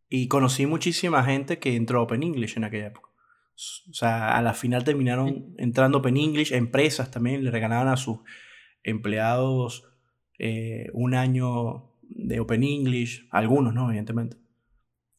Y 0.10 0.28
conocí 0.28 0.66
muchísima 0.66 1.24
gente 1.24 1.58
que 1.58 1.78
entró 1.78 2.00
a 2.00 2.04
Open 2.04 2.24
English 2.24 2.58
en 2.58 2.66
aquella 2.66 2.88
época. 2.88 3.08
O 3.90 3.94
sea, 3.94 4.36
a 4.36 4.42
la 4.42 4.54
final 4.54 4.84
terminaron 4.84 5.54
entrando 5.58 6.00
Open 6.00 6.18
English, 6.18 6.52
empresas 6.52 7.12
también 7.12 7.46
le 7.46 7.52
regalaban 7.52 7.88
a 7.88 7.96
sus 7.96 8.20
empleados 8.84 9.86
eh, 10.38 10.90
un 10.92 11.14
año 11.14 11.94
de 12.02 12.42
Open 12.42 12.64
English, 12.64 13.28
algunos, 13.32 13.74
¿no? 13.74 13.88
Evidentemente. 13.88 14.39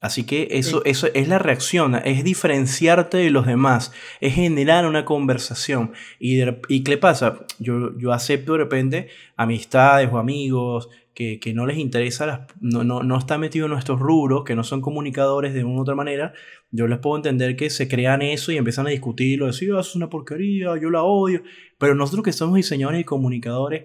Así 0.01 0.25
que 0.25 0.49
eso, 0.53 0.83
eso 0.87 1.09
es 1.13 1.29
la 1.29 1.39
reacción, 1.39 1.95
es 1.95 2.25
diferenciarte 2.25 3.19
de 3.19 3.31
los 3.31 3.47
demás, 3.47 3.93
es 4.23 4.35
generar 4.35 4.87
una 4.87 5.05
conversación. 5.05 5.93
¿Y, 6.19 6.41
y 6.69 6.85
qué 6.85 6.97
pasa? 6.97 7.45
Yo, 7.59 7.97
yo 7.99 8.13
acepto 8.13 8.53
de 8.53 8.59
repente 8.61 9.09
amistades 9.37 10.09
o 10.11 10.17
amigos 10.17 10.89
que, 11.13 11.39
que 11.39 11.53
no 11.53 11.67
les 11.67 11.77
interesa, 11.77 12.47
no, 12.63 12.83
no, 12.83 13.03
no 13.03 13.19
están 13.19 13.41
metidos 13.41 13.67
en 13.67 13.73
nuestros 13.73 14.01
rubros, 14.01 14.45
que 14.45 14.57
no 14.57 14.65
son 14.65 14.81
comunicadores 14.81 15.53
de 15.53 15.65
una 15.65 15.81
u 15.81 15.83
otra 15.83 15.95
manera. 15.95 16.33
Yo 16.71 16.87
les 16.87 16.99
puedo 16.99 17.17
entender 17.17 17.55
que 17.55 17.69
se 17.69 17.87
crean 17.87 18.23
eso 18.23 18.53
y 18.53 18.57
empiezan 18.57 18.87
a 18.87 18.91
discutirlo, 18.91 19.49
decir, 19.49 19.71
oh, 19.73 19.81
es 19.81 19.95
una 19.95 20.09
porquería, 20.09 20.79
yo 20.81 20.89
la 20.89 21.03
odio. 21.03 21.43
Pero 21.77 21.95
nosotros 21.95 22.25
que 22.25 22.33
somos 22.33 22.57
diseñadores 22.57 23.03
y 23.03 23.05
comunicadores, 23.05 23.85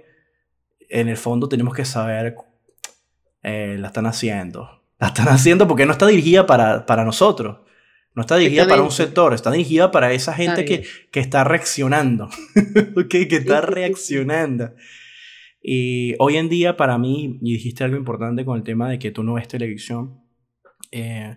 en 0.88 1.10
el 1.10 1.18
fondo 1.18 1.50
tenemos 1.50 1.74
que 1.74 1.84
saber, 1.84 2.38
eh, 3.44 3.76
la 3.78 3.88
están 3.88 4.06
haciendo 4.06 4.85
la 5.00 5.08
están 5.08 5.28
haciendo 5.28 5.68
porque 5.68 5.86
no 5.86 5.92
está 5.92 6.08
dirigida 6.08 6.46
para, 6.46 6.86
para 6.86 7.04
nosotros. 7.04 7.60
No 8.14 8.22
está 8.22 8.38
dirigida 8.38 8.66
para 8.66 8.82
un 8.82 8.92
sector, 8.92 9.34
está 9.34 9.52
dirigida 9.52 9.92
para 9.92 10.14
esa 10.14 10.34
gente 10.34 10.64
que, 10.64 10.86
que, 11.12 11.20
está 11.20 11.44
reaccionando. 11.44 12.30
que 13.10 13.28
está 13.30 13.60
reaccionando. 13.60 14.72
Y 15.62 16.14
hoy 16.20 16.38
en 16.38 16.48
día, 16.48 16.78
para 16.78 16.98
mí, 16.98 17.40
y 17.42 17.54
dijiste 17.54 17.84
algo 17.84 17.98
importante 17.98 18.46
con 18.46 18.58
el 18.58 18.64
tema 18.64 18.88
de 18.88 19.00
que 19.00 19.12
tú 19.12 19.24
no 19.24 19.34
ves 19.34 19.48
televisión. 19.50 20.22
Eh, 20.92 21.36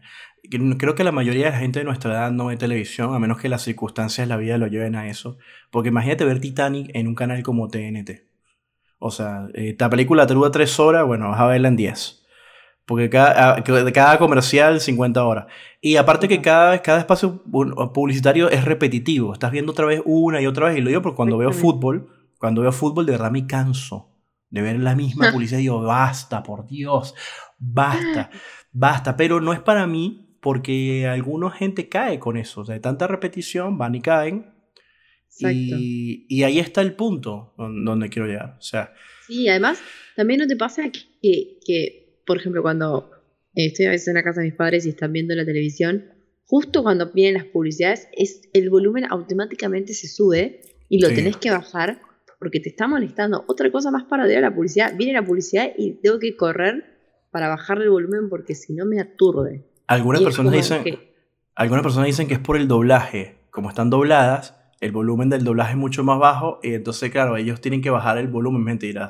creo 0.78 0.94
que 0.94 1.02
la 1.02 1.12
mayoría 1.12 1.46
de 1.46 1.52
la 1.52 1.58
gente 1.58 1.80
de 1.80 1.84
nuestra 1.84 2.12
edad 2.12 2.30
no 2.30 2.46
ve 2.46 2.56
televisión, 2.56 3.14
a 3.14 3.18
menos 3.18 3.38
que 3.38 3.48
las 3.48 3.62
circunstancias 3.62 4.28
de 4.28 4.28
la 4.28 4.36
vida 4.36 4.58
lo 4.58 4.66
lleven 4.68 4.94
a 4.94 5.08
eso. 5.08 5.38
Porque 5.70 5.88
imagínate 5.88 6.24
ver 6.24 6.40
Titanic 6.40 6.90
en 6.94 7.08
un 7.08 7.14
canal 7.14 7.42
como 7.42 7.68
TNT. 7.68 8.28
O 8.98 9.10
sea, 9.10 9.48
eh, 9.54 9.70
esta 9.70 9.90
película 9.90 10.26
te 10.26 10.34
dura 10.34 10.50
tres 10.50 10.78
horas, 10.78 11.06
bueno, 11.06 11.30
vas 11.30 11.40
a 11.40 11.46
verla 11.46 11.68
en 11.68 11.76
10. 11.76 12.26
Porque 12.88 13.10
cada, 13.10 13.56
ah, 13.56 13.92
cada 13.92 14.18
comercial 14.18 14.80
50 14.80 15.22
horas. 15.22 15.44
Y 15.82 15.96
aparte 15.96 16.26
que 16.26 16.40
cada, 16.40 16.80
cada 16.80 17.00
espacio 17.00 17.42
publicitario 17.92 18.48
es 18.48 18.64
repetitivo. 18.64 19.34
Estás 19.34 19.52
viendo 19.52 19.72
otra 19.72 19.84
vez 19.84 20.00
una 20.06 20.40
y 20.40 20.46
otra 20.46 20.68
vez. 20.68 20.78
Y 20.78 20.80
lo 20.80 20.88
digo 20.88 21.02
porque 21.02 21.16
cuando 21.16 21.36
veo 21.36 21.52
fútbol, 21.52 22.08
cuando 22.38 22.62
veo 22.62 22.72
fútbol 22.72 23.04
de 23.04 23.12
verdad 23.12 23.30
me 23.30 23.46
canso 23.46 24.08
de 24.48 24.62
ver 24.62 24.80
la 24.80 24.96
misma 24.96 25.30
publicidad. 25.30 25.58
Y 25.58 25.64
digo, 25.64 25.82
basta, 25.82 26.42
por 26.42 26.66
Dios, 26.66 27.14
basta, 27.58 28.30
basta. 28.72 29.18
Pero 29.18 29.42
no 29.42 29.52
es 29.52 29.60
para 29.60 29.86
mí 29.86 30.38
porque 30.40 31.06
alguna 31.06 31.50
gente 31.50 31.90
cae 31.90 32.18
con 32.18 32.38
eso. 32.38 32.64
de 32.64 32.80
tanta 32.80 33.06
repetición, 33.06 33.76
van 33.76 33.96
y 33.96 34.00
caen. 34.00 34.54
Y, 35.40 36.24
y, 36.26 36.42
ahí 36.42 36.58
está 36.58 36.80
el 36.80 36.94
punto 36.94 37.52
donde 37.58 38.08
quiero 38.08 38.26
llegar. 38.26 38.56
O 38.58 38.62
sea, 38.62 38.94
sí, 39.26 39.46
además, 39.46 39.78
también 40.16 40.40
no 40.40 40.46
te 40.46 40.56
pasa 40.56 40.84
que, 40.90 41.58
que 41.66 42.07
por 42.28 42.36
ejemplo, 42.36 42.62
cuando 42.62 43.10
estoy 43.54 43.86
a 43.86 43.90
veces 43.90 44.08
en 44.08 44.14
la 44.14 44.22
casa 44.22 44.40
de 44.40 44.48
mis 44.48 44.54
padres 44.54 44.84
y 44.84 44.90
están 44.90 45.12
viendo 45.12 45.34
la 45.34 45.46
televisión, 45.46 46.04
justo 46.44 46.82
cuando 46.82 47.10
vienen 47.10 47.42
las 47.42 47.46
publicidades, 47.46 48.06
es, 48.12 48.42
el 48.52 48.68
volumen 48.68 49.06
automáticamente 49.08 49.94
se 49.94 50.08
sube 50.08 50.60
y 50.90 51.00
lo 51.00 51.08
tenés 51.08 51.38
que 51.38 51.50
bajar 51.50 52.02
porque 52.38 52.60
te 52.60 52.68
está 52.68 52.86
molestando. 52.86 53.44
Otra 53.48 53.72
cosa 53.72 53.90
más 53.90 54.04
para 54.04 54.26
de 54.26 54.40
la 54.40 54.54
publicidad, 54.54 54.94
viene 54.96 55.14
la 55.14 55.24
publicidad 55.24 55.72
y 55.76 55.94
tengo 55.94 56.18
que 56.18 56.36
correr 56.36 56.84
para 57.30 57.48
bajarle 57.48 57.84
el 57.84 57.90
volumen 57.90 58.28
porque 58.28 58.54
si 58.54 58.74
no 58.74 58.84
me 58.84 59.00
aturde. 59.00 59.64
Algunas 59.86 60.22
personas, 60.22 60.52
dicen, 60.52 60.82
algunas 61.54 61.82
personas 61.82 62.06
dicen 62.06 62.28
que 62.28 62.34
es 62.34 62.40
por 62.40 62.58
el 62.58 62.68
doblaje. 62.68 63.36
Como 63.50 63.70
están 63.70 63.88
dobladas, 63.88 64.54
el 64.80 64.92
volumen 64.92 65.30
del 65.30 65.44
doblaje 65.44 65.72
es 65.72 65.78
mucho 65.78 66.04
más 66.04 66.18
bajo 66.18 66.60
y 66.62 66.74
entonces, 66.74 67.10
claro, 67.10 67.38
ellos 67.38 67.62
tienen 67.62 67.80
que 67.80 67.88
bajar 67.88 68.18
el 68.18 68.28
volumen. 68.28 68.62
Mentira, 68.62 69.08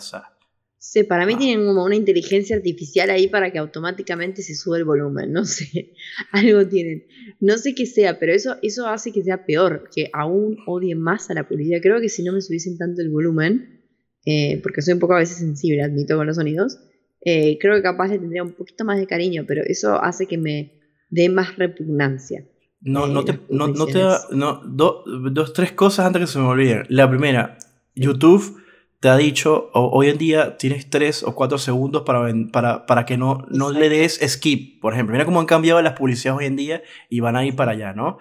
Sí, 0.81 1.03
para 1.03 1.27
mí 1.27 1.35
ah. 1.35 1.39
tienen 1.39 1.67
como 1.67 1.85
una 1.85 1.97
inteligencia 1.97 2.57
artificial 2.57 3.11
ahí 3.11 3.27
para 3.27 3.51
que 3.51 3.59
automáticamente 3.59 4.43
se 4.43 4.55
sube 4.55 4.79
el 4.79 4.85
volumen, 4.85 5.33
no 5.33 5.45
sé, 5.47 5.93
algo 6.33 6.67
tienen. 6.67 7.05
No 7.41 7.59
sé 7.59 7.75
qué 7.75 7.85
sea, 7.85 8.19
pero 8.19 8.33
eso, 8.33 8.57
eso 8.63 8.87
hace 8.87 9.13
que 9.13 9.25
sea 9.25 9.45
peor, 9.45 9.91
que 9.95 10.09
aún 10.13 10.57
odien 10.67 11.01
más 11.01 11.31
a 11.31 11.35
la 11.35 11.49
publicidad. 11.49 11.81
Creo 11.83 12.01
que 12.01 12.09
si 12.09 12.23
no 12.23 12.33
me 12.33 12.41
subiesen 12.41 12.79
tanto 12.79 13.03
el 13.03 13.11
volumen, 13.11 13.83
eh, 14.25 14.61
porque 14.63 14.83
soy 14.83 14.95
un 14.95 15.01
poco 15.01 15.15
a 15.15 15.19
veces 15.19 15.39
sensible, 15.39 15.83
admito, 15.83 16.17
con 16.17 16.27
los 16.27 16.37
sonidos, 16.37 16.79
eh, 17.25 17.59
creo 17.61 17.75
que 17.75 17.83
capaz 17.83 18.09
le 18.09 18.19
tendría 18.19 18.43
un 18.43 18.53
poquito 18.53 18.85
más 18.85 18.99
de 18.99 19.07
cariño, 19.07 19.45
pero 19.47 19.63
eso 19.65 20.01
hace 20.03 20.27
que 20.27 20.39
me 20.39 20.81
dé 21.11 21.29
más 21.29 21.57
repugnancia. 21.57 22.47
No, 22.81 23.09
no 23.09 23.25
te, 23.25 23.41
no, 23.51 23.67
no 23.69 23.87
te 23.87 24.01
no, 24.31 24.63
dos, 24.65 25.53
tres 25.53 25.73
cosas 25.73 26.07
antes 26.07 26.21
que 26.21 26.27
se 26.29 26.39
me 26.39 26.45
olviden. 26.45 26.85
La 26.89 27.11
primera, 27.11 27.59
YouTube 27.97 28.63
te 29.01 29.09
ha 29.09 29.17
dicho, 29.17 29.71
hoy 29.75 30.09
en 30.09 30.19
día 30.19 30.57
tienes 30.57 30.91
tres 30.91 31.23
o 31.23 31.35
cuatro 31.35 31.59
segundos 31.59 32.03
para, 32.03 32.33
para, 32.53 32.85
para 32.87 33.07
que 33.07 33.17
no, 33.17 33.47
no 33.49 33.71
le 33.71 33.89
des 33.89 34.19
skip, 34.27 34.81
por 34.81 34.93
ejemplo. 34.93 35.13
Mira 35.13 35.25
cómo 35.25 35.39
han 35.39 35.47
cambiado 35.47 35.81
las 35.83 35.93
publicidades 35.93 36.41
hoy 36.41 36.47
en 36.47 36.57
día 36.57 36.83
y 37.09 37.21
van 37.21 37.37
a 37.37 37.45
ir 37.45 37.55
para 37.55 37.73
allá, 37.73 37.93
¿no? 37.93 38.19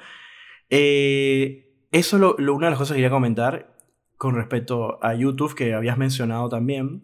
Eh, 0.69 1.73
eso 1.91 2.17
es 2.17 2.21
lo, 2.21 2.53
una 2.53 2.67
de 2.67 2.71
las 2.71 2.79
cosas 2.79 2.93
que 2.93 2.99
quería 2.99 3.09
comentar 3.09 3.75
con 4.17 4.35
respecto 4.35 5.03
a 5.03 5.15
YouTube 5.15 5.55
que 5.55 5.73
habías 5.73 5.97
mencionado 5.97 6.47
también. 6.47 7.03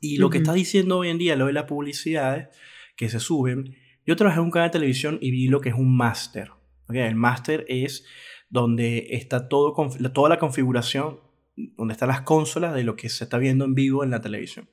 Y 0.00 0.18
lo 0.18 0.30
que 0.30 0.38
está 0.38 0.52
diciendo 0.52 0.98
hoy 0.98 1.08
en 1.08 1.18
día, 1.18 1.34
lo 1.34 1.46
de 1.46 1.52
las 1.52 1.64
publicidades 1.64 2.48
que 2.96 3.08
se 3.08 3.18
suben. 3.18 3.74
Yo 4.06 4.14
trabajé 4.16 4.38
en 4.38 4.44
un 4.44 4.50
canal 4.50 4.68
de 4.68 4.74
televisión 4.74 5.18
y 5.20 5.32
vi 5.32 5.48
lo 5.48 5.60
que 5.60 5.70
es 5.70 5.74
un 5.74 5.96
máster. 5.96 6.50
El 6.88 7.14
máster 7.16 7.64
es 7.68 8.04
donde 8.48 9.08
está 9.10 9.48
todo, 9.48 9.74
toda 10.12 10.28
la 10.28 10.38
configuración 10.38 11.20
donde 11.56 11.92
están 11.92 12.08
las 12.08 12.22
consolas 12.22 12.74
de 12.74 12.84
lo 12.84 12.96
que 12.96 13.08
se 13.08 13.24
está 13.24 13.38
viendo 13.38 13.64
en 13.64 13.74
vivo 13.74 14.04
en 14.04 14.10
la 14.10 14.20
televisión. 14.20 14.68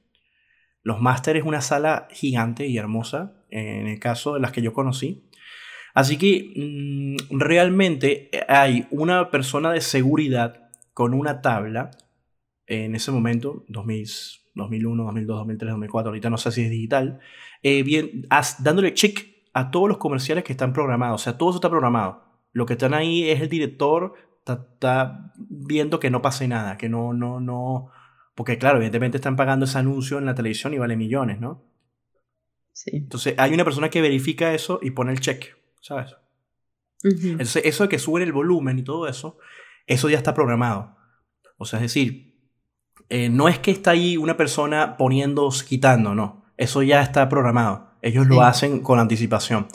Los 0.82 1.02
Master 1.02 1.38
es 1.38 1.44
una 1.44 1.62
sala 1.62 2.08
gigante 2.12 2.68
y 2.68 2.78
hermosa, 2.78 3.44
en 3.50 3.88
el 3.88 4.00
caso 4.00 4.36
de 4.36 4.40
las 4.40 4.52
que 4.52 4.62
yo 4.62 4.74
conocí. 4.74 5.30
Así 5.94 6.18
que 6.18 6.54
mm, 6.56 7.38
realmente 7.38 8.30
hay 8.48 8.88
una 8.92 9.32
persona 9.32 9.72
de 9.72 9.82
seguridad 9.82 10.70
con 10.94 11.14
una 11.14 11.42
tabla 11.42 11.92
en 12.68 12.96
ese 12.96 13.12
momento, 13.12 13.66
2001, 13.68 15.04
2002, 15.04 15.38
2003, 15.38 15.72
2004, 15.72 16.10
ahorita 16.10 16.30
no 16.30 16.38
sé 16.38 16.52
si 16.52 16.62
es 16.62 16.70
digital, 16.70 17.20
eh, 17.64 17.84
bien, 17.84 18.28
dándole 18.60 18.94
check 18.94 19.28
a 19.54 19.72
todos 19.72 19.90
los 19.90 19.98
comerciales 19.98 20.44
que 20.44 20.54
están 20.54 20.72
programados, 20.72 21.22
o 21.22 21.24
sea, 21.24 21.38
todo 21.38 21.50
eso 21.50 21.58
está 21.58 21.70
programado. 21.70 22.24
Lo 22.52 22.66
que 22.66 22.74
están 22.74 22.94
ahí 22.94 23.30
es 23.30 23.42
el 23.42 23.50
director 23.50 24.14
está, 24.54 25.34
viendo 25.38 26.00
que 26.00 26.10
no 26.10 26.22
pase 26.22 26.48
nada, 26.48 26.78
que 26.78 26.90
no, 26.90 27.14
no, 27.14 27.40
no. 27.40 27.92
Porque, 28.36 28.58
claro, 28.58 28.78
evidentemente 28.78 29.18
están 29.18 29.36
pagando 29.36 29.66
ese 29.66 29.78
anuncio 29.78 30.18
en 30.18 30.26
la 30.26 30.36
televisión 30.36 30.74
y 30.74 30.78
vale 30.78 30.96
millones, 30.96 31.40
¿no? 31.40 31.64
Sí. 32.74 32.92
Entonces, 32.94 33.36
hay 33.38 33.54
una 33.54 33.66
persona 33.66 33.90
que 33.90 34.02
verifica 34.02 34.54
eso 34.54 34.80
y 34.82 34.92
pone 34.92 35.12
el 35.12 35.20
check, 35.20 35.58
¿sabes? 35.82 36.16
Entonces, 37.04 37.64
eso 37.66 37.84
de 37.84 37.90
que 37.90 38.00
sube 38.00 38.24
el 38.24 38.34
volumen 38.34 38.80
y 38.80 38.84
todo 38.84 39.08
eso, 39.08 39.38
eso 39.88 40.10
ya 40.10 40.18
está 40.18 40.34
programado. 40.34 40.96
O 41.58 41.66
sea, 41.66 41.78
es 41.80 41.84
decir, 41.84 42.36
eh, 43.10 43.30
no 43.30 43.50
es 43.50 43.60
que 43.60 43.72
está 43.72 43.92
ahí 43.92 44.18
una 44.18 44.38
persona 44.38 44.98
poniendo, 44.98 45.50
quitando, 45.68 46.14
no. 46.16 46.46
Eso 46.58 46.84
ya 46.84 47.02
está 47.02 47.28
programado. 47.30 47.90
Ellos 48.02 48.28
lo 48.28 48.42
hacen 48.42 48.82
con 48.82 49.00
anticipación. 49.00 49.68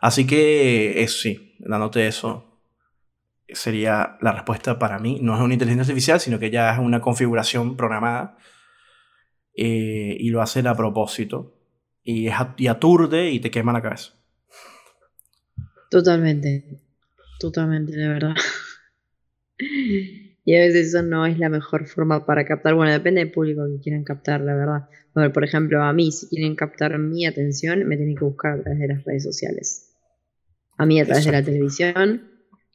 Así 0.00 0.26
que, 0.26 1.02
es, 1.02 1.20
sí, 1.20 1.56
dándote 1.60 2.06
eso, 2.06 2.53
sería 3.54 4.18
la 4.20 4.32
respuesta 4.32 4.78
para 4.78 4.98
mí. 4.98 5.18
No 5.22 5.34
es 5.34 5.40
una 5.40 5.54
inteligencia 5.54 5.82
artificial, 5.82 6.20
sino 6.20 6.38
que 6.38 6.50
ya 6.50 6.72
es 6.72 6.78
una 6.78 7.00
configuración 7.00 7.76
programada 7.76 8.36
eh, 9.56 10.16
y 10.18 10.30
lo 10.30 10.42
hacen 10.42 10.66
a 10.66 10.76
propósito 10.76 11.58
y, 12.02 12.28
es, 12.28 12.34
y 12.56 12.66
aturde 12.66 13.30
y 13.30 13.40
te 13.40 13.50
quema 13.50 13.72
la 13.72 13.82
cabeza. 13.82 14.12
Totalmente, 15.90 16.82
totalmente, 17.38 17.96
de 17.96 18.08
verdad. 18.08 18.34
y 20.44 20.54
a 20.56 20.60
veces 20.60 20.88
eso 20.88 21.02
no 21.02 21.24
es 21.24 21.38
la 21.38 21.48
mejor 21.48 21.86
forma 21.86 22.26
para 22.26 22.44
captar. 22.44 22.74
Bueno, 22.74 22.92
depende 22.92 23.20
del 23.20 23.30
público 23.30 23.64
que 23.66 23.80
quieran 23.80 24.04
captar, 24.04 24.40
la 24.40 24.54
verdad. 24.54 24.88
por 25.32 25.44
ejemplo, 25.44 25.82
a 25.82 25.92
mí, 25.92 26.10
si 26.10 26.28
quieren 26.28 26.56
captar 26.56 26.98
mi 26.98 27.26
atención, 27.26 27.86
me 27.86 27.96
tienen 27.96 28.16
que 28.16 28.24
buscar 28.24 28.58
a 28.58 28.62
través 28.62 28.80
de 28.80 28.88
las 28.88 29.04
redes 29.04 29.22
sociales. 29.22 29.94
A 30.76 30.86
mí 30.86 31.00
a 31.00 31.06
través 31.06 31.24
de 31.24 31.32
la 31.32 31.42
televisión 31.42 32.33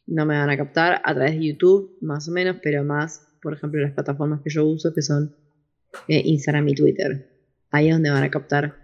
no 0.10 0.26
me 0.26 0.38
van 0.38 0.50
a 0.50 0.58
captar 0.58 1.02
a 1.04 1.14
través 1.14 1.34
de 1.34 1.46
YouTube, 1.46 1.98
más 2.02 2.28
o 2.28 2.32
menos, 2.32 2.58
pero 2.62 2.84
más 2.84 3.30
por 3.42 3.54
ejemplo, 3.54 3.82
las 3.82 3.94
plataformas 3.94 4.42
que 4.42 4.50
yo 4.50 4.66
uso, 4.66 4.94
que 4.94 5.02
son 5.02 5.36
eh, 6.08 6.22
Instagram 6.26 6.68
y 6.70 6.76
Twitter. 6.76 7.30
Ahí 7.72 7.88
es 7.88 7.94
donde 7.94 8.10
van 8.10 8.24
a 8.24 8.30
captar 8.30 8.76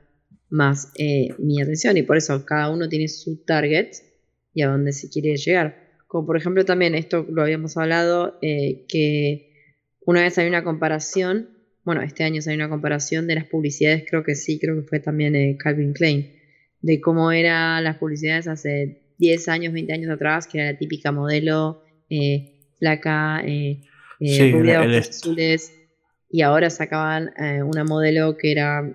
más 0.49 0.91
eh, 0.97 1.29
mi 1.39 1.61
atención 1.61 1.97
y 1.97 2.03
por 2.03 2.17
eso 2.17 2.45
cada 2.45 2.69
uno 2.69 2.87
tiene 2.87 3.07
su 3.07 3.43
target 3.43 3.91
y 4.53 4.61
a 4.61 4.69
dónde 4.69 4.93
se 4.93 5.09
quiere 5.09 5.35
llegar. 5.35 5.83
Como 6.07 6.25
por 6.25 6.37
ejemplo 6.37 6.63
también 6.65 6.95
esto 6.95 7.25
lo 7.29 7.41
habíamos 7.41 7.77
hablado, 7.77 8.37
eh, 8.41 8.85
que 8.87 9.53
una 10.05 10.21
vez 10.21 10.37
hay 10.37 10.47
una 10.47 10.63
comparación, 10.63 11.49
bueno, 11.83 12.01
este 12.01 12.23
año 12.23 12.41
hay 12.45 12.55
una 12.55 12.69
comparación 12.69 13.27
de 13.27 13.35
las 13.35 13.45
publicidades, 13.45 14.05
creo 14.07 14.23
que 14.23 14.35
sí, 14.35 14.59
creo 14.59 14.75
que 14.75 14.87
fue 14.87 14.99
también 14.99 15.57
Calvin 15.57 15.93
Klein, 15.93 16.31
de 16.81 17.01
cómo 17.01 17.31
eran 17.31 17.83
las 17.83 17.97
publicidades 17.97 18.47
hace 18.47 19.04
10 19.17 19.47
años, 19.47 19.73
20 19.73 19.93
años 19.93 20.11
atrás, 20.11 20.47
que 20.47 20.59
era 20.59 20.71
la 20.71 20.77
típica 20.77 21.11
modelo 21.11 21.83
flaca, 22.77 23.41
eh, 23.45 23.81
azules, 24.99 25.71
y 26.35 26.41
ahora 26.41 26.69
sacaban 26.69 27.31
eh, 27.37 27.63
una 27.63 27.85
modelo 27.85 28.35
que 28.35 28.51
era 28.51 28.93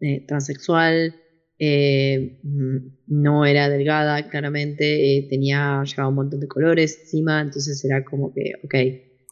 eh, 0.00 0.24
transexual, 0.26 1.14
eh, 1.58 2.40
mm, 2.42 2.76
no 3.06 3.46
era 3.46 3.70
delgada, 3.70 4.28
claramente, 4.28 5.26
tenía, 5.30 5.82
llevaba 5.84 6.10
un 6.10 6.16
montón 6.16 6.40
de 6.40 6.48
colores 6.48 6.98
encima, 7.00 7.40
entonces 7.40 7.82
era 7.86 8.04
como 8.04 8.34
que, 8.34 8.52
ok, 8.64 8.74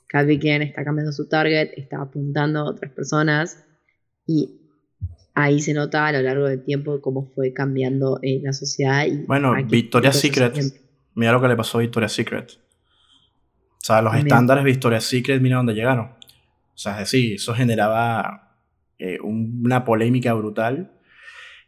Calvin 0.07 0.41
Klein 0.41 0.63
está 0.63 0.83
cambiando 0.83 1.13
su 1.13 1.29
target, 1.29 1.73
está 1.77 2.01
apuntando 2.01 2.61
a 2.61 2.71
otras 2.71 2.91
personas 2.93 3.65
y 4.27 4.62
ahí 5.35 5.61
se 5.61 5.75
nota 5.75 6.07
a 6.07 6.13
lo 6.13 6.23
largo 6.23 6.47
del 6.47 6.63
tiempo 6.63 7.01
cómo 7.01 7.31
fue 7.35 7.53
cambiando 7.53 8.19
la 8.23 8.53
sociedad. 8.53 9.07
Y 9.07 9.25
bueno, 9.27 9.55
Victoria's 9.65 10.19
Secret, 10.19 10.59
mira 11.15 11.33
lo 11.33 11.41
que 11.41 11.49
le 11.49 11.57
pasó 11.57 11.79
a 11.79 11.81
Victoria's 11.83 12.13
Secret. 12.13 12.53
O 12.53 13.85
sea, 13.85 14.01
los 14.01 14.15
estándares 14.15 14.65
de 14.65 14.71
Victoria's 14.71 15.05
Secret, 15.05 15.41
mira 15.41 15.57
dónde 15.57 15.75
llegaron. 15.75 16.07
O 16.07 16.79
sea, 16.79 16.93
es 16.93 17.11
decir, 17.11 17.35
eso 17.35 17.55
generaba 17.55 18.57
eh, 18.99 19.19
una 19.21 19.85
polémica 19.85 20.33
brutal. 20.35 20.93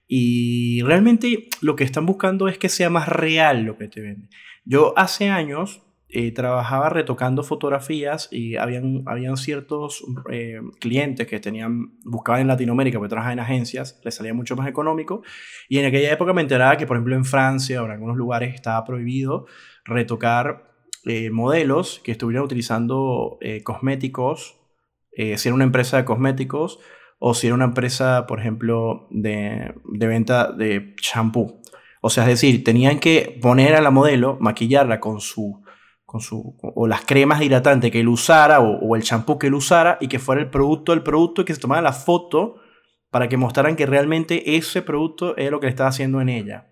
Y 0.06 0.82
realmente 0.82 1.48
lo 1.60 1.76
que 1.76 1.84
están 1.84 2.06
buscando 2.06 2.46
es 2.48 2.58
que 2.58 2.68
sea 2.68 2.90
más 2.90 3.08
real 3.08 3.64
lo 3.64 3.76
que 3.76 3.88
te 3.88 4.00
venden. 4.00 4.30
Yo 4.64 4.96
hace 4.96 5.30
años 5.30 5.82
eh, 6.14 6.32
trabajaba 6.32 6.88
retocando 6.88 7.42
fotografías 7.42 8.28
y 8.30 8.56
habían, 8.56 9.02
habían 9.06 9.36
ciertos 9.36 10.04
eh, 10.30 10.60
clientes 10.80 11.26
que 11.26 11.40
tenían, 11.40 11.98
buscaban 12.04 12.42
en 12.42 12.48
Latinoamérica, 12.48 12.98
porque 12.98 13.10
trabajaban 13.10 13.38
en 13.38 13.44
agencias, 13.44 14.00
les 14.04 14.14
salía 14.14 14.32
mucho 14.32 14.56
más 14.56 14.68
económico. 14.68 15.22
Y 15.68 15.78
en 15.78 15.86
aquella 15.86 16.12
época 16.12 16.32
me 16.32 16.42
enteraba 16.42 16.76
que, 16.76 16.86
por 16.86 16.96
ejemplo, 16.96 17.16
en 17.16 17.24
Francia 17.24 17.82
o 17.82 17.86
en 17.86 17.92
algunos 17.92 18.16
lugares 18.16 18.54
estaba 18.54 18.84
prohibido 18.84 19.46
retocar 19.84 20.72
modelos 21.32 22.00
que 22.02 22.12
estuvieran 22.12 22.44
utilizando 22.44 23.38
cosméticos 23.62 24.58
eh, 25.16 25.38
si 25.38 25.48
era 25.48 25.54
una 25.54 25.64
empresa 25.64 25.96
de 25.96 26.04
cosméticos 26.04 26.80
o 27.18 27.34
si 27.34 27.46
era 27.46 27.54
una 27.54 27.64
empresa, 27.64 28.26
por 28.26 28.40
ejemplo, 28.40 29.06
de, 29.10 29.74
venta 29.84 30.52
de 30.52 30.94
shampoo. 31.00 31.60
O 32.00 32.10
sea, 32.10 32.24
es 32.24 32.30
decir, 32.30 32.64
tenían 32.64 32.98
que 32.98 33.38
poner 33.40 33.74
a 33.74 33.80
la 33.80 33.90
modelo, 33.90 34.36
maquillarla 34.40 35.00
con 35.00 35.20
su, 35.20 35.62
con 36.14 36.20
su, 36.20 36.56
o 36.62 36.86
las 36.86 37.04
cremas 37.04 37.42
hidratantes 37.42 37.90
que 37.90 37.98
él 37.98 38.06
usara, 38.06 38.60
o, 38.60 38.94
el 38.94 39.02
shampoo 39.02 39.36
que 39.36 39.48
él 39.48 39.54
usara, 39.54 39.98
y 40.00 40.06
que 40.06 40.20
fuera 40.20 40.40
el 40.40 40.48
producto 40.48 40.92
del 40.92 41.02
producto, 41.02 41.42
y 41.42 41.44
que 41.44 41.56
se 41.56 41.60
tomara 41.60 41.82
la 41.82 41.92
foto 41.92 42.60
para 43.10 43.28
que 43.28 43.36
mostraran 43.36 43.74
que 43.74 43.84
realmente 43.84 44.54
ese 44.54 44.80
producto 44.80 45.36
es 45.36 45.50
lo 45.50 45.58
que 45.58 45.66
le 45.66 45.70
estaba 45.70 45.88
haciendo 45.88 46.20
en 46.20 46.28
ella. 46.28 46.68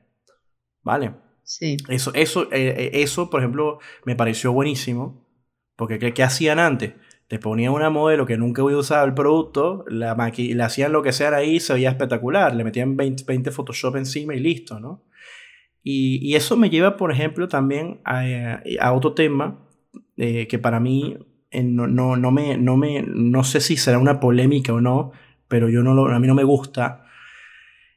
¿Vale? 0.84 1.16
Sí. 1.42 1.76
Eso, 1.88 2.12
eso, 2.14 2.44
eh, 2.52 2.72
eh, 2.78 2.90
eso 3.02 3.30
por 3.30 3.40
ejemplo, 3.40 3.80
me 4.04 4.14
pareció 4.14 4.52
buenísimo, 4.52 5.26
porque 5.74 5.98
¿qué, 5.98 6.14
qué 6.14 6.22
hacían 6.22 6.60
antes? 6.60 6.94
te 7.26 7.40
ponían 7.40 7.72
una 7.72 7.90
modelo 7.90 8.26
que 8.26 8.36
nunca 8.36 8.62
hubiera 8.62 8.78
usado 8.78 9.06
el 9.06 9.14
producto, 9.14 9.84
la 9.88 10.14
le 10.36 10.62
hacían 10.62 10.92
lo 10.92 11.02
que 11.02 11.12
sea 11.12 11.34
ahí, 11.34 11.58
se 11.58 11.72
veía 11.72 11.90
espectacular, 11.90 12.54
le 12.54 12.62
metían 12.62 12.96
20, 12.96 13.24
20 13.26 13.50
Photoshop 13.50 13.96
encima 13.96 14.36
y 14.36 14.38
listo, 14.38 14.78
¿no? 14.78 15.02
Y, 15.84 16.34
eso 16.36 16.56
me 16.56 16.70
lleva, 16.70 16.96
por 16.96 17.12
ejemplo, 17.12 17.48
también 17.48 18.00
a, 18.04 18.60
a 18.80 18.92
otro 18.92 19.14
tema 19.14 19.58
eh, 20.16 20.46
que 20.46 20.58
para 20.58 20.78
mí 20.78 21.16
eh, 21.50 21.62
no, 21.62 21.86
no, 21.86 22.16
no, 22.16 22.30
me, 22.30 22.56
no, 22.56 22.76
me, 22.76 23.02
no 23.02 23.44
sé 23.44 23.60
si 23.60 23.76
será 23.76 23.98
una 23.98 24.20
polémica 24.20 24.72
o 24.72 24.80
no, 24.80 25.12
pero 25.48 25.68
yo 25.68 25.82
no 25.82 26.06
a 26.06 26.18
mí 26.20 26.26
no 26.26 26.34
me 26.34 26.44
gusta 26.44 27.06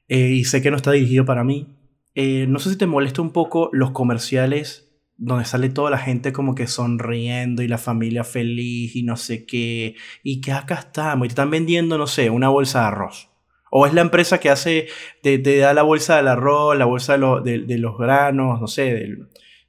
eh, 0.08 0.32
y 0.32 0.46
sé 0.46 0.62
que 0.62 0.72
no 0.72 0.78
está 0.78 0.92
dirigido 0.92 1.26
para 1.26 1.44
mí. 1.44 1.68
no 2.16 2.60
sé 2.60 2.72
si 2.72 2.78
te 2.78 2.88
molesta 2.88 3.22
un 3.22 3.32
poco 3.32 3.70
los 3.74 3.92
comerciales 3.92 4.86
donde 5.18 5.46
sale 5.46 5.70
toda 5.70 5.92
la 5.92 5.98
gente 5.98 6.34
como 6.34 6.56
que 6.56 6.68
sonriendo 6.68 7.64
y 7.64 7.68
la 7.68 7.78
familia 7.78 8.24
feliz 8.24 8.96
y 8.96 9.04
no 9.04 9.18
sé 9.18 9.46
qué, 9.46 9.96
y 10.24 10.42
que 10.42 10.52
acá 10.52 10.76
estamos, 10.76 11.26
y 11.26 11.30
te 11.30 11.34
están 11.34 11.52
vendiendo, 11.52 11.98
no 11.98 12.08
sé, 12.08 12.30
una 12.30 12.50
bolsa 12.50 12.82
de 12.82 12.86
arroz. 12.88 13.30
O 13.78 13.86
es 13.86 13.94
la 13.94 14.00
empresa 14.00 14.40
que 14.40 14.50
hace, 14.50 14.88
te, 15.22 15.38
da 15.38 15.74
la 15.74 15.82
bolsa 15.82 16.16
del 16.16 16.30
arroz, 16.30 16.78
la 16.78 16.86
bolsa 16.86 17.18
de, 17.18 17.60
de, 17.60 17.78
los 17.78 17.98
granos, 17.98 18.62
no 18.62 18.68
sé, 18.68 18.84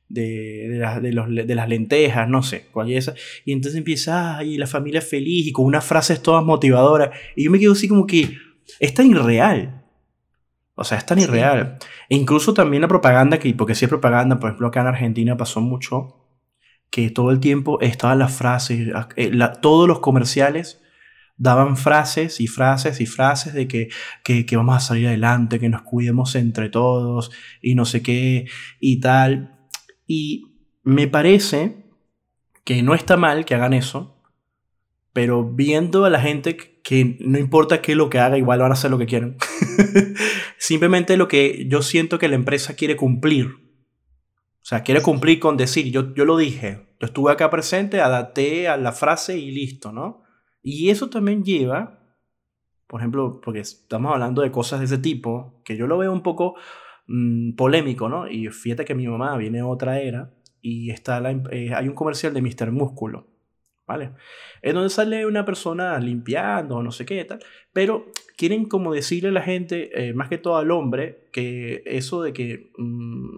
de, 0.08 0.28
de, 1.00 1.12
los, 1.12 1.28
de, 1.28 1.54
las 1.56 1.68
lentejas, 1.68 2.28
no 2.28 2.40
sé, 2.44 2.68
cuál 2.70 2.92
es 2.92 3.08
esa. 3.08 3.18
Y 3.44 3.50
entonces 3.50 3.76
empieza, 3.76 4.36
ay, 4.38 4.58
la 4.58 4.68
familia 4.68 5.00
feliz 5.00 5.48
y 5.48 5.50
con 5.50 5.64
unas 5.64 5.84
frases 5.84 6.22
todas 6.22 6.44
motivadoras. 6.44 7.10
Y 7.34 7.46
yo 7.46 7.50
me 7.50 7.58
quedo 7.58 7.72
así 7.72 7.88
como 7.88 8.06
que, 8.06 8.38
es 8.78 8.94
tan 8.94 9.10
irreal. 9.10 9.82
O 10.76 10.84
sea, 10.84 10.98
es 10.98 11.04
tan 11.04 11.18
irreal. 11.18 11.76
E 12.08 12.14
incluso 12.14 12.54
también 12.54 12.82
la 12.82 12.88
propaganda, 12.88 13.40
que, 13.40 13.52
porque 13.54 13.74
si 13.74 13.86
es 13.86 13.88
propaganda, 13.88 14.38
por 14.38 14.50
ejemplo, 14.50 14.68
acá 14.68 14.82
en 14.82 14.86
Argentina 14.86 15.36
pasó 15.36 15.60
mucho, 15.60 16.14
que 16.90 17.10
todo 17.10 17.32
el 17.32 17.40
tiempo 17.40 17.80
estaban 17.80 18.20
las 18.20 18.32
frases, 18.32 18.86
eh, 19.16 19.32
todos 19.60 19.88
los 19.88 19.98
comerciales 19.98 20.80
daban 21.36 21.76
frases 21.76 22.40
y 22.40 22.46
frases 22.46 23.00
y 23.00 23.06
frases 23.06 23.52
de 23.52 23.68
que, 23.68 23.88
que, 24.24 24.56
vamos 24.56 24.76
a 24.76 24.80
salir 24.80 25.06
adelante, 25.06 25.60
que 25.60 25.68
nos 25.68 25.82
cuidemos 25.82 26.34
entre 26.34 26.68
todos 26.68 27.30
y 27.60 27.74
no 27.74 27.84
sé 27.84 28.02
qué 28.02 28.46
y 28.80 29.00
tal. 29.00 29.68
Y 30.06 30.44
me 30.82 31.08
parece 31.08 31.84
que 32.64 32.82
no 32.82 32.94
está 32.94 33.16
mal 33.16 33.44
que 33.44 33.54
hagan 33.54 33.74
eso, 33.74 34.22
pero 35.12 35.44
viendo 35.44 36.04
a 36.04 36.10
la 36.10 36.20
gente 36.20 36.56
que 36.82 37.16
no 37.20 37.38
importa 37.38 37.82
qué 37.82 37.94
lo 37.94 38.10
que 38.10 38.18
haga, 38.18 38.38
igual 38.38 38.60
van 38.60 38.70
a 38.70 38.74
hacer 38.74 38.90
lo 38.90 38.98
que 38.98 39.06
quieran. 39.06 39.36
Simplemente 40.58 41.16
lo 41.16 41.28
que 41.28 41.66
yo 41.68 41.82
siento 41.82 42.18
que 42.18 42.28
la 42.28 42.36
empresa 42.36 42.76
quiere 42.76 42.96
cumplir. 42.96 43.46
O 43.46 44.68
sea, 44.68 44.82
quiere 44.82 45.00
cumplir 45.00 45.38
con 45.38 45.56
decir, 45.56 45.92
yo, 45.92 46.14
yo 46.14 46.24
lo 46.24 46.36
dije, 46.36 46.88
yo 46.98 47.06
estuve 47.06 47.30
acá 47.30 47.50
presente, 47.50 48.00
adapté 48.00 48.68
a 48.68 48.76
la 48.76 48.92
frase 48.92 49.38
y 49.38 49.52
listo, 49.52 49.92
¿no? 49.92 50.25
Y 50.68 50.90
eso 50.90 51.08
también 51.08 51.44
lleva, 51.44 52.00
por 52.88 53.00
ejemplo, 53.00 53.40
porque 53.40 53.60
estamos 53.60 54.12
hablando 54.12 54.42
de 54.42 54.50
cosas 54.50 54.80
de 54.80 54.86
ese 54.86 54.98
tipo, 54.98 55.62
que 55.64 55.76
yo 55.76 55.86
lo 55.86 55.96
veo 55.96 56.12
un 56.12 56.24
poco 56.24 56.56
mm, 57.06 57.52
polémico, 57.54 58.08
¿no? 58.08 58.26
Y 58.28 58.48
fíjate 58.48 58.84
que 58.84 58.96
mi 58.96 59.06
mamá 59.06 59.36
viene 59.36 59.58
de 59.58 59.62
otra 59.62 60.00
era 60.00 60.34
y 60.60 60.90
está 60.90 61.20
la, 61.20 61.30
eh, 61.52 61.72
hay 61.72 61.86
un 61.86 61.94
comercial 61.94 62.34
de 62.34 62.42
Mr. 62.42 62.72
Músculo. 62.72 63.28
¿vale? 63.86 64.10
En 64.60 64.74
donde 64.74 64.90
sale 64.90 65.24
una 65.24 65.44
persona 65.44 66.00
limpiando, 66.00 66.82
no 66.82 66.90
sé 66.90 67.06
qué 67.06 67.24
tal, 67.24 67.38
pero 67.72 68.06
quieren 68.36 68.64
como 68.64 68.92
decirle 68.92 69.28
a 69.28 69.32
la 69.32 69.42
gente, 69.42 70.08
eh, 70.08 70.14
más 70.14 70.28
que 70.28 70.38
todo 70.38 70.56
al 70.56 70.72
hombre, 70.72 71.28
que 71.32 71.84
eso 71.86 72.22
de 72.22 72.32
que 72.32 72.72
mm, 72.76 73.36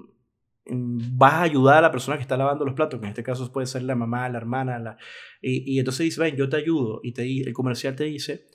vas 0.70 1.34
a 1.34 1.42
ayudar 1.42 1.78
a 1.78 1.82
la 1.82 1.90
persona 1.90 2.16
que 2.16 2.22
está 2.22 2.36
lavando 2.36 2.64
los 2.64 2.74
platos, 2.74 3.00
que 3.00 3.06
en 3.06 3.10
este 3.10 3.22
caso 3.22 3.50
puede 3.52 3.66
ser 3.66 3.82
la 3.82 3.94
mamá, 3.94 4.28
la 4.28 4.38
hermana, 4.38 4.78
la, 4.78 4.96
y, 5.40 5.78
entonces 5.78 6.04
dice, 6.04 6.20
ven, 6.20 6.36
yo 6.36 6.48
te 6.48 6.56
ayudo, 6.56 7.00
y 7.02 7.12
te, 7.12 7.22
el 7.24 7.52
comercial 7.52 7.96
te 7.96 8.04
dice, 8.04 8.46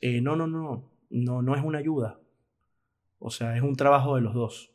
eh, 0.00 0.20
no, 0.20 0.36
no, 0.36 0.46
no, 0.46 0.92
no, 1.10 1.42
no 1.42 1.54
es 1.54 1.62
una 1.62 1.78
ayuda, 1.78 2.20
o 3.18 3.30
sea, 3.30 3.56
es 3.56 3.62
un 3.62 3.76
trabajo 3.76 4.16
de 4.16 4.22
los 4.22 4.34
dos. 4.34 4.68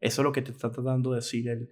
Eso 0.00 0.22
es 0.22 0.24
lo 0.24 0.32
que 0.32 0.42
te 0.42 0.52
está 0.52 0.70
tratando 0.70 1.10
de 1.10 1.16
decir 1.16 1.48
el, 1.48 1.70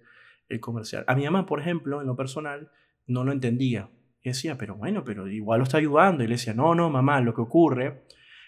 el 0.49 0.59
comercial. 0.59 1.03
A 1.07 1.15
mi 1.15 1.23
mamá, 1.23 1.45
por 1.45 1.59
ejemplo, 1.59 2.01
en 2.01 2.07
lo 2.07 2.15
personal, 2.15 2.69
no 3.05 3.23
lo 3.23 3.31
entendía. 3.31 3.89
Y 4.21 4.29
decía, 4.29 4.57
pero 4.57 4.75
bueno, 4.75 5.03
pero 5.03 5.27
igual 5.27 5.59
lo 5.59 5.63
está 5.63 5.77
ayudando. 5.77 6.23
Y 6.23 6.27
le 6.27 6.35
decía, 6.35 6.53
no, 6.53 6.75
no, 6.75 6.89
mamá, 6.89 7.21
lo 7.21 7.33
que 7.33 7.41
ocurre 7.41 8.03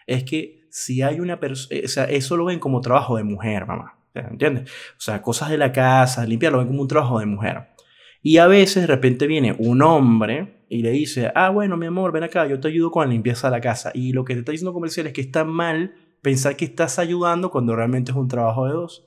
es 0.05 0.23
que 0.23 0.67
si 0.69 1.01
hay 1.01 1.19
una 1.19 1.39
persona, 1.39 1.79
eh, 1.79 1.85
o 1.85 1.87
sea, 1.87 2.05
eso 2.05 2.35
lo 2.35 2.45
ven 2.45 2.59
como 2.59 2.81
trabajo 2.81 3.15
de 3.15 3.23
mujer, 3.23 3.65
mamá. 3.65 3.98
¿Entiendes? 4.13 4.69
O 4.97 5.01
sea, 5.01 5.21
cosas 5.21 5.49
de 5.49 5.57
la 5.57 5.71
casa, 5.71 6.25
limpiar, 6.25 6.51
lo 6.51 6.59
ven 6.59 6.67
como 6.67 6.81
un 6.81 6.87
trabajo 6.87 7.19
de 7.19 7.25
mujer. 7.25 7.69
Y 8.21 8.37
a 8.37 8.47
veces 8.47 8.83
de 8.83 8.87
repente 8.87 9.27
viene 9.27 9.55
un 9.59 9.81
hombre 9.81 10.65
y 10.69 10.81
le 10.81 10.91
dice, 10.91 11.31
ah, 11.35 11.49
bueno, 11.49 11.77
mi 11.77 11.85
amor, 11.85 12.11
ven 12.11 12.23
acá, 12.23 12.47
yo 12.47 12.59
te 12.59 12.67
ayudo 12.67 12.91
con 12.91 13.07
la 13.07 13.13
limpieza 13.13 13.47
de 13.47 13.51
la 13.51 13.61
casa. 13.61 13.91
Y 13.93 14.11
lo 14.13 14.25
que 14.25 14.33
te 14.33 14.39
está 14.39 14.51
diciendo 14.51 14.73
comercial 14.73 15.07
es 15.07 15.13
que 15.13 15.21
está 15.21 15.45
mal 15.45 15.95
pensar 16.21 16.57
que 16.57 16.65
estás 16.65 16.99
ayudando 16.99 17.49
cuando 17.49 17.75
realmente 17.75 18.11
es 18.11 18.17
un 18.17 18.27
trabajo 18.27 18.65
de 18.65 18.73
dos. 18.73 19.05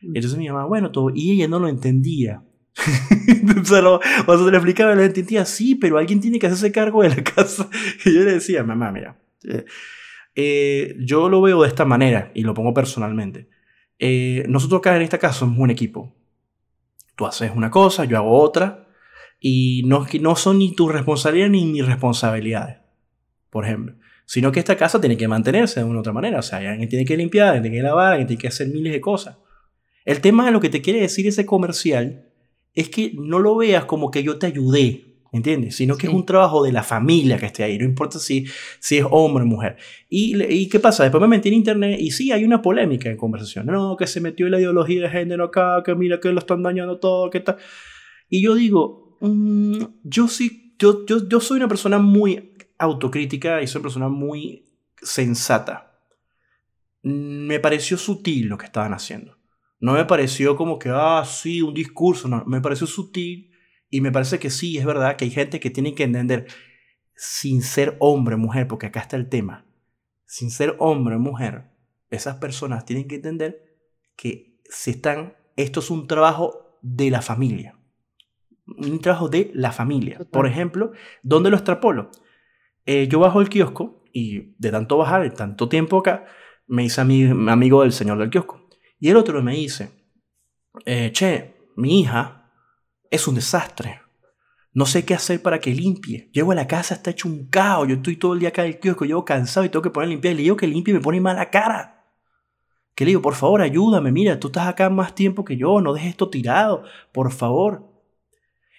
Mm. 0.00 0.16
entonces 0.16 0.38
mi 0.38 0.48
mamá, 0.48 0.64
bueno, 0.66 0.92
todo, 0.92 1.10
y 1.14 1.32
ella 1.32 1.48
no 1.48 1.58
lo 1.58 1.68
entendía. 1.68 2.44
se 3.64 3.82
lo, 3.82 3.96
o 3.96 4.00
sea, 4.00 4.38
se 4.38 4.50
le 4.50 4.56
explicaba, 4.56 4.94
le 4.94 5.06
entendía, 5.06 5.44
sí, 5.44 5.74
pero 5.74 5.98
alguien 5.98 6.20
tiene 6.20 6.38
que 6.38 6.46
hacerse 6.46 6.70
cargo 6.70 7.02
de 7.02 7.10
la 7.10 7.24
casa. 7.24 7.68
Y 8.04 8.14
yo 8.14 8.22
le 8.22 8.32
decía, 8.34 8.62
mamá, 8.62 8.92
mira, 8.92 9.18
eh, 9.44 9.64
eh, 10.36 10.94
yo 11.00 11.28
lo 11.28 11.42
veo 11.42 11.62
de 11.62 11.68
esta 11.68 11.84
manera 11.84 12.30
y 12.34 12.42
lo 12.42 12.54
pongo 12.54 12.72
personalmente. 12.72 13.48
Eh, 13.98 14.44
nosotros 14.48 14.78
acá 14.78 14.96
en 14.96 15.02
esta 15.02 15.18
casa 15.18 15.40
somos 15.40 15.58
un 15.58 15.70
equipo. 15.70 16.14
Tú 17.16 17.26
haces 17.26 17.50
una 17.54 17.70
cosa, 17.70 18.04
yo 18.04 18.16
hago 18.16 18.38
otra. 18.38 18.88
Y 19.40 19.82
no, 19.86 20.06
no 20.20 20.36
son 20.36 20.58
ni 20.58 20.74
tu 20.74 20.88
responsabilidad 20.88 21.48
ni 21.48 21.64
mis 21.64 21.86
responsabilidades, 21.86 22.78
por 23.50 23.64
ejemplo. 23.64 23.94
Sino 24.24 24.52
que 24.52 24.58
esta 24.58 24.76
casa 24.76 25.00
tiene 25.00 25.16
que 25.16 25.28
mantenerse 25.28 25.80
de 25.80 25.86
una 25.86 25.98
u 25.98 26.00
otra 26.00 26.12
manera. 26.12 26.38
O 26.40 26.42
sea, 26.42 26.58
alguien 26.58 26.88
tiene 26.88 27.04
que 27.04 27.16
limpiar, 27.16 27.48
alguien 27.48 27.62
tiene 27.62 27.76
que 27.78 27.82
lavar, 27.82 28.12
alguien 28.12 28.26
tiene 28.26 28.40
que 28.40 28.48
hacer 28.48 28.68
miles 28.68 28.92
de 28.92 29.00
cosas. 29.00 29.38
El 30.04 30.20
tema 30.20 30.46
de 30.46 30.52
lo 30.52 30.60
que 30.60 30.70
te 30.70 30.82
quiere 30.82 31.00
decir 31.00 31.26
ese 31.26 31.46
comercial 31.46 32.28
es 32.74 32.88
que 32.88 33.12
no 33.14 33.38
lo 33.38 33.56
veas 33.56 33.84
como 33.84 34.10
que 34.10 34.22
yo 34.22 34.38
te 34.38 34.46
ayudé, 34.46 35.07
¿entiendes? 35.32 35.76
Sino 35.76 35.96
que 35.96 36.06
es 36.06 36.12
un 36.12 36.24
trabajo 36.24 36.62
de 36.62 36.72
la 36.72 36.82
familia 36.82 37.38
que 37.38 37.46
esté 37.46 37.64
ahí, 37.64 37.78
no 37.78 37.84
importa 37.84 38.18
si, 38.18 38.46
si 38.78 38.98
es 38.98 39.06
hombre 39.10 39.44
o 39.44 39.46
mujer. 39.46 39.76
¿Y, 40.08 40.42
¿Y 40.42 40.68
qué 40.68 40.80
pasa? 40.80 41.02
Después 41.02 41.20
me 41.20 41.28
metí 41.28 41.48
en 41.48 41.54
internet 41.54 41.98
y 42.00 42.10
sí, 42.10 42.32
hay 42.32 42.44
una 42.44 42.62
polémica 42.62 43.10
en 43.10 43.16
conversación. 43.16 43.66
No, 43.66 43.96
que 43.96 44.06
se 44.06 44.20
metió 44.20 44.48
la 44.48 44.58
ideología 44.58 45.02
de 45.02 45.10
género 45.10 45.44
acá, 45.44 45.82
que 45.84 45.94
mira 45.94 46.20
que 46.20 46.30
lo 46.30 46.38
están 46.38 46.62
dañando 46.62 46.98
todo, 46.98 47.30
que 47.30 47.40
tal. 47.40 47.56
Y 48.28 48.42
yo 48.42 48.54
digo, 48.54 49.16
mm, 49.20 49.82
yo 50.04 50.28
sí, 50.28 50.74
yo, 50.78 51.04
yo, 51.06 51.28
yo 51.28 51.40
soy 51.40 51.58
una 51.58 51.68
persona 51.68 51.98
muy 51.98 52.54
autocrítica 52.78 53.62
y 53.62 53.66
soy 53.66 53.80
una 53.80 53.84
persona 53.84 54.08
muy 54.08 54.64
sensata. 55.00 56.00
Me 57.02 57.60
pareció 57.60 57.96
sutil 57.96 58.48
lo 58.48 58.58
que 58.58 58.66
estaban 58.66 58.92
haciendo. 58.92 59.38
No 59.80 59.92
me 59.92 60.04
pareció 60.04 60.56
como 60.56 60.78
que, 60.78 60.90
ah, 60.92 61.24
sí, 61.24 61.62
un 61.62 61.74
discurso. 61.74 62.28
No, 62.28 62.44
me 62.46 62.60
pareció 62.60 62.86
sutil 62.86 63.47
y 63.90 64.00
me 64.00 64.12
parece 64.12 64.38
que 64.38 64.50
sí, 64.50 64.78
es 64.78 64.84
verdad 64.84 65.16
que 65.16 65.24
hay 65.24 65.30
gente 65.30 65.60
que 65.60 65.70
tiene 65.70 65.94
que 65.94 66.04
entender, 66.04 66.46
sin 67.14 67.62
ser 67.62 67.96
hombre 67.98 68.34
o 68.34 68.38
mujer, 68.38 68.68
porque 68.68 68.86
acá 68.86 69.00
está 69.00 69.16
el 69.16 69.28
tema, 69.28 69.66
sin 70.26 70.50
ser 70.50 70.76
hombre 70.78 71.16
o 71.16 71.18
mujer, 71.18 71.70
esas 72.10 72.36
personas 72.36 72.84
tienen 72.84 73.08
que 73.08 73.16
entender 73.16 73.76
que 74.16 74.60
si 74.64 74.92
están, 74.92 75.36
esto 75.56 75.80
es 75.80 75.90
un 75.90 76.06
trabajo 76.06 76.78
de 76.82 77.10
la 77.10 77.22
familia. 77.22 77.78
Un 78.66 79.00
trabajo 79.00 79.28
de 79.28 79.50
la 79.54 79.72
familia. 79.72 80.18
Por 80.30 80.46
ejemplo, 80.46 80.92
¿dónde 81.22 81.50
lo 81.50 81.56
extrapolo? 81.56 82.10
Eh, 82.84 83.08
yo 83.08 83.18
bajo 83.20 83.40
el 83.40 83.48
kiosco 83.48 84.04
y 84.12 84.54
de 84.58 84.70
tanto 84.70 84.96
bajar, 84.98 85.22
de 85.22 85.30
tanto 85.30 85.68
tiempo 85.68 85.98
acá, 85.98 86.26
me 86.66 86.84
hice 86.84 87.04
mi 87.04 87.24
amigo 87.50 87.82
del 87.82 87.92
señor 87.92 88.18
del 88.18 88.30
kiosco. 88.30 88.68
Y 88.98 89.08
el 89.08 89.16
otro 89.16 89.42
me 89.42 89.54
dice, 89.54 89.90
eh, 90.84 91.10
che, 91.12 91.54
mi 91.76 92.00
hija 92.00 92.37
es 93.10 93.28
un 93.28 93.34
desastre. 93.34 94.00
No 94.72 94.86
sé 94.86 95.04
qué 95.04 95.14
hacer 95.14 95.42
para 95.42 95.60
que 95.60 95.74
limpie. 95.74 96.30
Llego 96.32 96.52
a 96.52 96.54
la 96.54 96.66
casa, 96.66 96.94
está 96.94 97.10
hecho 97.10 97.28
un 97.28 97.46
caos. 97.46 97.88
Yo 97.88 97.96
estoy 97.96 98.16
todo 98.16 98.34
el 98.34 98.40
día 98.40 98.50
acá 98.50 98.64
en 98.64 98.72
el 98.72 98.78
kiosco, 98.78 99.04
llego 99.04 99.24
cansado 99.24 99.66
y 99.66 99.70
tengo 99.70 99.82
que 99.82 99.90
poner 99.90 100.08
a 100.08 100.10
limpiar. 100.10 100.34
Le 100.34 100.42
digo 100.42 100.56
que 100.56 100.66
limpie 100.66 100.92
y 100.92 100.96
me 100.96 101.02
pone 101.02 101.20
mala 101.20 101.50
cara. 101.50 102.06
Que 102.94 103.04
le 103.04 103.10
digo, 103.10 103.22
por 103.22 103.34
favor, 103.34 103.62
ayúdame. 103.62 104.12
Mira, 104.12 104.38
tú 104.38 104.48
estás 104.48 104.68
acá 104.68 104.90
más 104.90 105.14
tiempo 105.14 105.44
que 105.44 105.56
yo. 105.56 105.80
No 105.80 105.94
dejes 105.94 106.10
esto 106.10 106.30
tirado. 106.30 106.84
Por 107.12 107.32
favor. 107.32 107.88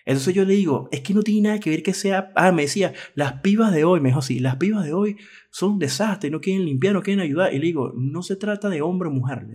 Entonces 0.06 0.34
yo 0.34 0.44
le 0.44 0.56
digo, 0.56 0.90
es 0.92 1.02
que 1.02 1.14
no 1.14 1.22
tiene 1.22 1.50
nada 1.50 1.60
que 1.60 1.70
ver 1.70 1.84
que 1.84 1.94
sea. 1.94 2.32
Ah, 2.36 2.52
me 2.52 2.64
decía, 2.64 2.94
las 3.14 3.42
pibas 3.42 3.72
de 3.72 3.84
hoy, 3.84 4.00
me 4.00 4.10
dijo 4.10 4.20
así, 4.20 4.40
las 4.40 4.56
pibas 4.56 4.84
de 4.84 4.94
hoy 4.94 5.18
son 5.52 5.74
un 5.74 5.80
desastre, 5.80 6.30
no 6.32 6.42
quieren 6.42 6.66
limpiar, 6.66 6.94
no 6.94 7.04
quieren 7.04 7.24
ayudar. 7.24 7.54
Y 7.54 7.60
le 7.60 7.66
digo, 7.68 7.94
no 7.96 8.24
se 8.24 8.36
trata 8.36 8.70
de 8.70 8.82
hombre 8.82 9.10
o 9.10 9.12
mujer. 9.12 9.46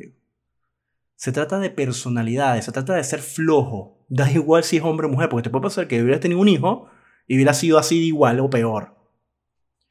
Se 1.17 1.33
trata 1.33 1.59
de 1.59 1.71
personalidades, 1.71 2.67
se 2.67 2.73
trata 2.73 2.95
de 2.95 3.03
ser 3.03 3.21
flojo. 3.21 3.94
Da 4.09 4.31
igual 4.31 4.65
si 4.65 4.77
es 4.77 4.83
hombre 4.83 5.07
o 5.07 5.11
mujer, 5.11 5.29
porque 5.29 5.45
te 5.45 5.51
puede 5.51 5.63
pasar 5.63 5.89
que 5.89 6.03
hubieras 6.03 6.21
tenido 6.21 6.41
un 6.41 6.49
hijo 6.49 6.89
y 7.27 7.37
hubiera 7.37 7.55
sido 7.55 7.79
así 7.79 7.99
de 7.99 8.07
igual 8.07 8.41
o 8.41 8.51
peor. 8.51 8.95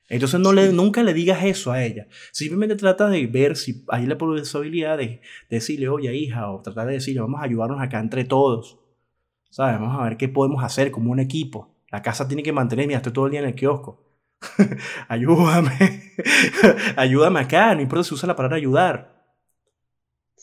Entonces 0.10 0.40
no 0.40 0.54
le, 0.54 0.72
nunca 0.72 1.02
le 1.02 1.14
digas 1.14 1.44
eso 1.44 1.72
a 1.72 1.84
ella. 1.84 2.08
Simplemente 2.32 2.76
trata 2.76 3.08
de 3.10 3.26
ver 3.26 3.56
si 3.56 3.84
hay 3.88 4.06
la 4.06 4.18
posibilidad 4.18 4.98
de, 4.98 5.22
decirle, 5.50 5.90
oye 5.90 6.14
hija, 6.16 6.52
o 6.52 6.62
tratar 6.62 6.88
de 6.88 6.94
decirle, 6.94 7.22
vamos 7.22 7.42
a 7.42 7.46
ayudarnos 7.46 7.82
acá 7.82 8.00
entre 8.00 8.24
todos. 8.24 8.80
¿Sabes? 9.50 9.80
Vamos 9.80 10.00
a 10.00 10.04
ver 10.04 10.18
qué 10.18 10.28
podemos 10.30 10.64
hacer 10.64 10.92
como 10.92 11.12
un 11.12 11.20
equipo. 11.20 11.76
La 11.90 12.02
casa 12.02 12.28
tiene 12.28 12.44
que 12.44 12.52
mantener, 12.52 12.88
mira, 12.88 12.98
estoy 12.98 13.14
todo 13.14 13.26
el 13.26 13.32
día 13.32 13.40
en 13.40 13.48
el 13.48 13.56
kiosco. 13.56 14.04
ayúdame. 15.08 16.14
ayúdame 16.96 17.40
acá, 17.40 17.74
no 17.76 17.82
importa 17.82 18.04
si 18.04 18.14
usa 18.14 18.28
la 18.28 18.36
palabra 18.36 18.58
ayudar. 18.58 19.26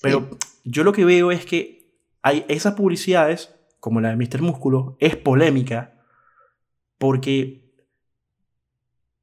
Pero 0.01 0.31
yo 0.65 0.85
lo 0.85 0.93
que 0.93 1.05
veo 1.05 1.31
es 1.31 1.45
que 1.45 1.95
hay 2.23 2.45
esas 2.49 2.75
publicidades, 2.75 3.55
como 3.81 4.01
la 4.01 4.15
de 4.15 4.17
Mr. 4.17 4.43
Músculo, 4.43 4.97
es 5.01 5.17
polémica 5.17 6.05
porque 6.99 7.61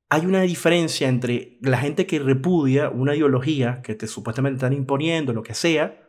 hay 0.09 0.25
una 0.25 0.41
diferencia 0.41 1.07
entre 1.09 1.57
la 1.61 1.77
gente 1.77 2.07
que 2.07 2.19
repudia 2.19 2.89
una 2.89 3.15
ideología 3.15 3.81
que 3.81 3.95
te 3.95 4.07
supuestamente 4.07 4.57
están 4.57 4.73
imponiendo, 4.73 5.33
lo 5.33 5.43
que 5.43 5.53
sea, 5.53 6.07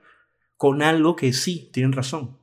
con 0.56 0.82
algo 0.82 1.14
que 1.16 1.32
sí 1.32 1.70
tienen 1.72 1.92
razón. 1.92 2.37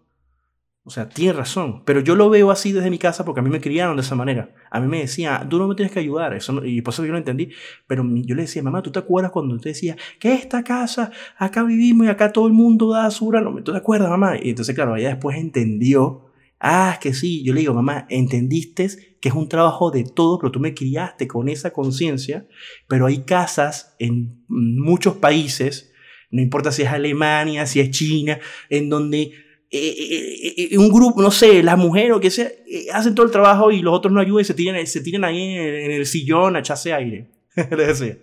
O 0.88 0.92
sea, 0.92 1.10
tiene 1.10 1.34
razón. 1.34 1.82
Pero 1.84 2.00
yo 2.00 2.16
lo 2.16 2.30
veo 2.30 2.52
así 2.52 2.72
desde 2.72 2.92
mi 2.92 3.00
casa 3.00 3.26
porque 3.26 3.40
a 3.40 3.44
mí 3.44 3.50
me 3.50 3.60
criaron 3.60 3.96
de 3.96 4.04
esa 4.04 4.14
manera. 4.14 4.54
A 4.70 4.80
mí 4.80 4.88
me 4.88 5.00
decía, 5.00 5.44
tú 5.50 5.58
no 5.58 5.68
me 5.68 5.74
tienes 5.74 5.92
que 5.92 6.00
ayudar. 6.00 6.36
Eso 6.36 6.64
y 6.64 6.82
por 6.82 6.94
eso 6.94 7.04
yo 7.04 7.12
lo 7.12 7.18
entendí. 7.18 7.50
Pero 7.88 8.06
yo 8.08 8.36
le 8.36 8.44
decía, 8.44 8.62
mamá, 8.62 8.84
¿tú 8.84 8.92
te 8.92 9.00
acuerdas 9.00 9.32
cuando 9.32 9.58
te 9.58 9.70
decía 9.70 9.98
que 10.20 10.34
esta 10.34 10.64
casa, 10.64 11.10
acá 11.38 11.64
vivimos 11.64 12.06
y 12.06 12.10
acá 12.12 12.32
todo 12.32 12.46
el 12.46 12.54
mundo 12.54 12.92
da 12.92 13.04
basura? 13.04 13.42
No, 13.42 13.56
¿tú 13.64 13.72
te 13.72 13.78
acuerdas, 13.80 14.12
mamá? 14.12 14.38
Y 14.40 14.52
entonces, 14.52 14.76
claro, 14.76 14.96
ella 14.96 15.10
después 15.10 15.38
entendió. 15.38 16.32
Ah, 16.60 16.92
es 16.94 17.00
que 17.00 17.16
sí. 17.16 17.44
Yo 17.44 17.56
le 17.56 17.62
digo, 17.62 17.74
mamá, 17.74 18.06
entendiste 18.08 19.18
que 19.20 19.30
es 19.30 19.36
un 19.36 19.50
trabajo 19.50 19.90
de 19.90 20.04
todos, 20.04 20.38
pero 20.40 20.52
tú 20.52 20.60
me 20.60 20.76
criaste 20.76 21.28
con 21.28 21.50
esa 21.50 21.74
conciencia. 21.74 22.46
Pero 22.88 23.08
hay 23.08 23.24
casas 23.24 23.96
en 23.98 24.46
muchos 24.48 25.16
países, 25.16 25.92
no 26.30 26.44
importa 26.44 26.72
si 26.72 26.84
es 26.84 26.90
Alemania, 26.90 27.66
si 27.66 27.80
es 27.80 27.90
China, 27.90 28.40
en 28.70 28.90
donde 28.90 29.45
eh, 29.72 29.96
eh, 29.98 30.68
eh, 30.72 30.78
un 30.78 30.90
grupo, 30.90 31.22
no 31.22 31.32
sé, 31.32 31.64
las 31.64 31.78
mujeres 31.78 32.12
o 32.12 32.20
que 32.20 32.30
sea, 32.30 32.50
hacen 32.94 33.16
todo 33.16 33.26
el 33.26 33.32
trabajo 33.32 33.72
y 33.72 33.82
los 33.82 33.94
otros 33.94 34.14
no 34.14 34.20
ayudan 34.20 34.42
y 34.42 34.46
se 34.46 34.54
tiran, 34.54 34.86
se 34.88 35.02
tiran 35.02 35.24
ahí 35.24 35.42
en, 35.56 35.92
el 35.92 36.06
sillón 36.06 36.56
a 36.56 36.60
echarse 36.60 36.94
aire. 36.94 37.32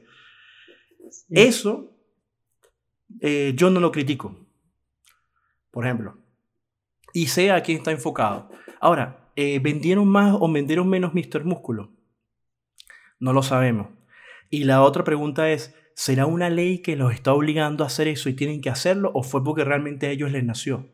Eso 1.30 1.88
yo 3.54 3.70
no 3.70 3.80
lo 3.80 3.92
critico, 3.92 4.48
por 5.70 5.84
ejemplo. 5.84 6.18
Y 7.12 7.26
sé 7.26 7.50
a 7.50 7.62
quién 7.62 7.78
está 7.78 7.90
enfocado. 7.90 8.50
Ahora, 8.80 9.30
¿vendieron 9.36 10.08
más 10.08 10.36
o 10.38 10.50
vendieron 10.50 10.88
menos 10.88 11.12
Mr. 11.14 11.44
Músculo? 11.44 11.92
No 13.20 13.32
lo 13.32 13.42
sabemos. 13.42 13.88
Y 14.50 14.64
la 14.64 14.82
otra 14.82 15.04
pregunta 15.04 15.50
es, 15.50 15.74
¿será 15.94 16.26
una 16.26 16.50
ley 16.50 16.78
que 16.78 16.96
los 16.96 17.12
está 17.12 17.32
obligando 17.32 17.84
a 17.84 17.88
hacer 17.88 18.08
eso 18.08 18.28
y 18.28 18.34
tienen 18.34 18.60
que 18.60 18.70
hacerlo 18.70 19.10
o 19.14 19.22
fue 19.22 19.44
porque 19.44 19.64
realmente 19.64 20.06
a 20.06 20.10
ellos 20.10 20.32
les 20.32 20.44
nació? 20.44 20.90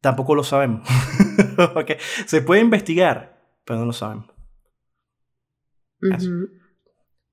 Tampoco 0.00 0.34
lo 0.34 0.44
sabemos. 0.44 0.86
Se 2.26 2.42
puede 2.42 2.60
investigar, 2.60 3.38
pero 3.64 3.80
no 3.80 3.86
lo 3.86 3.92
sabemos. 3.92 4.26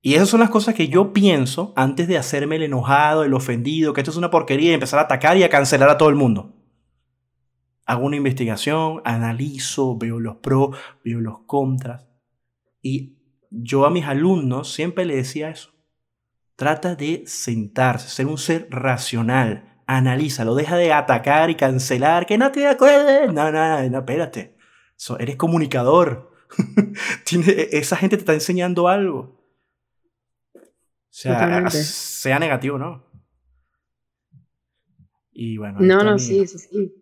Y 0.00 0.14
esas 0.14 0.28
son 0.28 0.40
las 0.40 0.50
cosas 0.50 0.74
que 0.74 0.88
yo 0.88 1.12
pienso 1.12 1.72
antes 1.76 2.08
de 2.08 2.18
hacerme 2.18 2.56
el 2.56 2.64
enojado, 2.64 3.24
el 3.24 3.32
ofendido, 3.32 3.92
que 3.92 4.02
esto 4.02 4.10
es 4.10 4.16
una 4.16 4.30
porquería 4.30 4.70
y 4.70 4.74
empezar 4.74 4.98
a 4.98 5.02
atacar 5.04 5.36
y 5.36 5.44
a 5.44 5.48
cancelar 5.48 5.88
a 5.88 5.96
todo 5.96 6.10
el 6.10 6.14
mundo. 6.14 6.54
Hago 7.86 8.04
una 8.04 8.16
investigación, 8.16 9.00
analizo, 9.04 9.96
veo 9.96 10.20
los 10.20 10.36
pros, 10.36 10.76
veo 11.04 11.20
los 11.20 11.40
contras. 11.46 12.06
Y 12.82 13.18
yo 13.50 13.86
a 13.86 13.90
mis 13.90 14.04
alumnos 14.04 14.72
siempre 14.72 15.04
les 15.04 15.16
decía 15.16 15.50
eso. 15.50 15.70
Trata 16.56 16.96
de 16.96 17.24
sentarse, 17.26 18.08
ser 18.08 18.26
un 18.26 18.38
ser 18.38 18.68
racional, 18.70 19.73
analízalo, 19.86 20.54
deja 20.54 20.76
de 20.76 20.92
atacar 20.92 21.50
y 21.50 21.54
cancelar, 21.54 22.26
que 22.26 22.38
no 22.38 22.52
te 22.52 22.66
acuerdes. 22.66 23.32
No, 23.32 23.50
no, 23.50 23.88
no, 23.88 23.98
espérate. 23.98 24.56
eres 25.18 25.36
comunicador. 25.36 26.32
Tiene, 27.24 27.68
esa 27.72 27.96
gente 27.96 28.16
te 28.16 28.20
está 28.20 28.34
enseñando 28.34 28.88
algo. 28.88 29.40
Sea, 31.10 31.70
sea 31.70 32.38
negativo, 32.38 32.76
¿no? 32.76 33.04
Y 35.32 35.58
bueno. 35.58 35.78
No, 35.80 36.02
no, 36.02 36.18
sí, 36.18 36.46
sí, 36.46 36.58
sí. 36.58 36.94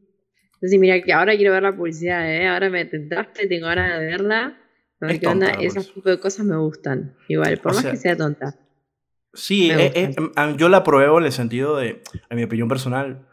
Entonces, 0.54 0.78
mira, 0.78 1.00
que 1.02 1.12
ahora 1.12 1.36
quiero 1.36 1.52
ver 1.52 1.62
la 1.62 1.76
publicidad, 1.76 2.30
¿eh? 2.30 2.46
Ahora 2.46 2.70
me 2.70 2.84
tentaste, 2.84 3.46
tengo 3.46 3.66
ganas 3.66 3.98
de 3.98 4.06
verla. 4.06 4.58
A 5.00 5.06
ver 5.06 5.18
qué 5.18 5.26
onda. 5.26 5.50
Ese 5.52 5.80
tipo 5.80 6.08
de 6.08 6.20
cosas 6.20 6.46
me 6.46 6.56
gustan. 6.56 7.16
Igual, 7.28 7.58
por 7.58 7.74
más 7.74 7.84
que 7.84 7.96
sea 7.96 8.16
tonta. 8.16 8.54
Sí, 9.34 9.70
eh, 9.70 9.92
eh, 9.94 10.14
yo 10.56 10.68
la 10.68 10.84
pruebo 10.84 11.18
en 11.18 11.24
el 11.24 11.32
sentido 11.32 11.76
de, 11.76 12.02
en 12.28 12.36
mi 12.36 12.44
opinión 12.44 12.68
personal, 12.68 13.26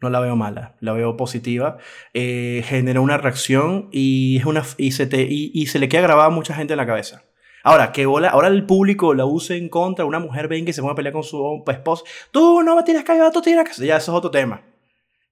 no 0.00 0.08
la 0.08 0.20
veo 0.20 0.36
mala, 0.36 0.76
la 0.80 0.92
veo 0.92 1.16
positiva. 1.16 1.78
Eh, 2.14 2.62
genera 2.66 3.00
una 3.00 3.18
reacción 3.18 3.88
y, 3.92 4.38
es 4.38 4.46
una, 4.46 4.62
y, 4.78 4.92
se 4.92 5.06
te, 5.06 5.26
y, 5.28 5.66
se 5.66 5.78
le 5.78 5.88
queda 5.88 6.02
grabada 6.02 6.28
a 6.28 6.30
mucha 6.30 6.54
gente 6.54 6.72
en 6.72 6.78
la 6.78 6.86
cabeza. 6.86 7.24
Ahora, 7.62 7.92
que 7.92 8.04
ahora 8.04 8.48
el 8.48 8.66
público 8.66 9.14
la 9.14 9.24
use 9.24 9.56
en 9.56 9.68
contra, 9.68 10.04
una 10.04 10.18
mujer 10.18 10.48
venga 10.48 10.70
y 10.70 10.72
se 10.72 10.82
ponga 10.82 10.92
a 10.92 10.96
pelear 10.96 11.14
con 11.14 11.22
su 11.22 11.62
esposo, 11.66 12.04
tú 12.30 12.62
no 12.62 12.76
me 12.76 12.82
tienes 12.82 13.04
que 13.04 13.18
tú 13.32 13.40
tienes 13.40 13.68
que... 13.68 13.86
Ya, 13.86 13.96
eso 13.96 14.12
es 14.12 14.18
otro 14.18 14.30
tema. 14.30 14.62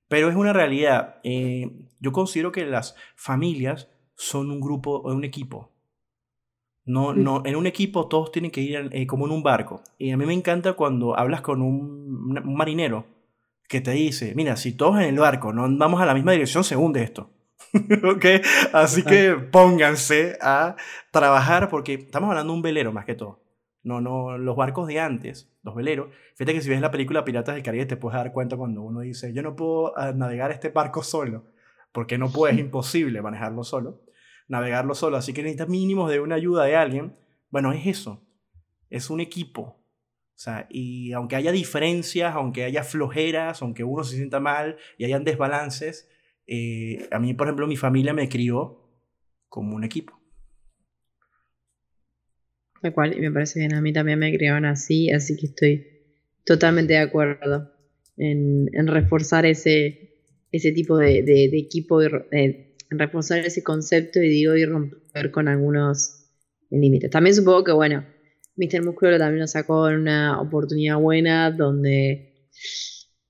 Pero 0.09 0.29
es 0.29 0.37
una 0.37 0.53
realidad. 0.53 1.21
yo 1.23 2.13
considero 2.13 2.53
que 2.53 2.65
las 2.65 2.97
familias 3.17 3.89
son 4.15 4.51
un 4.51 4.61
grupo, 4.61 5.01
un 5.01 5.25
equipo. 5.25 5.72
No, 6.85 7.15
no, 7.15 7.43
en 7.45 7.55
un 7.55 7.67
equipo 7.67 8.09
todos 8.09 8.33
tienen 8.33 8.51
que 8.51 8.61
ir 8.61 8.89
eh, 8.91 9.07
como 9.07 9.27
en 9.27 9.33
un 9.33 9.43
barco. 9.43 9.83
Y 9.99 10.11
a 10.11 10.17
mí 10.17 10.27
me 10.27 10.35
encanta 10.35 10.73
cuando 10.73 11.17
hablas 11.17 11.41
con 11.41 11.63
un, 11.63 12.43
marinero 12.45 13.07
que 13.69 13.81
te 13.81 13.93
dice, 13.93 14.33
mira, 14.35 14.57
si 14.57 14.73
todos 14.73 14.97
en 14.97 15.05
el 15.05 15.19
barco 15.19 15.53
no 15.53 15.69
vamos 15.79 16.01
a 16.01 16.07
la 16.07 16.15
misma 16.15 16.33
dirección, 16.33 16.65
se 16.65 16.77
hunde 16.77 17.03
esto. 17.03 17.31
¿Ok? 18.05 18.27
Así 18.73 19.05
que 19.05 19.35
pónganse 19.35 20.37
a 20.41 20.77
trabajar 21.11 21.69
porque 21.69 21.95
estamos 21.95 22.31
hablando 22.31 22.53
de 22.53 22.57
un 22.57 22.63
velero 22.63 22.93
más 22.93 23.05
que 23.05 23.15
todo. 23.15 23.41
No, 23.85 24.01
no, 24.01 24.39
los 24.39 24.57
barcos 24.57 24.87
de 24.87 25.01
antes, 25.01 25.53
los 25.63 25.75
veleros. 25.75 26.09
Fíjate 26.35 26.55
que 26.55 26.61
si 26.61 26.69
ves 26.69 26.81
la 26.81 26.91
película 26.91 27.25
Piratas 27.25 27.55
del 27.55 27.65
Caribe 27.65 27.87
te 27.87 27.97
puedes 27.97 28.17
dar 28.17 28.33
cuenta 28.33 28.57
cuando 28.57 28.83
uno 28.83 29.01
dice, 29.01 29.33
yo 29.33 29.43
no 29.43 29.57
puedo 29.57 29.97
ah, 29.99 30.13
navegar 30.13 30.51
este 30.53 30.69
barco 30.69 31.03
solo, 31.03 31.45
porque 31.93 32.19
no 32.19 32.31
puedes, 32.31 32.57
es 32.57 32.65
imposible 32.65 33.23
manejarlo 33.23 33.65
solo, 33.65 34.02
navegarlo 34.49 34.95
solo, 34.95 35.17
así 35.17 35.33
que 35.33 35.43
necesitas 35.43 35.69
mínimos 35.69 36.11
de 36.11 36.21
una 36.21 36.37
ayuda 36.37 36.65
de 36.65 36.77
alguien. 36.77 37.17
Bueno, 37.51 37.73
es 37.73 37.87
eso, 37.87 38.27
es 38.91 39.11
un 39.11 39.21
equipo. 39.21 39.63
O 39.63 40.39
sea, 40.43 40.67
y 40.71 41.13
aunque 41.13 41.37
haya 41.37 41.53
diferencias, 41.53 42.35
aunque 42.35 42.65
haya 42.65 42.83
flojeras, 42.83 43.63
aunque 43.63 43.85
uno 43.85 44.03
se 44.03 44.17
sienta 44.17 44.41
mal 44.41 44.77
y 44.99 45.05
hayan 45.05 45.25
desbalances, 45.25 46.09
eh, 46.47 47.09
a 47.11 47.19
mí, 47.19 47.35
por 47.35 47.47
ejemplo, 47.47 47.67
mi 47.67 47.77
familia 47.77 48.13
me 48.13 48.29
crió 48.29 48.83
como 49.49 49.77
un 49.77 49.85
equipo. 49.85 50.19
Tal 52.81 52.93
cual, 52.93 53.17
me 53.21 53.31
parece 53.31 53.61
bien, 53.61 53.75
a 53.75 53.81
mí 53.81 53.93
también 53.93 54.19
me 54.19 54.35
criaron 54.35 54.65
así, 54.65 55.11
así 55.11 55.37
que 55.37 55.47
estoy 55.47 55.87
totalmente 56.45 56.95
de 56.95 56.99
acuerdo 56.99 57.73
en, 58.17 58.87
reforzar 58.87 59.47
ese, 59.47 60.17
ese 60.51 60.73
tipo 60.73 60.99
de, 60.99 61.19
equipo, 61.57 62.01
reforzar 62.99 63.41
ese 63.41 63.63
concepto 63.63 64.21
y 64.21 64.29
digo, 64.29 64.57
y 64.57 64.65
romper 64.65 65.31
con 65.31 65.49
algunos 65.49 66.29
límites. 66.71 67.11
También 67.11 67.35
supongo 67.35 67.65
que, 67.65 67.73
bueno, 67.73 68.05
Mr. 68.57 68.85
Músculo 68.85 69.19
también 69.19 69.41
nos 69.41 69.53
sacó 69.53 69.89
en 69.89 70.01
una 70.01 70.41
oportunidad 70.41 70.99
buena 70.99 71.51
donde 71.51 72.49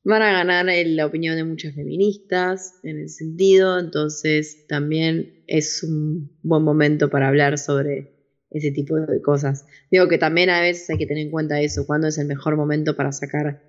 van 0.05 0.23
a 0.23 0.33
ganar 0.33 0.67
la 0.67 1.07
opinión 1.07 1.37
de 1.37 1.45
muchas 1.45 1.75
feministas 1.75 2.81
en 2.83 2.99
el 2.99 3.09
sentido, 3.09 3.79
entonces 3.79 4.67
también 4.67 5.45
es 5.47 5.83
un 5.85 6.37
buen 6.43 6.63
momento 6.63 7.09
para 7.09 7.29
hablar 7.29 7.59
sobre 7.59 8.13
ese 8.51 8.73
tipo 8.73 8.97
de 8.97 9.23
cosas. 9.23 9.67
Digo 9.91 10.09
que 10.09 10.19
también 10.19 10.51
a 10.51 10.61
veces 10.61 10.91
hay 10.91 10.99
que 10.99 11.07
tener 11.07 11.25
en 11.25 11.31
cuenta 11.31 11.61
eso, 11.61 11.87
cuándo 11.87 12.09
es 12.09 12.19
el 12.19 12.27
mejor 12.27 12.57
momento 12.57 12.97
para 12.97 13.13
sacar 13.13 13.63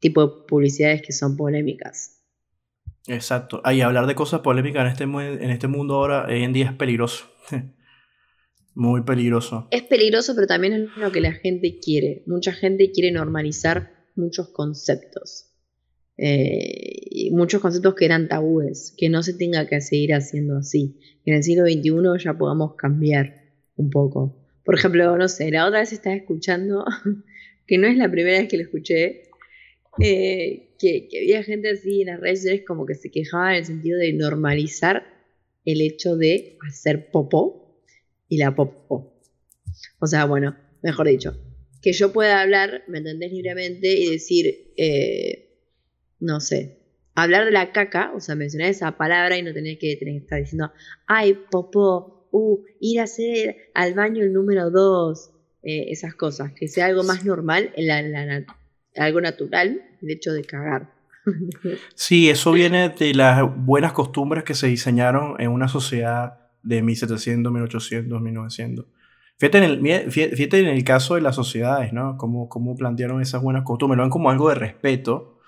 tipo 0.00 0.26
de 0.26 0.46
publicidades 0.46 1.02
que 1.02 1.12
son 1.12 1.36
polémicas. 1.36 2.23
Exacto. 3.06 3.60
Ahí 3.64 3.80
hablar 3.80 4.06
de 4.06 4.14
cosas 4.14 4.40
polémicas 4.40 4.82
en 4.82 4.88
este, 4.88 5.04
en 5.44 5.50
este 5.50 5.66
mundo 5.66 5.94
ahora, 5.94 6.26
hoy 6.28 6.42
en 6.42 6.52
día 6.52 6.66
es 6.66 6.72
peligroso. 6.72 7.26
Muy 8.74 9.02
peligroso. 9.02 9.68
Es 9.70 9.82
peligroso, 9.82 10.34
pero 10.34 10.46
también 10.46 10.72
es 10.72 10.96
lo 10.96 11.12
que 11.12 11.20
la 11.20 11.32
gente 11.32 11.78
quiere. 11.78 12.24
Mucha 12.26 12.52
gente 12.52 12.90
quiere 12.90 13.12
normalizar 13.12 13.92
muchos 14.16 14.48
conceptos. 14.48 15.52
Eh, 16.16 17.30
muchos 17.30 17.60
conceptos 17.60 17.94
que 17.94 18.04
eran 18.04 18.28
tabúes, 18.28 18.94
que 18.96 19.08
no 19.08 19.22
se 19.22 19.34
tenga 19.34 19.68
que 19.68 19.80
seguir 19.80 20.14
haciendo 20.14 20.56
así. 20.56 20.98
Que 21.24 21.30
en 21.30 21.36
el 21.36 21.44
siglo 21.44 21.64
XXI 21.66 22.24
ya 22.24 22.36
podamos 22.36 22.74
cambiar 22.74 23.44
un 23.76 23.90
poco. 23.90 24.44
Por 24.64 24.74
ejemplo, 24.74 25.16
no 25.16 25.28
sé, 25.28 25.50
la 25.50 25.66
otra 25.66 25.80
vez 25.80 25.92
estaba 25.92 26.16
escuchando, 26.16 26.84
que 27.66 27.78
no 27.78 27.86
es 27.86 27.96
la 27.96 28.10
primera 28.10 28.40
vez 28.40 28.48
que 28.48 28.56
lo 28.56 28.64
escuché, 28.64 29.30
eh, 30.00 30.74
que, 30.78 31.08
había 31.18 31.42
gente 31.42 31.70
así 31.70 32.02
en 32.02 32.08
las 32.08 32.20
redes 32.20 32.62
como 32.66 32.86
que 32.86 32.94
se 32.94 33.10
quejaba 33.10 33.52
en 33.52 33.58
el 33.58 33.64
sentido 33.64 33.98
de 33.98 34.12
normalizar 34.12 35.06
el 35.64 35.80
hecho 35.80 36.16
de 36.16 36.58
hacer 36.66 37.10
popó 37.10 37.82
y 38.28 38.38
la 38.38 38.54
popó. 38.54 39.20
O 39.98 40.06
sea, 40.06 40.24
bueno, 40.24 40.56
mejor 40.82 41.08
dicho, 41.08 41.36
que 41.80 41.92
yo 41.92 42.12
pueda 42.12 42.40
hablar, 42.40 42.82
¿me 42.88 42.98
entendés 42.98 43.32
libremente? 43.32 43.92
Y 43.94 44.10
decir, 44.10 44.72
eh, 44.76 45.58
no 46.20 46.40
sé, 46.40 46.78
hablar 47.14 47.44
de 47.44 47.50
la 47.50 47.72
caca, 47.72 48.12
o 48.14 48.20
sea, 48.20 48.34
mencionar 48.34 48.70
esa 48.70 48.96
palabra 48.96 49.38
y 49.38 49.42
no 49.42 49.52
tener 49.52 49.78
que, 49.78 49.96
tener 49.96 50.14
que 50.14 50.24
estar 50.24 50.40
diciendo, 50.40 50.72
ay, 51.06 51.38
popó, 51.50 52.28
uh, 52.30 52.64
ir 52.80 53.00
a 53.00 53.04
hacer 53.04 53.70
al 53.74 53.94
baño 53.94 54.22
el 54.22 54.32
número 54.32 54.70
dos, 54.70 55.30
eh, 55.62 55.86
esas 55.90 56.14
cosas, 56.14 56.52
que 56.52 56.68
sea 56.68 56.86
algo 56.86 57.04
más 57.04 57.24
normal, 57.24 57.72
en 57.76 57.86
la, 57.86 58.44
algo 58.96 59.20
natural, 59.20 59.82
el 60.02 60.10
hecho 60.10 60.32
de 60.32 60.44
cagar. 60.44 60.92
Sí, 61.94 62.28
eso 62.28 62.52
viene 62.52 62.90
de 62.90 63.14
las 63.14 63.42
buenas 63.56 63.92
costumbres 63.92 64.44
que 64.44 64.54
se 64.54 64.66
diseñaron 64.66 65.40
en 65.40 65.50
una 65.50 65.68
sociedad 65.68 66.38
de 66.62 66.82
1700, 66.82 67.52
1800, 67.52 68.20
1900. 68.20 68.86
Fíjate 69.38 69.58
en 69.58 69.64
el, 69.64 70.10
fíjate 70.10 70.60
en 70.60 70.66
el 70.66 70.84
caso 70.84 71.14
de 71.14 71.20
las 71.20 71.34
sociedades, 71.34 71.92
¿no? 71.92 72.16
Cómo, 72.18 72.48
cómo 72.48 72.76
plantearon 72.76 73.20
esas 73.20 73.42
buenas 73.42 73.64
costumbres. 73.64 73.96
Lo 73.96 74.04
ven 74.04 74.10
como 74.10 74.30
algo 74.30 74.48
de 74.48 74.54
respeto. 74.54 75.40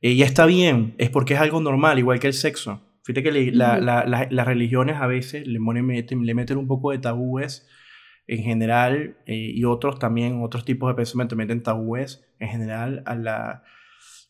Y 0.00 0.16
ya 0.16 0.26
está 0.26 0.44
bien, 0.44 0.94
es 0.98 1.08
porque 1.08 1.34
es 1.34 1.40
algo 1.40 1.60
normal, 1.60 1.98
igual 1.98 2.20
que 2.20 2.26
el 2.26 2.34
sexo. 2.34 2.82
Fíjate 3.02 3.22
que 3.22 3.52
las 3.52 4.46
religiones 4.46 4.96
a 4.96 5.06
veces 5.06 5.46
le, 5.46 5.58
meten, 5.60 6.26
le 6.26 6.34
meten 6.34 6.58
un 6.58 6.66
poco 6.66 6.90
de 6.90 6.98
tabúes 6.98 7.66
en 8.26 8.42
general 8.42 9.16
eh, 9.26 9.52
y 9.54 9.64
otros 9.64 9.98
también, 9.98 10.42
otros 10.42 10.64
tipos 10.64 10.88
de 10.88 10.94
pensamiento 10.94 11.36
meten 11.36 11.62
tabúes 11.62 12.24
en 12.38 12.48
general 12.48 13.02
a 13.06 13.14
la, 13.14 13.62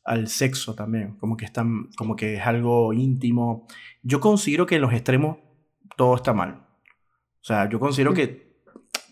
al 0.05 0.29
sexo 0.29 0.75
también, 0.75 1.17
como 1.17 1.37
que, 1.37 1.45
están, 1.45 1.89
como 1.97 2.17
que 2.17 2.35
es 2.37 2.47
algo 2.47 2.93
íntimo. 2.93 3.67
Yo 4.03 4.21
considero 4.21 4.67
que 4.67 4.77
en 4.77 4.83
los 4.83 4.93
extremos 4.93 5.39
todo 5.97 6.17
está 6.17 6.33
mal. 6.33 6.67
O 7.41 7.45
sea, 7.47 7.69
yo 7.69 7.81
considero 7.81 8.13
que 8.13 8.47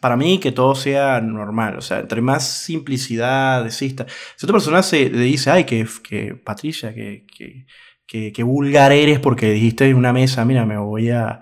para 0.00 0.16
mí 0.16 0.38
que 0.38 0.52
todo 0.52 0.74
sea 0.74 1.20
normal, 1.20 1.78
o 1.78 1.80
sea, 1.80 2.00
entre 2.00 2.20
más 2.20 2.46
simplicidad 2.46 3.64
exista. 3.64 4.06
Si 4.36 4.44
otra 4.44 4.54
persona 4.54 4.82
se 4.82 5.08
le 5.08 5.22
dice, 5.22 5.50
ay, 5.50 5.64
que, 5.64 5.86
que 6.02 6.34
Patricia, 6.34 6.94
que, 6.94 7.26
que 7.26 7.66
que, 8.06 8.42
vulgar 8.42 8.92
eres 8.92 9.18
porque 9.18 9.50
dijiste 9.50 9.88
en 9.88 9.96
una 9.96 10.12
mesa, 10.12 10.44
mira, 10.44 10.64
me 10.66 10.78
voy 10.78 11.10
a, 11.10 11.40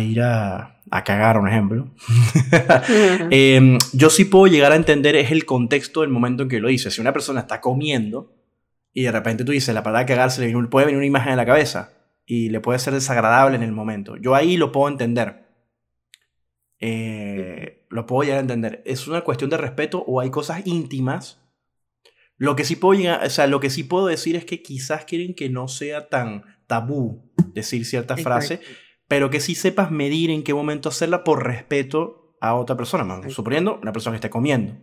ir 0.00 0.20
a, 0.20 0.80
a, 0.90 1.04
cagar, 1.04 1.38
un 1.38 1.48
ejemplo. 1.48 1.88
Em, 3.30 3.78
yo 3.92 4.10
sí 4.10 4.24
puedo 4.24 4.46
llegar 4.46 4.72
a 4.72 4.76
entender 4.76 5.16
es 5.16 5.30
el 5.30 5.44
contexto 5.44 6.02
del 6.02 6.10
momento 6.10 6.44
en 6.44 6.48
que 6.48 6.60
lo 6.60 6.68
dices. 6.68 6.94
Si 6.94 7.00
una 7.00 7.12
persona 7.12 7.40
está 7.40 7.60
comiendo 7.60 8.32
y 8.92 9.02
de 9.02 9.12
repente 9.12 9.44
tú 9.44 9.52
dices 9.52 9.74
la 9.74 9.82
palabra 9.82 10.06
cagar, 10.06 10.30
se 10.30 10.46
le 10.46 10.68
puede 10.68 10.86
venir 10.86 10.98
una 10.98 11.06
imagen 11.06 11.32
en 11.32 11.38
la 11.38 11.46
cabeza 11.46 11.92
y 12.26 12.50
le 12.50 12.60
puede 12.60 12.78
ser 12.78 12.94
desagradable 12.94 13.56
en 13.56 13.62
el 13.62 13.72
momento. 13.72 14.16
Yo 14.16 14.34
ahí 14.34 14.56
lo 14.56 14.72
puedo 14.72 14.88
entender. 14.88 15.42
Eh, 16.78 17.86
lo 17.90 18.06
puedo 18.06 18.22
llegar 18.22 18.38
a 18.38 18.42
entender. 18.42 18.82
¿Es 18.84 19.06
una 19.06 19.22
cuestión 19.22 19.50
de 19.50 19.56
respeto 19.56 20.04
o 20.06 20.20
hay 20.20 20.30
cosas 20.30 20.66
íntimas 20.66 21.42
lo 22.42 22.56
que 22.56 22.64
sí 22.64 22.74
puedo 22.74 23.00
o 23.24 23.30
sea, 23.30 23.46
lo 23.46 23.60
que 23.60 23.70
sí 23.70 23.84
puedo 23.84 24.06
decir 24.06 24.34
es 24.34 24.44
que 24.44 24.62
quizás 24.62 25.04
quieren 25.04 25.32
que 25.32 25.48
no 25.48 25.68
sea 25.68 26.08
tan 26.08 26.42
tabú 26.66 27.30
decir 27.54 27.86
cierta 27.86 28.16
frase, 28.16 28.60
pero 29.12 29.28
que 29.28 29.40
sí 29.40 29.54
sepas 29.54 29.90
medir 29.90 30.30
en 30.30 30.42
qué 30.42 30.54
momento 30.54 30.88
hacerla 30.88 31.22
por 31.22 31.46
respeto 31.46 32.34
a 32.40 32.54
otra 32.54 32.78
persona, 32.78 33.20
suponiendo 33.28 33.78
una 33.82 33.92
persona 33.92 34.14
que 34.14 34.26
esté 34.26 34.30
comiendo. 34.30 34.78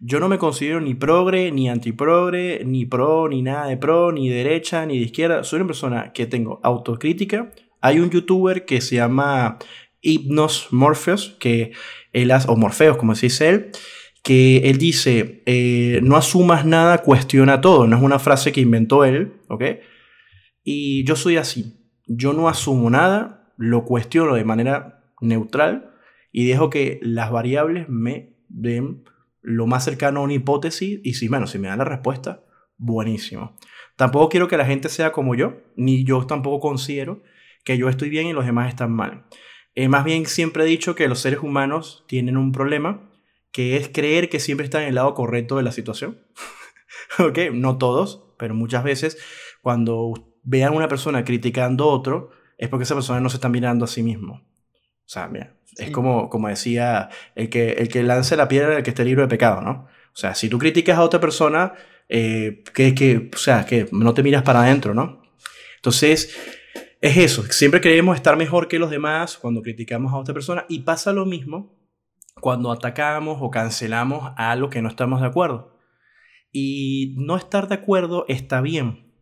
Yo 0.00 0.18
no 0.18 0.28
me 0.28 0.38
considero 0.38 0.80
ni 0.80 0.94
progre, 0.94 1.52
ni 1.52 1.68
antiprogre, 1.68 2.64
ni 2.64 2.84
pro, 2.84 3.28
ni 3.28 3.42
nada 3.42 3.68
de 3.68 3.76
pro, 3.76 4.10
ni 4.10 4.28
derecha, 4.28 4.84
ni 4.86 4.98
de 4.98 5.04
izquierda. 5.04 5.44
Soy 5.44 5.58
una 5.58 5.68
persona 5.68 6.12
que 6.12 6.26
tengo 6.26 6.58
autocrítica. 6.64 7.52
Hay 7.80 8.00
un 8.00 8.10
youtuber 8.10 8.64
que 8.64 8.80
se 8.80 8.96
llama 8.96 9.60
Hypnos 10.00 10.72
Morpheus, 10.72 11.36
que 11.38 11.70
él 12.12 12.32
hace, 12.32 12.50
o 12.50 12.56
Morpheus, 12.56 12.96
como 12.96 13.14
se 13.14 13.26
dice 13.26 13.48
él, 13.50 13.70
que 14.24 14.68
él 14.68 14.78
dice, 14.78 15.44
eh, 15.46 16.00
no 16.02 16.16
asumas 16.16 16.66
nada, 16.66 17.02
cuestiona 17.02 17.60
todo. 17.60 17.86
No 17.86 17.96
es 17.98 18.02
una 18.02 18.18
frase 18.18 18.50
que 18.50 18.62
inventó 18.62 19.04
él, 19.04 19.34
¿ok? 19.48 19.62
Y 20.64 21.04
yo 21.04 21.14
soy 21.14 21.36
así. 21.36 21.72
Yo 22.08 22.32
no 22.32 22.48
asumo 22.48 22.90
nada, 22.90 23.42
lo 23.56 23.84
cuestiono 23.84 24.34
de 24.34 24.44
manera 24.44 25.04
neutral 25.20 25.94
y 26.32 26.46
dejo 26.46 26.70
que 26.70 26.98
las 27.02 27.30
variables 27.30 27.88
me 27.88 28.36
den 28.48 29.04
lo 29.40 29.66
más 29.66 29.84
cercano 29.84 30.20
a 30.20 30.22
una 30.24 30.34
hipótesis 30.34 31.00
y 31.02 31.14
si, 31.14 31.28
bueno, 31.28 31.46
me 31.58 31.68
dan 31.68 31.78
la 31.78 31.84
respuesta, 31.84 32.44
buenísimo. 32.76 33.56
Tampoco 33.96 34.28
quiero 34.28 34.48
que 34.48 34.56
la 34.56 34.64
gente 34.64 34.88
sea 34.88 35.12
como 35.12 35.34
yo, 35.34 35.62
ni 35.76 36.04
yo 36.04 36.26
tampoco 36.26 36.60
considero 36.60 37.22
que 37.64 37.78
yo 37.78 37.88
estoy 37.88 38.08
bien 38.08 38.26
y 38.26 38.32
los 38.32 38.46
demás 38.46 38.68
están 38.68 38.92
mal. 38.92 39.26
Eh, 39.74 39.88
más 39.88 40.04
bien 40.04 40.26
siempre 40.26 40.64
he 40.64 40.66
dicho 40.66 40.94
que 40.94 41.08
los 41.08 41.20
seres 41.20 41.40
humanos 41.40 42.04
tienen 42.08 42.36
un 42.36 42.52
problema 42.52 43.10
que 43.52 43.76
es 43.76 43.88
creer 43.88 44.28
que 44.28 44.40
siempre 44.40 44.64
están 44.64 44.82
en 44.82 44.88
el 44.88 44.94
lado 44.96 45.14
correcto 45.14 45.56
de 45.56 45.62
la 45.62 45.72
situación. 45.72 46.18
¿Ok? 47.18 47.38
No 47.52 47.78
todos, 47.78 48.34
pero 48.38 48.54
muchas 48.54 48.82
veces 48.82 49.18
cuando 49.62 50.12
vean 50.42 50.74
una 50.74 50.88
persona 50.88 51.24
criticando 51.24 51.84
a 51.84 51.88
otro, 51.88 52.30
es 52.58 52.68
porque 52.68 52.84
esa 52.84 52.94
persona 52.94 53.20
no 53.20 53.30
se 53.30 53.36
está 53.36 53.48
mirando 53.48 53.84
a 53.84 53.88
sí 53.88 54.02
mismo. 54.02 54.34
O 54.34 55.08
sea, 55.08 55.28
mira, 55.28 55.54
es 55.76 55.90
como, 55.90 56.30
como 56.30 56.48
decía, 56.48 57.10
el 57.34 57.50
que, 57.50 57.72
el 57.72 57.88
que 57.88 58.02
lance 58.02 58.36
la 58.36 58.48
piedra 58.48 58.76
el 58.76 58.82
que 58.82 58.90
esté 58.90 59.04
libre 59.04 59.22
de 59.22 59.28
pecado, 59.28 59.60
¿no? 59.60 59.86
O 60.12 60.16
sea, 60.16 60.34
si 60.34 60.48
tú 60.48 60.58
criticas 60.58 60.96
a 60.96 61.02
otra 61.02 61.20
persona, 61.20 61.74
eh, 62.08 62.62
que, 62.72 62.94
que, 62.94 63.30
o 63.32 63.36
sea, 63.36 63.66
que 63.66 63.88
no 63.92 64.14
te 64.14 64.22
miras 64.22 64.42
para 64.42 64.62
adentro, 64.62 64.94
¿no? 64.94 65.22
Entonces, 65.76 66.34
es 67.00 67.16
eso, 67.18 67.42
siempre 67.50 67.80
creemos 67.80 68.16
estar 68.16 68.36
mejor 68.36 68.68
que 68.68 68.78
los 68.78 68.90
demás 68.90 69.36
cuando 69.36 69.60
criticamos 69.60 70.12
a 70.12 70.16
otra 70.16 70.32
persona 70.32 70.64
y 70.68 70.80
pasa 70.80 71.12
lo 71.12 71.26
mismo 71.26 71.76
cuando 72.40 72.72
atacamos 72.72 73.38
o 73.40 73.50
cancelamos 73.50 74.32
a 74.36 74.50
algo 74.50 74.70
que 74.70 74.80
no 74.80 74.88
estamos 74.88 75.20
de 75.20 75.26
acuerdo. 75.26 75.76
Y 76.50 77.14
no 77.18 77.36
estar 77.36 77.68
de 77.68 77.74
acuerdo 77.74 78.24
está 78.28 78.60
bien. 78.60 79.12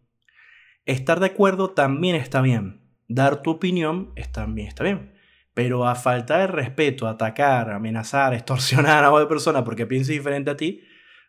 Estar 0.85 1.18
de 1.18 1.26
acuerdo 1.26 1.70
también 1.70 2.14
está 2.14 2.41
bien. 2.43 2.82
Dar 3.14 3.42
tu 3.42 3.50
opinión 3.50 4.12
está 4.16 4.46
bien, 4.46 4.68
está 4.68 4.84
bien. 4.84 5.12
Pero 5.54 5.86
a 5.86 5.94
falta 5.94 6.38
de 6.38 6.46
respeto, 6.46 7.06
atacar, 7.06 7.70
amenazar, 7.70 8.34
extorsionar 8.34 9.04
a 9.04 9.12
otra 9.12 9.28
persona 9.28 9.64
porque 9.64 9.86
piense 9.86 10.12
diferente 10.12 10.50
a 10.50 10.56
ti, 10.56 10.82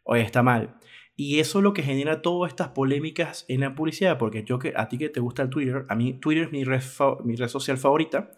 oye, 0.03 0.21
está 0.21 0.43
mal. 0.43 0.77
Y 1.15 1.39
eso 1.39 1.59
es 1.59 1.63
lo 1.63 1.73
que 1.73 1.83
genera 1.83 2.21
todas 2.21 2.49
estas 2.51 2.69
polémicas 2.69 3.45
en 3.47 3.61
la 3.61 3.75
publicidad, 3.75 4.17
porque 4.17 4.43
yo 4.43 4.57
que 4.57 4.73
a 4.75 4.87
ti 4.87 4.97
que 4.97 5.09
te 5.09 5.19
gusta 5.19 5.43
el 5.43 5.49
Twitter, 5.49 5.85
a 5.87 5.95
mí 5.95 6.13
Twitter 6.13 6.45
es 6.45 6.51
mi 6.51 6.63
red, 6.63 6.81
mi 7.23 7.35
red 7.35 7.49
social 7.49 7.77
favorita. 7.77 8.31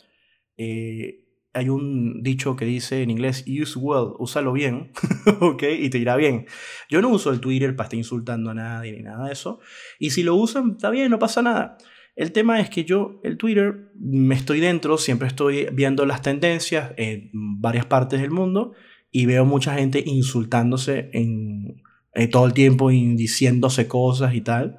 Eh, 0.57 1.21
hay 1.53 1.69
un 1.69 2.21
dicho 2.21 2.57
que 2.57 2.65
dice 2.65 3.01
en 3.01 3.09
inglés, 3.09 3.45
use 3.47 3.79
well, 3.79 4.13
úsalo 4.19 4.51
bien, 4.51 4.91
¿ok? 5.39 5.63
Y 5.79 5.89
te 5.89 5.97
irá 5.97 6.17
bien. 6.17 6.47
Yo 6.89 7.01
no 7.01 7.07
uso 7.07 7.31
el 7.31 7.39
Twitter 7.39 7.73
para 7.77 7.85
estar 7.85 7.97
insultando 7.97 8.51
a 8.51 8.53
nadie 8.53 8.91
ni 8.91 9.03
nada 9.03 9.27
de 9.27 9.31
eso. 9.31 9.61
Y 9.97 10.09
si 10.09 10.23
lo 10.23 10.35
usan, 10.35 10.71
está 10.71 10.89
bien, 10.89 11.09
no 11.09 11.17
pasa 11.17 11.41
nada. 11.41 11.77
El 12.15 12.31
tema 12.31 12.61
es 12.61 12.69
que 12.69 12.85
yo, 12.85 13.19
el 13.23 13.37
Twitter, 13.37 13.91
me 13.99 14.35
estoy 14.35 14.61
dentro, 14.61 14.97
siempre 14.97 15.27
estoy 15.27 15.67
viendo 15.73 16.05
las 16.05 16.21
tendencias 16.21 16.93
en 16.95 17.29
varias 17.33 17.85
partes 17.85 18.21
del 18.21 18.31
mundo 18.31 18.73
y 19.11 19.25
veo 19.25 19.45
mucha 19.45 19.75
gente 19.75 20.01
insultándose 20.05 21.09
en, 21.13 21.83
eh, 22.13 22.27
todo 22.27 22.45
el 22.45 22.53
tiempo 22.53 22.89
y 22.91 23.15
diciéndose 23.15 23.87
cosas 23.87 24.33
y 24.33 24.41
tal. 24.41 24.77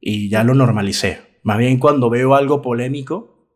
Y 0.00 0.30
ya 0.30 0.44
lo 0.44 0.54
normalicé. 0.54 1.20
Más 1.42 1.58
bien 1.58 1.78
cuando 1.78 2.08
veo 2.08 2.34
algo 2.34 2.62
polémico, 2.62 3.48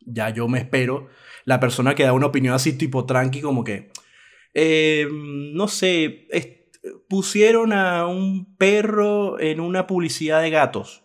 ya 0.00 0.30
yo 0.30 0.46
me 0.46 0.60
espero 0.60 1.08
la 1.44 1.58
persona 1.58 1.94
que 1.94 2.04
da 2.04 2.12
una 2.12 2.26
opinión 2.26 2.54
así 2.54 2.78
tipo 2.78 3.04
tranqui, 3.04 3.40
como 3.40 3.64
que, 3.64 3.90
eh, 4.54 5.08
no 5.10 5.66
sé, 5.66 6.28
pusieron 7.08 7.72
a 7.72 8.06
un 8.06 8.56
perro 8.56 9.40
en 9.40 9.60
una 9.60 9.86
publicidad 9.86 10.40
de 10.40 10.50
gatos. 10.50 11.03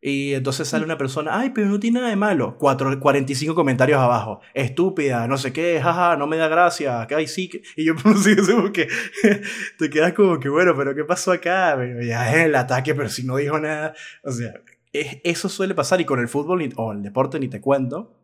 Y 0.00 0.34
entonces 0.34 0.68
sale 0.68 0.84
una 0.84 0.98
persona, 0.98 1.38
ay, 1.38 1.50
pero 1.54 1.68
no 1.68 1.80
tiene 1.80 1.98
nada 1.98 2.10
de 2.10 2.16
malo. 2.16 2.56
Cuatro, 2.58 2.98
45 2.98 3.54
comentarios 3.54 3.98
abajo. 3.98 4.40
Estúpida, 4.54 5.26
no 5.26 5.38
sé 5.38 5.52
qué, 5.52 5.80
jaja, 5.82 6.16
no 6.16 6.26
me 6.26 6.36
da 6.36 6.48
gracia. 6.48 7.06
Ay, 7.10 7.26
sí. 7.26 7.50
Y 7.76 7.84
yo 7.84 7.96
puse 8.02 8.32
eso 8.32 8.72
que 8.72 8.88
te 9.78 9.90
quedas 9.90 10.12
como 10.12 10.38
que, 10.38 10.48
bueno, 10.48 10.74
pero 10.76 10.94
¿qué 10.94 11.04
pasó 11.04 11.32
acá? 11.32 11.76
Ya 12.02 12.30
es 12.32 12.46
el 12.46 12.54
ataque, 12.54 12.94
pero 12.94 13.08
si 13.08 13.24
no 13.24 13.36
dijo 13.36 13.58
nada. 13.58 13.94
O 14.22 14.30
sea, 14.30 14.52
eso 14.92 15.48
suele 15.48 15.74
pasar 15.74 16.00
y 16.00 16.04
con 16.04 16.20
el 16.20 16.28
fútbol 16.28 16.72
o 16.76 16.92
el 16.92 17.02
deporte 17.02 17.40
ni 17.40 17.48
te 17.48 17.60
cuento. 17.60 18.20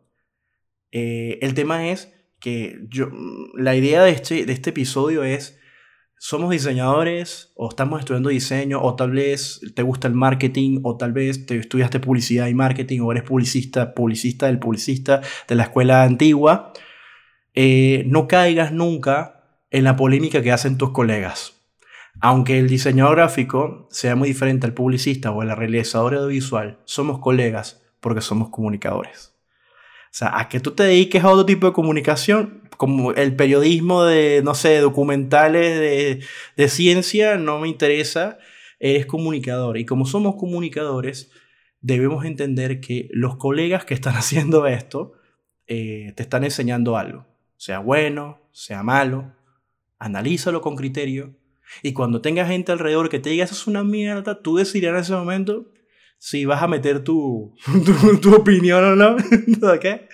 Eh, 0.91 1.39
el 1.41 1.53
tema 1.53 1.89
es 1.89 2.13
que 2.39 2.79
yo, 2.89 3.09
la 3.55 3.75
idea 3.75 4.03
de 4.03 4.11
este, 4.11 4.45
de 4.45 4.53
este 4.53 4.71
episodio 4.71 5.23
es, 5.23 5.59
somos 6.25 6.51
diseñadores 6.51 7.51
o 7.53 7.67
estamos 7.67 7.99
estudiando 7.99 8.29
diseño 8.29 8.81
o 8.81 8.95
tal 8.95 9.11
vez 9.11 9.59
te 9.75 9.83
gusta 9.83 10.07
el 10.07 10.13
marketing 10.13 10.79
o 10.83 10.95
tal 10.95 11.11
vez 11.11 11.45
te 11.45 11.57
estudiaste 11.57 11.99
publicidad 11.99 12.47
y 12.47 12.53
marketing 12.53 13.01
o 13.01 13.11
eres 13.11 13.23
publicista, 13.23 13.93
publicista 13.93 14.45
del 14.45 14.57
publicista 14.57 15.19
de 15.49 15.55
la 15.55 15.63
escuela 15.63 16.03
antigua. 16.03 16.71
Eh, 17.53 18.05
no 18.07 18.29
caigas 18.29 18.71
nunca 18.71 19.43
en 19.69 19.83
la 19.83 19.97
polémica 19.97 20.41
que 20.41 20.53
hacen 20.53 20.77
tus 20.77 20.91
colegas. 20.91 21.61
Aunque 22.21 22.57
el 22.57 22.69
diseñador 22.69 23.17
gráfico 23.17 23.89
sea 23.91 24.15
muy 24.15 24.29
diferente 24.29 24.65
al 24.65 24.73
publicista 24.73 25.29
o 25.31 25.41
al 25.41 25.53
realizador 25.53 26.15
audiovisual, 26.15 26.79
somos 26.85 27.19
colegas 27.19 27.83
porque 27.99 28.21
somos 28.21 28.47
comunicadores. 28.47 29.33
O 30.05 30.15
sea, 30.15 30.39
a 30.39 30.47
que 30.47 30.61
tú 30.61 30.71
te 30.71 30.83
dediques 30.83 31.21
a 31.21 31.29
otro 31.29 31.45
tipo 31.45 31.67
de 31.67 31.73
comunicación, 31.73 32.62
como 32.83 33.13
el 33.13 33.33
periodismo 33.37 34.03
de, 34.03 34.41
no 34.43 34.55
sé, 34.55 34.79
documentales 34.79 35.79
de, 35.79 36.19
de 36.57 36.67
ciencia, 36.67 37.37
no 37.37 37.59
me 37.59 37.69
interesa, 37.69 38.39
eres 38.77 39.05
comunicador. 39.05 39.77
Y 39.77 39.85
como 39.85 40.05
somos 40.05 40.35
comunicadores, 40.35 41.31
debemos 41.79 42.25
entender 42.25 42.81
que 42.81 43.07
los 43.13 43.37
colegas 43.37 43.85
que 43.85 43.93
están 43.93 44.15
haciendo 44.17 44.67
esto 44.67 45.13
eh, 45.67 46.11
te 46.17 46.23
están 46.23 46.43
enseñando 46.43 46.97
algo. 46.97 47.25
Sea 47.55 47.79
bueno, 47.79 48.41
sea 48.51 48.83
malo, 48.83 49.33
analízalo 49.97 50.59
con 50.59 50.75
criterio. 50.75 51.33
Y 51.83 51.93
cuando 51.93 52.19
tengas 52.19 52.49
gente 52.49 52.73
alrededor 52.73 53.07
que 53.07 53.19
te 53.19 53.29
diga 53.29 53.45
eso 53.45 53.53
es 53.53 53.65
una 53.65 53.85
mierda, 53.85 54.41
tú 54.41 54.57
decidirás 54.57 54.95
en 54.95 55.01
ese 55.01 55.13
momento 55.13 55.71
si 56.17 56.43
vas 56.43 56.61
a 56.61 56.67
meter 56.67 57.05
tu, 57.05 57.55
tu, 58.21 58.35
opinión 58.35 58.83
o 58.83 58.95
no, 58.97 59.15
¿qué? 59.79 60.09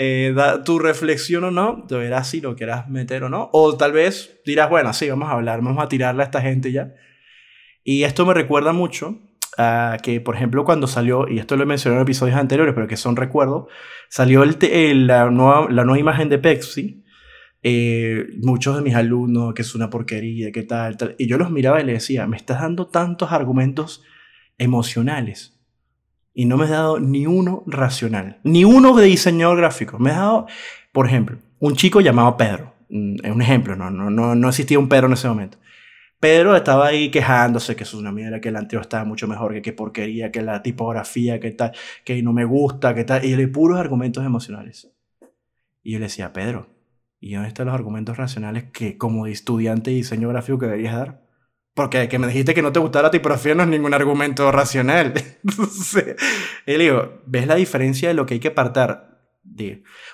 Eh, 0.00 0.32
tu 0.64 0.78
reflexión 0.78 1.42
o 1.42 1.50
no, 1.50 1.84
te 1.88 1.96
verás 1.96 2.30
si 2.30 2.40
lo 2.40 2.54
quieras 2.54 2.88
meter 2.88 3.24
o 3.24 3.28
no. 3.28 3.50
O 3.52 3.76
tal 3.76 3.90
vez 3.90 4.40
dirás, 4.46 4.70
bueno, 4.70 4.92
sí, 4.92 5.10
vamos 5.10 5.28
a 5.28 5.32
hablar, 5.32 5.60
vamos 5.60 5.82
a 5.82 5.88
tirarle 5.88 6.22
a 6.22 6.26
esta 6.26 6.40
gente 6.40 6.70
ya. 6.70 6.94
Y 7.82 8.04
esto 8.04 8.24
me 8.24 8.32
recuerda 8.32 8.72
mucho 8.72 9.18
a 9.58 9.96
que, 10.00 10.20
por 10.20 10.36
ejemplo, 10.36 10.64
cuando 10.64 10.86
salió, 10.86 11.26
y 11.28 11.40
esto 11.40 11.56
lo 11.56 11.64
he 11.64 11.66
mencionado 11.66 12.00
en 12.00 12.06
episodios 12.06 12.36
anteriores, 12.36 12.74
pero 12.74 12.86
que 12.86 12.96
son 12.96 13.16
recuerdos, 13.16 13.66
salió 14.08 14.44
el, 14.44 15.06
la, 15.08 15.28
nueva, 15.30 15.66
la 15.68 15.84
nueva 15.84 15.98
imagen 15.98 16.28
de 16.28 16.38
Pepsi. 16.38 17.04
Eh, 17.64 18.28
muchos 18.40 18.76
de 18.76 18.82
mis 18.82 18.94
alumnos, 18.94 19.52
que 19.52 19.62
es 19.62 19.74
una 19.74 19.90
porquería, 19.90 20.52
que 20.52 20.62
tal, 20.62 20.96
tal. 20.96 21.16
Y 21.18 21.26
yo 21.26 21.38
los 21.38 21.50
miraba 21.50 21.80
y 21.80 21.84
les 21.84 21.96
decía, 21.96 22.28
me 22.28 22.36
estás 22.36 22.60
dando 22.60 22.86
tantos 22.86 23.32
argumentos 23.32 24.04
emocionales. 24.58 25.57
Y 26.34 26.44
no 26.44 26.56
me 26.56 26.64
has 26.64 26.70
dado 26.70 27.00
ni 27.00 27.26
uno 27.26 27.64
racional, 27.66 28.38
ni 28.44 28.64
uno 28.64 28.94
de 28.94 29.06
diseñador 29.06 29.58
gráfico. 29.58 29.98
Me 29.98 30.10
has 30.10 30.18
dado, 30.18 30.46
por 30.92 31.06
ejemplo, 31.06 31.38
un 31.58 31.74
chico 31.74 32.00
llamado 32.00 32.36
Pedro. 32.36 32.74
Mm, 32.90 33.16
es 33.24 33.30
un 33.32 33.42
ejemplo, 33.42 33.76
no, 33.76 33.90
no, 33.90 34.10
no, 34.10 34.34
no 34.34 34.48
existía 34.48 34.78
un 34.78 34.88
Pedro 34.88 35.06
en 35.06 35.14
ese 35.14 35.28
momento. 35.28 35.58
Pedro 36.20 36.56
estaba 36.56 36.88
ahí 36.88 37.10
quejándose 37.10 37.76
que 37.76 37.84
una 37.94 38.10
mierda, 38.10 38.40
que 38.40 38.48
el 38.48 38.56
anterior 38.56 38.82
estaba 38.82 39.04
mucho 39.04 39.28
mejor, 39.28 39.52
que 39.52 39.62
qué 39.62 39.72
porquería, 39.72 40.32
que 40.32 40.42
la 40.42 40.62
tipografía, 40.62 41.38
que 41.38 41.52
tal, 41.52 41.72
que 42.04 42.20
no 42.22 42.32
me 42.32 42.44
gusta, 42.44 42.94
que 42.94 43.04
tal. 43.04 43.24
Y 43.24 43.36
le 43.36 43.46
puros 43.46 43.78
argumentos 43.78 44.24
emocionales. 44.24 44.90
Y 45.82 45.92
yo 45.92 45.98
le 46.00 46.06
decía, 46.06 46.32
Pedro, 46.32 46.68
¿y 47.20 47.34
dónde 47.34 47.48
están 47.48 47.66
los 47.66 47.74
argumentos 47.74 48.16
racionales 48.16 48.64
que 48.72 48.98
como 48.98 49.26
estudiante 49.26 49.90
de 49.90 49.96
diseño 49.98 50.28
gráfico 50.28 50.58
que 50.58 50.66
deberías 50.66 50.96
dar? 50.96 51.27
Porque 51.78 52.08
que 52.08 52.18
me 52.18 52.26
dijiste 52.26 52.54
que 52.54 52.62
no 52.62 52.72
te 52.72 52.80
gustaba 52.80 53.04
la 53.04 53.10
tipografía 53.12 53.54
no 53.54 53.62
es 53.62 53.68
ningún 53.68 53.94
argumento 53.94 54.50
racional. 54.50 55.14
y 56.66 56.72
le 56.72 56.78
digo, 56.78 57.22
¿ves 57.24 57.46
la 57.46 57.54
diferencia 57.54 58.08
de 58.08 58.14
lo 58.14 58.26
que 58.26 58.34
hay 58.34 58.40
que 58.40 58.48
apartar? 58.48 59.20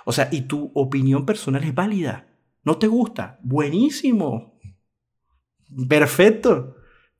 O 0.04 0.12
sea, 0.12 0.28
y 0.30 0.42
tu 0.42 0.70
opinión 0.74 1.24
personal 1.24 1.64
es 1.64 1.74
válida. 1.74 2.26
¿No 2.64 2.76
te 2.76 2.86
gusta? 2.86 3.38
Buenísimo. 3.42 4.60
Perfecto. 5.88 6.76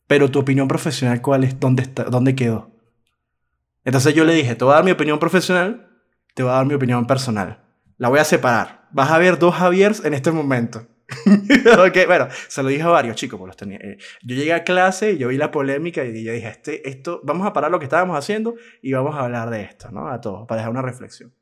Pero 0.07 0.31
tu 0.31 0.41
opinión 0.41 0.69
profesional, 0.69 1.23
¿cuál 1.23 1.45
es? 1.45 1.59
¿Dónde, 1.59 1.81
está? 1.81 2.05
¿Dónde 2.05 2.35
quedó? 2.35 2.71
Entonces 3.83 4.13
yo 4.13 4.27
le 4.27 4.35
dije, 4.35 4.57
te 4.57 4.65
voy 4.67 4.73
a 4.73 4.75
dar 4.75 4.85
mi 4.85 4.91
opinión 4.91 5.19
profesional, 5.19 5.89
te 6.35 6.43
voy 6.43 6.53
a 6.53 6.57
dar 6.57 6.67
mi 6.67 6.75
opinión 6.75 7.07
personal. 7.07 7.65
La 7.97 8.11
voy 8.11 8.19
a 8.19 8.25
separar. 8.25 8.91
Vas 8.93 9.11
a 9.11 9.17
ver 9.17 9.39
dos 9.39 9.55
Javiers 9.55 10.05
en 10.05 10.13
este 10.13 10.33
momento. 10.33 10.87
ok, 11.89 12.07
bueno, 12.07 12.29
se 12.49 12.63
lo 12.63 12.69
dije 12.69 12.83
a 12.83 12.89
varios 12.89 13.17
chicos, 13.17 13.39
pues 13.39 13.49
los 13.49 13.57
tenía. 13.57 13.79
Eh, 13.79 13.99
yo 14.23 14.37
llegué 14.37 14.53
a 14.53 14.65
clase 14.65 15.13
y 15.13 15.19
yo 15.19 15.29
vi 15.29 15.37
la 15.37 15.51
polémica 15.51 16.05
y 16.05 16.25
yo 16.25 16.33
dije, 16.33 16.49
este, 16.49 16.89
esto, 16.89 17.21
vamos 17.25 17.47
a 17.47 17.53
parar 17.53 17.71
lo 17.71 17.79
que 17.79 17.85
estábamos 17.85 18.17
haciendo 18.17 18.55
y 18.81 18.93
vamos 18.93 19.15
a 19.15 19.21
hablar 19.21 19.51
de 19.51 19.63
esto, 19.63 19.91
¿no? 19.91 20.09
A 20.09 20.21
todos, 20.21 20.47
para 20.47 20.61
dejar 20.61 20.71
una 20.71 20.83
reflexión. 20.83 21.35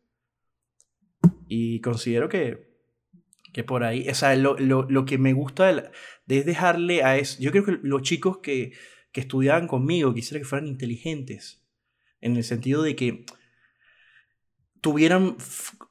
Y 1.46 1.80
considero 1.80 2.28
que, 2.28 2.72
que 3.52 3.62
por 3.62 3.84
ahí, 3.84 4.08
o 4.08 4.14
sea, 4.14 4.34
lo, 4.34 4.56
lo, 4.58 4.86
lo 4.88 5.04
que 5.04 5.18
me 5.18 5.32
gusta 5.32 5.72
de, 5.72 5.90
es 6.28 6.46
dejarle 6.46 7.04
a 7.04 7.16
eso, 7.16 7.40
yo 7.40 7.52
creo 7.52 7.64
que 7.64 7.78
los 7.82 8.02
chicos 8.02 8.38
que, 8.38 8.72
que 9.12 9.20
estudiaban 9.20 9.68
conmigo 9.68 10.12
quisiera 10.12 10.40
que 10.40 10.48
fueran 10.48 10.66
inteligentes, 10.66 11.62
en 12.20 12.36
el 12.36 12.44
sentido 12.44 12.82
de 12.82 12.96
que 12.96 13.26
tuvieran 14.80 15.36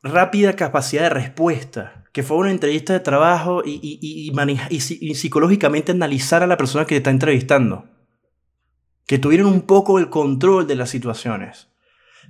rápida 0.03 0.55
capacidad 0.55 1.03
de 1.03 1.09
respuesta 1.09 2.00
que 2.11 2.23
fue 2.23 2.37
una 2.37 2.51
entrevista 2.51 2.93
de 2.93 2.99
trabajo 2.99 3.63
y, 3.65 3.79
y, 3.81 4.31
y, 4.69 5.15
psicológicamente 5.15 5.93
analizar 5.93 6.43
a 6.43 6.47
la 6.47 6.57
persona 6.57 6.85
que 6.85 6.97
está 6.97 7.09
entrevistando. 7.09 7.85
Que 9.07 9.17
tuvieron 9.17 9.47
un 9.47 9.61
poco 9.61 9.97
el 9.97 10.09
control 10.09 10.67
de 10.67 10.75
las 10.75 10.89
situaciones. 10.89 11.69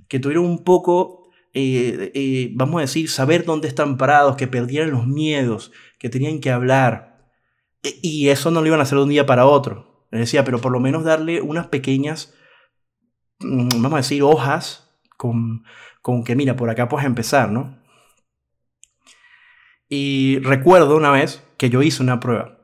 Que 0.08 0.20
tuvieron 0.20 0.46
un 0.46 0.64
poco, 0.64 1.30
eh, 1.54 2.12
eh, 2.14 2.52
vamos 2.54 2.78
a 2.78 2.82
decir, 2.82 3.10
saber 3.10 3.44
dónde 3.44 3.68
están 3.68 3.98
parados, 3.98 4.36
que 4.36 4.48
perdieran 4.48 4.92
los 4.92 5.08
miedos, 5.08 5.72
que 5.98 6.10
tenían 6.10 6.40
que 6.40 6.52
hablar. 6.52 7.30
E, 7.82 8.00
y 8.04 8.30
eso 8.30 8.52
no 8.52 8.62
lo 8.62 8.68
iban 8.68 8.80
a 8.80 8.84
hacer 8.84 8.98
de 9.00 9.04
un 9.04 9.10
día 9.10 9.26
para 9.26 9.48
otro. 9.48 10.06
Les 10.12 10.22
decía, 10.22 10.44
pero 10.44 10.62
por 10.62 10.72
lo 10.72 10.80
menos 10.80 11.04
darle 11.04 11.42
unas 11.42 11.68
pequeñas, 11.68 12.36
mm, 13.40 13.82
vamos 13.82 13.94
a 13.94 13.98
decir, 13.98 14.22
hojas 14.22 14.92
con, 15.18 15.64
con 16.04 16.24
que, 16.24 16.36
mira, 16.36 16.56
por 16.56 16.70
acá 16.70 16.88
puedes 16.88 17.08
empezar, 17.08 17.52
¿no? 17.52 17.81
Y 19.94 20.40
recuerdo 20.40 20.96
una 20.96 21.12
vez 21.12 21.44
que 21.58 21.70
yo 21.70 21.82
hice 21.82 22.02
una 22.02 22.22
prueba. 22.22 22.58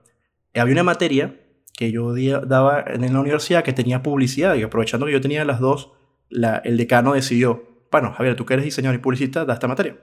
Había 0.55 0.71
una 0.71 0.83
materia 0.83 1.41
que 1.75 1.91
yo 1.91 2.13
daba 2.45 2.85
en 2.87 3.11
la 3.11 3.19
universidad 3.19 3.65
que 3.65 3.73
tenía 3.73 4.01
publicidad 4.01 4.55
y 4.55 4.63
aprovechando 4.63 5.05
que 5.05 5.11
yo 5.11 5.19
tenía 5.19 5.43
las 5.43 5.59
dos, 5.59 5.91
el 6.29 6.77
decano 6.77 7.15
decidió, 7.15 7.85
bueno, 7.91 8.13
Javier, 8.13 8.37
tú 8.37 8.45
que 8.45 8.53
eres 8.53 8.63
diseñador 8.63 8.95
y 8.95 9.01
publicista, 9.01 9.43
da 9.43 9.55
esta 9.55 9.67
materia. 9.67 9.97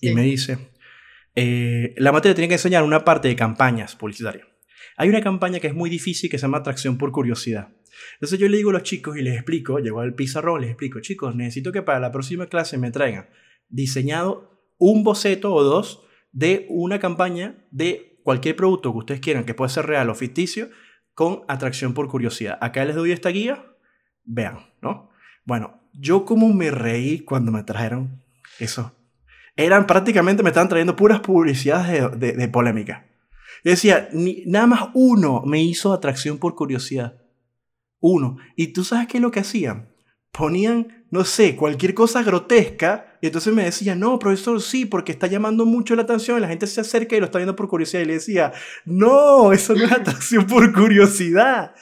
Y 0.00 0.14
me 0.14 0.22
dice, 0.22 0.70
eh, 1.34 1.94
la 1.98 2.12
materia 2.12 2.34
tiene 2.34 2.48
que 2.48 2.54
enseñar 2.54 2.82
una 2.82 3.04
parte 3.04 3.28
de 3.28 3.36
campañas 3.36 3.94
publicitarias. 3.94 4.46
Hay 4.96 5.10
una 5.10 5.20
campaña 5.20 5.60
que 5.60 5.66
es 5.66 5.74
muy 5.74 5.90
difícil 5.90 6.30
que 6.30 6.38
se 6.38 6.46
llama 6.46 6.58
atracción 6.58 6.96
por 6.96 7.12
curiosidad. 7.12 7.68
Entonces 8.14 8.38
yo 8.38 8.48
le 8.48 8.56
digo 8.56 8.70
a 8.70 8.72
los 8.72 8.84
chicos 8.84 9.18
y 9.18 9.20
les 9.22 9.34
explico, 9.34 9.80
llego 9.80 10.00
al 10.00 10.14
pizarrón, 10.14 10.62
les 10.62 10.70
explico, 10.70 11.00
chicos, 11.00 11.36
necesito 11.36 11.72
que 11.72 11.82
para 11.82 12.00
la 12.00 12.10
próxima 12.10 12.46
clase 12.46 12.78
me 12.78 12.90
traigan 12.90 13.28
diseñado 13.68 14.53
un 14.78 15.04
boceto 15.04 15.52
o 15.52 15.62
dos 15.62 16.04
de 16.32 16.66
una 16.68 16.98
campaña 16.98 17.64
de 17.70 18.18
cualquier 18.22 18.56
producto 18.56 18.92
que 18.92 18.98
ustedes 18.98 19.20
quieran, 19.20 19.44
que 19.44 19.54
puede 19.54 19.70
ser 19.70 19.86
real 19.86 20.10
o 20.10 20.14
ficticio, 20.14 20.70
con 21.14 21.42
atracción 21.48 21.94
por 21.94 22.08
curiosidad. 22.08 22.58
Acá 22.60 22.84
les 22.84 22.96
doy 22.96 23.12
esta 23.12 23.28
guía, 23.28 23.64
vean, 24.24 24.58
¿no? 24.82 25.10
Bueno, 25.44 25.80
yo 25.92 26.24
como 26.24 26.52
me 26.52 26.70
reí 26.70 27.20
cuando 27.20 27.52
me 27.52 27.62
trajeron 27.62 28.22
eso. 28.58 28.92
Eran 29.56 29.86
prácticamente, 29.86 30.42
me 30.42 30.50
estaban 30.50 30.68
trayendo 30.68 30.96
puras 30.96 31.20
publicidades 31.20 32.18
de, 32.18 32.48
polémica. 32.48 33.06
Decía, 33.62 34.08
ni, 34.12 34.42
nada 34.46 34.66
más 34.66 34.88
uno 34.94 35.42
me 35.46 35.62
hizo 35.62 35.92
atracción 35.92 36.38
por 36.38 36.56
curiosidad. 36.56 37.22
Uno. 38.00 38.36
Y 38.56 38.68
tú 38.68 38.84
sabes 38.84 39.06
qué 39.06 39.18
es 39.18 39.22
lo 39.22 39.30
que 39.30 39.40
hacían? 39.40 39.94
Ponían, 40.32 41.03
no 41.14 41.24
sé, 41.24 41.54
cualquier 41.54 41.94
cosa 41.94 42.24
grotesca. 42.24 43.16
Y 43.20 43.26
entonces 43.26 43.54
me 43.54 43.62
decían, 43.62 44.00
no, 44.00 44.18
profesor, 44.18 44.60
sí, 44.60 44.84
porque 44.84 45.12
está 45.12 45.28
llamando 45.28 45.64
mucho 45.64 45.94
la 45.94 46.02
atención. 46.02 46.40
La 46.40 46.48
gente 46.48 46.66
se 46.66 46.80
acerca 46.80 47.14
y 47.14 47.20
lo 47.20 47.26
está 47.26 47.38
viendo 47.38 47.54
por 47.54 47.68
curiosidad. 47.68 48.02
Y 48.02 48.06
le 48.06 48.14
decía, 48.14 48.52
no, 48.84 49.52
eso 49.52 49.76
no 49.76 49.84
es 49.84 49.92
atracción 49.92 50.44
por 50.44 50.72
curiosidad. 50.72 51.72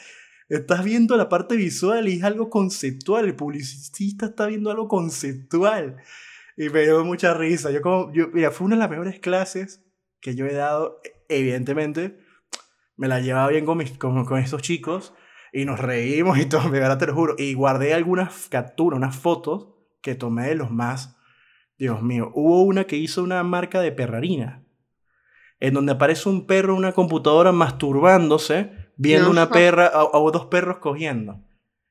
Estás 0.51 0.85
viendo 0.85 1.16
la 1.16 1.30
parte 1.30 1.57
visual 1.57 2.11
y 2.11 2.18
es 2.18 2.24
algo 2.24 2.51
conceptual. 2.51 3.24
El 3.24 3.35
publicista 3.35 4.26
está 4.26 4.45
viendo 4.45 4.70
algo 4.70 4.87
conceptual. 4.87 5.97
Y 6.59 6.68
me 6.68 6.83
dio 6.83 7.03
mucha 7.03 7.33
risa. 7.33 7.70
Yo 7.70 7.80
como, 7.80 8.12
yo, 8.12 8.28
mira, 8.35 8.51
fue 8.51 8.66
una 8.66 8.76
de 8.76 8.80
las 8.80 8.91
mejores 8.91 9.18
clases 9.18 9.83
que 10.20 10.35
yo 10.35 10.45
he 10.45 10.53
dado, 10.53 11.01
evidentemente. 11.30 12.18
Me 12.97 13.09
la 13.09 13.20
llevaba 13.20 13.49
bien 13.49 13.64
con, 13.64 13.78
mis, 13.78 13.93
con, 13.93 14.26
con 14.26 14.45
chicos 14.61 15.14
y 15.53 15.66
nos 15.66 15.78
reímos 15.78 16.38
y 16.38 16.46
todo, 16.46 16.68
me 16.68 16.80
te 16.80 17.07
lo 17.07 17.14
juro. 17.14 17.34
Y 17.38 17.55
guardé 17.55 17.94
algunas 17.94 18.48
capturas, 18.48 18.96
unas 18.96 19.16
fotos 19.16 19.68
que 20.00 20.14
tomé 20.14 20.48
de 20.48 20.55
los 20.55 20.70
más. 20.70 21.16
Dios 21.78 22.03
mío, 22.03 22.30
hubo 22.34 22.62
una 22.62 22.84
que 22.84 22.96
hizo 22.96 23.22
una 23.22 23.42
marca 23.42 23.80
de 23.80 23.92
perrarina, 23.92 24.64
en 25.61 25.74
donde 25.74 25.92
aparece 25.92 26.28
un 26.28 26.46
perro 26.46 26.72
en 26.72 26.78
una 26.78 26.92
computadora 26.92 27.53
masturbándose, 27.53 28.72
viendo 28.96 29.30
una 29.30 29.50
perra 29.50 29.90
o, 29.94 30.30
dos 30.30 30.46
perros 30.46 30.78
cogiendo. 30.78 31.44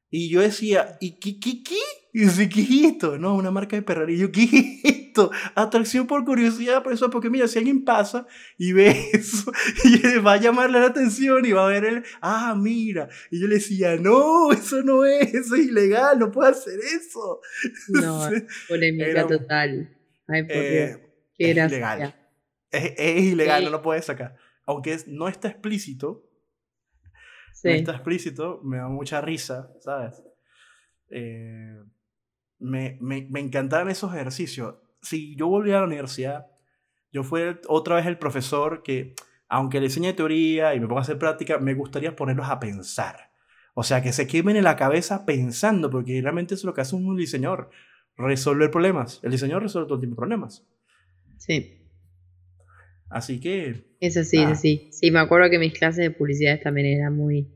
Y 0.09 0.29
yo 0.29 0.41
decía, 0.41 0.97
¿y 0.99 1.19
qué, 1.19 1.39
qué, 1.39 1.63
qué? 1.63 1.77
Y 2.13 2.21
dice, 2.21 2.49
¿qué 2.49 2.61
es 2.61 2.69
esto? 2.69 3.17
No, 3.17 3.35
una 3.35 3.51
marca 3.51 3.75
de 3.75 3.81
perrarina. 3.81 4.17
Y 4.17 4.21
yo, 4.21 4.31
¿qué 4.31 5.00
Atracción 5.55 6.07
por 6.07 6.23
curiosidad, 6.25 6.83
por 6.83 6.93
eso, 6.93 7.09
porque 7.09 7.29
mira, 7.29 7.47
si 7.47 7.59
alguien 7.59 7.83
pasa 7.83 8.27
y 8.57 8.73
ve 8.73 9.09
eso, 9.13 9.51
y 9.83 10.17
va 10.19 10.33
a 10.33 10.37
llamarle 10.37 10.79
la 10.79 10.87
atención 10.87 11.45
y 11.45 11.51
va 11.51 11.65
a 11.65 11.69
ver 11.69 11.85
el, 11.85 12.03
ah, 12.21 12.55
mira. 12.57 13.09
Y 13.29 13.41
yo 13.41 13.47
le 13.47 13.55
decía, 13.55 13.95
no, 13.97 14.51
eso 14.51 14.81
no 14.83 15.05
es, 15.05 15.33
eso 15.33 15.55
es 15.55 15.67
ilegal, 15.67 16.19
no 16.19 16.31
puedo 16.31 16.49
hacer 16.49 16.79
eso. 16.79 17.41
No, 17.89 18.29
polémica 18.67 19.27
total. 19.27 19.95
Ay, 20.27 20.43
por 20.43 20.55
Dios. 20.55 20.71
Eh, 20.71 21.11
es 21.37 21.57
ilegal. 21.57 22.15
Es, 22.71 22.93
es 22.97 23.23
ilegal, 23.23 23.65
no 23.65 23.69
lo 23.69 23.81
puedes 23.81 24.05
sacar. 24.05 24.37
Aunque 24.65 24.97
no 25.07 25.27
está 25.27 25.49
explícito, 25.49 26.31
no 27.63 27.71
está 27.71 27.91
explícito, 27.91 28.61
me 28.63 28.77
da 28.77 28.87
mucha 28.87 29.21
risa, 29.21 29.71
¿sabes? 29.81 30.23
Eh, 31.09 31.77
me, 32.59 32.97
me, 33.01 33.27
me 33.29 33.39
encantaban 33.39 33.89
esos 33.89 34.13
ejercicios. 34.13 34.75
Si 35.01 35.35
yo 35.35 35.47
volviera 35.47 35.79
a 35.79 35.81
la 35.81 35.87
universidad, 35.87 36.47
yo 37.11 37.23
fuera 37.23 37.59
otra 37.67 37.95
vez 37.95 38.05
el 38.05 38.17
profesor 38.17 38.83
que, 38.83 39.15
aunque 39.49 39.79
le 39.79 39.87
enseñe 39.87 40.13
teoría 40.13 40.75
y 40.75 40.79
me 40.79 40.87
ponga 40.87 41.01
a 41.01 41.03
hacer 41.03 41.17
práctica, 41.17 41.57
me 41.57 41.73
gustaría 41.73 42.15
ponerlos 42.15 42.49
a 42.49 42.59
pensar. 42.59 43.31
O 43.73 43.83
sea, 43.83 44.01
que 44.01 44.13
se 44.13 44.27
quemen 44.27 44.55
en 44.55 44.63
la 44.63 44.75
cabeza 44.75 45.25
pensando, 45.25 45.89
porque 45.89 46.21
realmente 46.21 46.53
eso 46.53 46.61
es 46.61 46.65
lo 46.65 46.73
que 46.73 46.81
hace 46.81 46.95
un 46.95 47.15
diseñador, 47.15 47.69
resolver 48.17 48.69
problemas. 48.69 49.19
El 49.23 49.31
diseñador 49.31 49.63
resuelve 49.63 49.87
todo 49.87 49.99
tipo 49.99 50.11
de 50.11 50.17
problemas. 50.17 50.65
Sí. 51.37 51.77
Así 53.09 53.39
que... 53.39 53.95
Eso 53.99 54.23
sí, 54.23 54.41
eso 54.41 54.55
sí. 54.55 54.89
Sí, 54.91 55.11
me 55.11 55.19
acuerdo 55.19 55.49
que 55.49 55.59
mis 55.59 55.73
clases 55.73 56.03
de 56.03 56.11
publicidad 56.11 56.59
también 56.61 56.87
eran 56.87 57.15
muy 57.15 57.49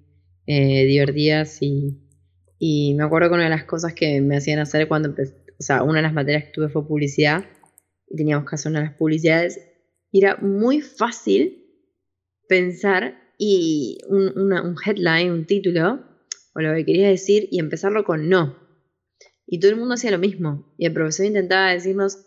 eh, 0.47 0.85
divertidas 0.85 1.61
y 1.61 2.01
y 2.57 2.93
me 2.95 3.03
acuerdo 3.03 3.29
que 3.29 3.35
una 3.35 3.43
de 3.43 3.49
las 3.49 3.65
cosas 3.65 3.93
que 3.93 4.21
me 4.21 4.37
hacían 4.37 4.59
hacer 4.59 4.87
cuando 4.87 5.09
empecé, 5.09 5.35
o 5.59 5.63
sea, 5.63 5.83
una 5.83 5.97
de 5.97 6.03
las 6.03 6.13
materias 6.13 6.45
que 6.45 6.51
tuve 6.51 6.69
fue 6.69 6.87
publicidad, 6.87 7.45
y 8.07 8.15
teníamos 8.15 8.49
que 8.49 8.55
hacer 8.55 8.71
una 8.71 8.81
de 8.81 8.87
las 8.87 8.97
publicidades, 8.97 9.59
era 10.11 10.37
muy 10.37 10.81
fácil 10.81 11.65
pensar 12.47 13.19
y 13.37 13.97
un, 14.07 14.75
headline, 14.85 15.31
un 15.31 15.45
título, 15.45 16.05
o 16.53 16.61
lo 16.61 16.73
que 16.73 16.85
quería 16.85 17.09
decir, 17.09 17.47
y 17.51 17.59
empezarlo 17.59 18.03
con 18.03 18.29
no. 18.29 18.57
Y 19.45 19.59
todo 19.59 19.71
el 19.71 19.77
mundo 19.77 19.95
hacía 19.95 20.11
lo 20.11 20.19
mismo. 20.19 20.73
Y 20.77 20.85
el 20.85 20.93
profesor 20.93 21.25
intentaba 21.25 21.71
decirnos, 21.71 22.25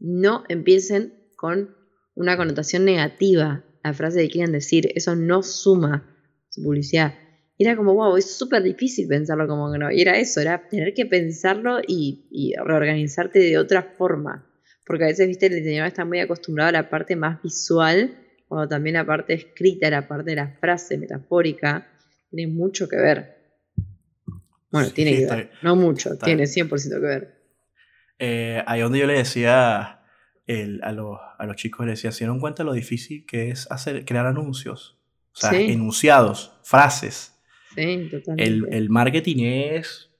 no 0.00 0.44
empiecen 0.48 1.14
con 1.36 1.76
una 2.14 2.36
connotación 2.36 2.84
negativa 2.84 3.64
la 3.84 3.94
frase 3.94 4.22
que 4.22 4.30
quieren 4.30 4.52
decir. 4.52 4.90
Eso 4.94 5.14
no 5.14 5.42
suma 5.42 6.16
su 6.48 6.62
publicidad 6.62 7.14
era 7.64 7.76
como, 7.76 7.94
wow, 7.94 8.16
es 8.16 8.36
súper 8.36 8.62
difícil 8.62 9.08
pensarlo 9.08 9.48
como 9.48 9.72
que 9.72 9.78
no. 9.78 9.90
Y 9.90 10.00
era 10.00 10.16
eso, 10.16 10.40
era 10.40 10.68
tener 10.68 10.94
que 10.94 11.06
pensarlo 11.06 11.80
y, 11.86 12.54
reorganizarte 12.64 13.40
de 13.40 13.58
otra 13.58 13.82
forma. 13.82 14.46
Porque 14.86 15.04
a 15.04 15.06
veces, 15.08 15.26
viste, 15.26 15.46
el 15.46 15.56
diseñador 15.56 15.88
está 15.88 16.04
muy 16.04 16.20
acostumbrado 16.20 16.68
a 16.68 16.72
la 16.72 16.88
parte 16.88 17.16
más 17.16 17.42
visual, 17.42 18.16
cuando 18.46 18.68
también 18.68 18.94
la 18.94 19.04
parte 19.04 19.34
escrita, 19.34 19.90
la 19.90 20.06
parte 20.06 20.30
de 20.30 20.36
la 20.36 20.48
frase 20.48 20.96
metafórica, 20.96 21.88
tiene 22.30 22.50
mucho 22.52 22.88
que 22.88 22.96
ver. 22.96 23.36
Bueno, 24.70 24.90
tiene 24.90 25.16
que 25.16 25.26
ver. 25.26 25.50
No 25.62 25.76
mucho, 25.76 26.16
tiene 26.16 26.44
100% 26.44 26.88
que 26.88 27.06
ver. 27.06 27.38
Eh, 28.18 28.62
ahí 28.66 28.80
donde 28.80 28.98
yo 29.00 29.06
le 29.06 29.14
decía 29.14 30.00
el, 30.46 30.80
a, 30.82 30.92
los, 30.92 31.18
a 31.38 31.44
los 31.44 31.56
chicos, 31.56 31.86
les 31.86 31.98
decía, 31.98 32.12
¿se 32.12 32.20
dieron 32.20 32.40
cuenta 32.40 32.64
lo 32.64 32.72
difícil 32.72 33.26
que 33.26 33.50
es 33.50 33.70
hacer, 33.70 34.04
crear 34.04 34.26
anuncios? 34.26 34.98
O 35.32 35.40
sea, 35.40 35.52
enunciados, 35.52 36.58
frases. 36.64 37.37
El, 37.76 38.90
marketing 38.90 39.44
es 39.44 40.10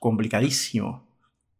complicadísimo. 0.00 1.06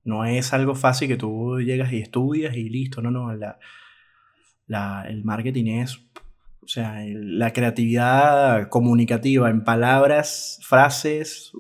No 0.05 0.25
es 0.25 0.53
algo 0.53 0.75
fácil 0.75 1.09
que 1.09 1.17
tú 1.17 1.61
llegas 1.61 1.93
y 1.93 2.01
estudias 2.01 2.57
y 2.57 2.69
listo. 2.69 3.01
No, 3.01 3.11
no. 3.11 3.33
el 3.33 5.25
marketing 5.25 5.81
es. 5.81 5.97
O 5.97 6.69
sea, 6.69 7.03
la 7.07 7.53
creatividad 7.53 8.69
comunicativa 8.69 9.51
en 9.51 9.65
palabras, 9.65 10.61
frases. 10.63 11.53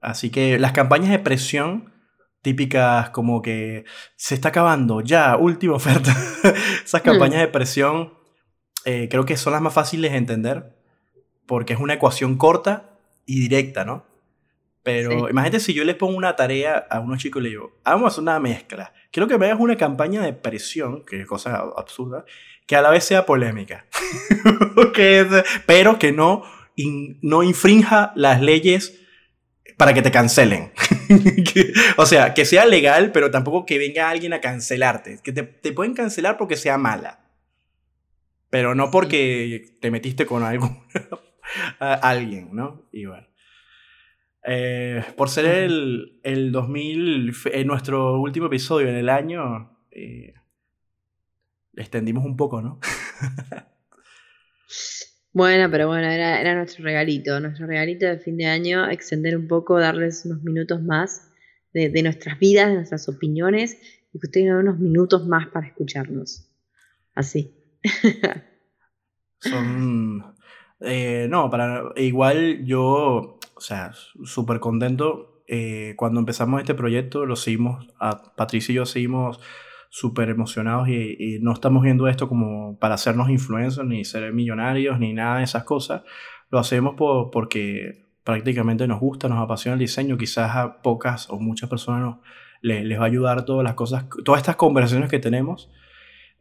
Así 0.00 0.30
que 0.30 0.58
las 0.58 0.72
campañas 0.72 1.10
de 1.10 1.18
presión 1.18 1.92
típicas 2.42 3.10
como 3.10 3.42
que 3.42 3.84
se 4.16 4.34
está 4.34 4.48
acabando, 4.48 5.00
ya, 5.02 5.36
última 5.36 5.74
oferta. 5.74 6.14
Esas 6.84 7.02
campañas 7.02 7.38
hmm. 7.38 7.46
de 7.46 7.48
presión 7.48 8.14
eh, 8.84 9.08
creo 9.10 9.26
que 9.26 9.36
son 9.36 9.52
las 9.52 9.62
más 9.62 9.74
fáciles 9.74 10.12
de 10.12 10.18
entender 10.18 10.79
porque 11.50 11.72
es 11.72 11.80
una 11.80 11.94
ecuación 11.94 12.36
corta 12.36 12.90
y 13.26 13.40
directa, 13.40 13.84
¿no? 13.84 14.06
Pero 14.84 15.28
imagínate 15.28 15.58
si 15.58 15.74
yo 15.74 15.82
les 15.82 15.96
pongo 15.96 16.16
una 16.16 16.36
tarea 16.36 16.86
a 16.88 17.00
unos 17.00 17.18
chicos 17.18 17.40
y 17.40 17.42
les 17.42 17.52
digo, 17.54 17.80
vamos 17.84 18.04
a 18.04 18.06
hacer 18.06 18.22
una 18.22 18.38
mezcla. 18.38 18.92
Quiero 19.10 19.26
que 19.26 19.36
me 19.36 19.46
hagas 19.46 19.58
una 19.58 19.76
campaña 19.76 20.22
de 20.22 20.32
presión, 20.32 21.04
que 21.04 21.22
es 21.22 21.26
cosa 21.26 21.64
absurda, 21.76 22.24
que 22.68 22.76
a 22.76 22.82
la 22.82 22.90
vez 22.90 23.02
sea 23.02 23.26
polémica. 23.26 23.84
pero 25.66 25.98
que 25.98 26.12
no, 26.12 26.44
no 27.20 27.42
infrinja 27.42 28.12
las 28.14 28.40
leyes 28.40 29.00
para 29.76 29.92
que 29.92 30.02
te 30.02 30.12
cancelen. 30.12 30.72
o 31.96 32.06
sea, 32.06 32.32
que 32.32 32.44
sea 32.44 32.64
legal, 32.64 33.10
pero 33.10 33.32
tampoco 33.32 33.66
que 33.66 33.76
venga 33.76 34.08
alguien 34.08 34.34
a 34.34 34.40
cancelarte. 34.40 35.18
Que 35.20 35.32
te, 35.32 35.42
te 35.42 35.72
pueden 35.72 35.94
cancelar 35.94 36.38
porque 36.38 36.56
sea 36.56 36.78
mala. 36.78 37.18
Pero 38.50 38.76
no 38.76 38.92
porque 38.92 39.74
te 39.80 39.90
metiste 39.90 40.26
con 40.26 40.44
algo 40.44 40.84
a 41.78 41.94
alguien, 41.94 42.50
¿no? 42.52 42.88
Y 42.92 43.06
bueno. 43.06 43.26
Eh, 44.42 45.04
por 45.16 45.28
ser 45.28 45.44
el, 45.44 46.18
el 46.22 46.50
2000, 46.52 47.34
en 47.52 47.66
nuestro 47.66 48.20
último 48.20 48.46
episodio 48.46 48.88
en 48.88 48.96
el 48.96 49.08
año, 49.08 49.78
eh, 49.90 50.34
extendimos 51.76 52.24
un 52.24 52.36
poco, 52.36 52.62
¿no? 52.62 52.80
bueno, 55.32 55.70
pero 55.70 55.88
bueno, 55.88 56.08
era, 56.08 56.40
era, 56.40 56.54
nuestro 56.54 56.84
regalito, 56.84 57.38
nuestro 57.40 57.66
regalito 57.66 58.06
de 58.06 58.18
fin 58.18 58.38
de 58.38 58.46
año, 58.46 58.88
extender 58.88 59.36
un 59.36 59.46
poco, 59.46 59.78
darles 59.78 60.24
unos 60.24 60.42
minutos 60.42 60.82
más 60.82 61.30
de, 61.74 61.90
de 61.90 62.02
nuestras 62.02 62.38
vidas, 62.38 62.68
de 62.68 62.76
nuestras 62.76 63.08
opiniones, 63.08 63.76
y 64.12 64.18
que 64.18 64.26
ustedes 64.26 64.46
den 64.46 64.56
unos 64.56 64.78
minutos 64.78 65.26
más 65.26 65.48
para 65.48 65.66
escucharnos. 65.66 66.50
Así. 67.14 67.54
Son 69.40 70.34
eh, 70.80 71.26
no, 71.30 71.50
para 71.50 71.92
igual 71.96 72.64
yo, 72.64 73.38
o 73.54 73.60
sea, 73.60 73.92
súper 74.24 74.60
contento. 74.60 75.42
Eh, 75.46 75.94
cuando 75.96 76.20
empezamos 76.20 76.60
este 76.60 76.74
proyecto, 76.74 77.26
lo 77.26 77.36
seguimos, 77.36 77.88
a 77.98 78.34
Patricia 78.34 78.72
y 78.72 78.76
yo 78.76 78.86
seguimos 78.86 79.40
súper 79.90 80.28
emocionados 80.30 80.88
y, 80.88 81.38
no 81.40 81.52
estamos 81.52 81.82
viendo 81.82 82.06
esto 82.06 82.28
como 82.28 82.78
para 82.78 82.94
hacernos 82.94 83.28
influencers, 83.28 83.86
ni 83.86 84.04
ser 84.04 84.32
millonarios, 84.32 84.98
ni 85.00 85.12
nada 85.12 85.38
de 85.38 85.44
esas 85.44 85.64
cosas. 85.64 86.02
lo 86.50 86.58
hacemos 86.58 86.94
por, 86.96 87.30
porque 87.30 88.10
prácticamente 88.24 88.86
nos 88.86 89.00
gusta, 89.00 89.28
nos 89.28 89.40
apasiona 89.40 89.74
el 89.74 89.80
diseño. 89.80 90.16
Quizás 90.16 90.54
a 90.56 90.82
pocas 90.82 91.28
o 91.30 91.38
muchas 91.38 91.68
personas 91.68 92.16
les, 92.62 92.98
va 92.98 93.04
a 93.04 93.06
ayudar 93.06 93.44
todas 93.44 93.64
las 93.64 93.74
cosas, 93.74 94.06
todas 94.24 94.40
estas 94.40 94.56
conversaciones 94.56 95.10
que 95.10 95.18
tenemos. 95.18 95.70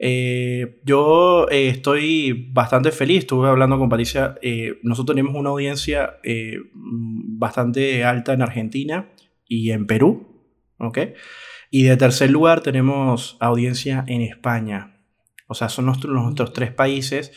Eh, 0.02 0.80
yo 0.86 1.50
eh, 1.50 1.68
estoy 1.68 2.50
bastante 2.54 2.91
feliz, 2.91 3.20
estuve 3.20 3.50
hablando 3.50 3.78
con 3.78 3.89
Patricia, 3.89 4.36
eh, 4.41 4.80
nosotros 4.82 5.14
tenemos 5.14 5.36
una 5.36 5.50
audiencia 5.50 6.16
bastante 7.38 8.06
alta 8.06 8.34
en 8.34 8.41
Argentina 8.41 9.10
y 9.45 9.72
en 9.72 9.86
Perú, 9.86 10.45
¿ok? 10.78 11.00
Y 11.70 11.84
de 11.84 11.97
tercer 11.97 12.32
lugar 12.32 12.62
tenemos 12.62 13.38
audiencia 13.41 14.06
en 14.08 14.22
España. 14.22 14.95
O 15.47 15.54
sea, 15.54 15.68
son 15.68 15.86
nuestros, 15.86 16.14
nuestros 16.14 16.54
tres 16.54 16.72
países 16.72 17.34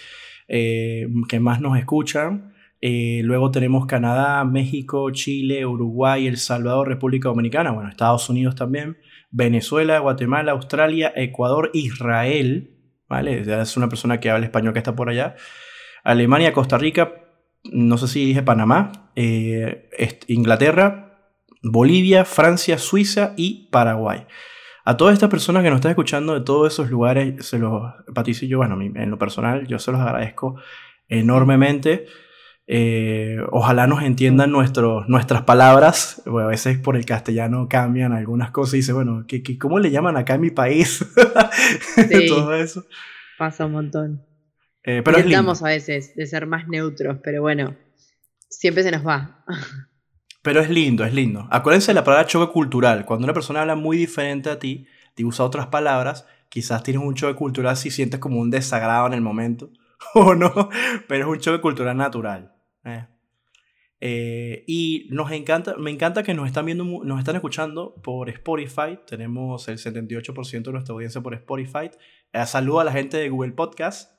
que 0.48 1.40
más 1.40 1.60
nos 1.60 1.78
escuchan. 1.78 2.54
luego 2.80 3.50
tenemos 3.50 3.86
Canadá, 3.86 4.44
México, 4.44 5.10
Chile, 5.10 5.66
Uruguay, 5.66 6.26
El 6.26 6.36
Salvador, 6.36 6.88
República 6.88 7.28
Dominicana, 7.28 7.72
bueno, 7.72 7.88
Estados 7.90 8.28
Unidos 8.28 8.54
también. 8.54 8.96
Venezuela, 9.32 9.98
Guatemala, 9.98 10.52
Australia, 10.52 11.12
Ecuador, 11.16 11.70
Israel, 11.72 12.76
¿vale? 13.08 13.40
Es 13.40 13.76
una 13.76 13.88
persona 13.88 14.20
que 14.20 14.30
habla 14.30 14.46
español 14.46 14.74
que 14.74 14.78
está 14.78 14.94
por 14.94 15.08
allá. 15.08 15.34
Alemania, 16.04 16.52
Costa 16.52 16.78
Rica, 16.78 17.14
no 17.64 17.96
sé 17.96 18.08
si 18.08 18.26
dije 18.26 18.42
Panamá, 18.42 19.10
eh, 19.16 19.88
Inglaterra, 20.28 21.32
Bolivia, 21.62 22.24
Francia, 22.24 22.76
Suiza 22.76 23.34
y 23.36 23.68
Paraguay. 23.70 24.26
A 24.84 24.96
todas 24.96 25.14
estas 25.14 25.30
personas 25.30 25.62
que 25.62 25.70
nos 25.70 25.76
están 25.76 25.92
escuchando 25.92 26.34
de 26.34 26.40
todos 26.40 26.72
esos 26.72 26.90
lugares, 26.90 27.46
se 27.46 27.58
los, 27.58 27.82
Patricio 28.14 28.46
y 28.46 28.50
yo, 28.50 28.58
bueno, 28.58 28.80
en 28.80 29.10
lo 29.10 29.18
personal, 29.18 29.66
yo 29.66 29.78
se 29.78 29.92
los 29.92 30.00
agradezco 30.00 30.56
enormemente. 31.08 32.06
Eh, 32.66 33.38
ojalá 33.50 33.86
nos 33.86 34.02
entiendan 34.02 34.50
nuestros, 34.50 35.08
nuestras 35.08 35.42
palabras. 35.42 36.22
a 36.26 36.46
veces 36.46 36.78
por 36.78 36.96
el 36.96 37.04
castellano 37.04 37.68
cambian 37.68 38.12
algunas 38.12 38.50
cosas 38.50 38.74
y 38.74 38.76
dice, 38.78 38.92
bueno, 38.92 39.24
¿qué, 39.26 39.42
cómo 39.58 39.78
le 39.78 39.90
llaman 39.90 40.16
acá 40.16 40.34
en 40.34 40.40
mi 40.42 40.50
país? 40.50 41.04
Todo 42.28 42.54
eso. 42.54 42.84
Pasa 43.38 43.66
un 43.66 43.72
montón. 43.72 44.26
Eh, 44.84 45.02
pero 45.04 45.18
Intentamos 45.18 45.62
a 45.62 45.68
veces 45.68 46.14
de 46.14 46.26
ser 46.26 46.46
más 46.46 46.66
neutros, 46.68 47.18
pero 47.22 47.40
bueno, 47.40 47.76
siempre 48.48 48.82
se 48.82 48.90
nos 48.90 49.06
va. 49.06 49.44
pero 50.42 50.60
es 50.60 50.70
lindo, 50.70 51.04
es 51.04 51.14
lindo. 51.14 51.46
Acuérdense 51.50 51.92
de 51.92 51.94
la 51.94 52.04
palabra 52.04 52.26
choque 52.26 52.52
cultural. 52.52 53.04
Cuando 53.04 53.24
una 53.24 53.34
persona 53.34 53.60
habla 53.60 53.76
muy 53.76 53.96
diferente 53.96 54.50
a 54.50 54.58
ti, 54.58 54.86
te 55.14 55.24
usa 55.24 55.44
otras 55.44 55.66
palabras, 55.68 56.26
quizás 56.48 56.82
tienes 56.82 57.02
un 57.02 57.14
choque 57.14 57.36
cultural 57.36 57.76
si 57.76 57.90
sientes 57.90 58.18
como 58.18 58.40
un 58.40 58.50
desagrado 58.50 59.06
en 59.06 59.12
el 59.12 59.20
momento 59.20 59.70
o 60.14 60.34
no, 60.34 60.68
pero 61.08 61.24
es 61.24 61.30
un 61.30 61.38
choque 61.38 61.60
cultural 61.60 61.96
natural. 61.96 62.51
Eh. 62.84 63.06
Eh, 64.04 64.64
y 64.66 65.06
nos 65.10 65.30
encanta, 65.30 65.76
me 65.76 65.90
encanta 65.90 66.24
que 66.24 66.34
nos 66.34 66.48
están 66.48 66.66
viendo, 66.66 66.84
nos 66.84 67.18
están 67.18 67.36
escuchando 67.36 67.94
por 68.02 68.28
Spotify. 68.30 68.98
Tenemos 69.06 69.68
el 69.68 69.78
78% 69.78 70.62
de 70.62 70.72
nuestra 70.72 70.92
audiencia 70.92 71.20
por 71.20 71.34
Spotify. 71.34 71.90
Eh, 72.32 72.46
saludo 72.46 72.80
a 72.80 72.84
la 72.84 72.92
gente 72.92 73.16
de 73.16 73.28
Google 73.28 73.52
Podcast. 73.52 74.10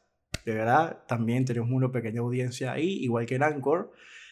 De 0.46 0.54
verdad, 0.54 1.04
también 1.08 1.46
tenemos 1.46 1.70
una 1.70 1.92
pequeña 1.92 2.22
audiencia 2.22 2.72
ahí, 2.72 3.04
igual 3.04 3.26
que 3.26 3.36
en 3.36 3.44
Anchor. 3.44 3.92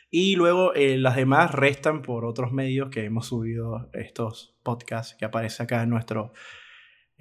Y 0.10 0.36
luego 0.36 0.74
las 0.76 1.16
demás 1.16 1.52
restan 1.52 2.02
por 2.02 2.26
otros 2.26 2.52
medios 2.52 2.90
que 2.90 3.06
hemos 3.06 3.28
subido 3.28 3.90
estos 3.94 4.58
podcasts 4.62 5.16
que 5.16 5.24
aparece 5.24 5.64
acá 5.64 5.84
en 5.84 5.90
nuestro 5.90 6.34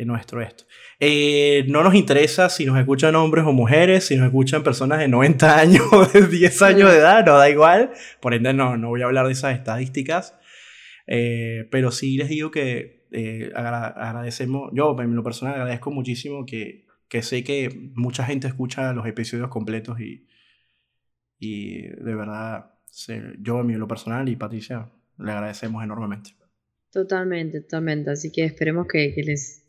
nuestro 0.07 0.40
esto. 0.40 0.64
Eh, 0.98 1.64
no 1.68 1.82
nos 1.82 1.94
interesa 1.94 2.48
si 2.48 2.64
nos 2.64 2.78
escuchan 2.78 3.14
hombres 3.14 3.44
o 3.46 3.53
mujeres, 3.53 4.05
si 4.05 4.16
nos 4.16 4.26
escuchan 4.26 4.62
personas 4.62 4.98
de 4.98 5.09
90 5.09 5.59
años 5.61 5.82
o 5.92 6.07
de 6.07 6.26
10 6.26 6.62
años 6.62 6.90
de 6.90 6.98
edad, 6.98 7.24
no 7.24 7.36
da 7.36 7.48
igual. 7.51 7.90
Por 8.20 8.34
ende, 8.34 8.53
no, 8.53 8.76
no 8.76 8.88
voy 8.88 9.03
a 9.03 9.07
hablar 9.07 9.26
de 9.26 9.32
esas 9.32 9.55
estadísticas. 9.55 10.36
Eh, 11.07 11.68
pero 11.70 11.90
sí 11.90 12.16
les 12.16 12.28
digo 12.28 12.51
que 12.51 13.09
eh, 13.12 13.51
agradecemos, 13.55 14.70
yo 14.72 14.96
en 15.01 15.16
lo 15.16 15.24
personal 15.24 15.55
agradezco 15.55 15.90
muchísimo 15.90 16.46
que, 16.46 16.86
que 17.09 17.22
sé 17.22 17.42
que 17.42 17.90
mucha 17.94 18.24
gente 18.24 18.46
escucha 18.46 18.92
los 18.92 19.07
episodios 19.07 19.48
completos 19.48 19.98
y, 20.01 20.28
y 21.38 21.88
de 21.88 22.14
verdad, 22.14 22.74
yo 23.40 23.61
en 23.61 23.78
lo 23.78 23.88
personal 23.88 24.28
y 24.28 24.36
Patricia 24.36 24.90
le 25.18 25.32
agradecemos 25.32 25.82
enormemente. 25.82 26.30
Totalmente, 26.92 27.61
totalmente. 27.61 28.11
Así 28.11 28.30
que 28.32 28.44
esperemos 28.44 28.86
que, 28.86 29.14
que 29.14 29.22
les 29.22 29.64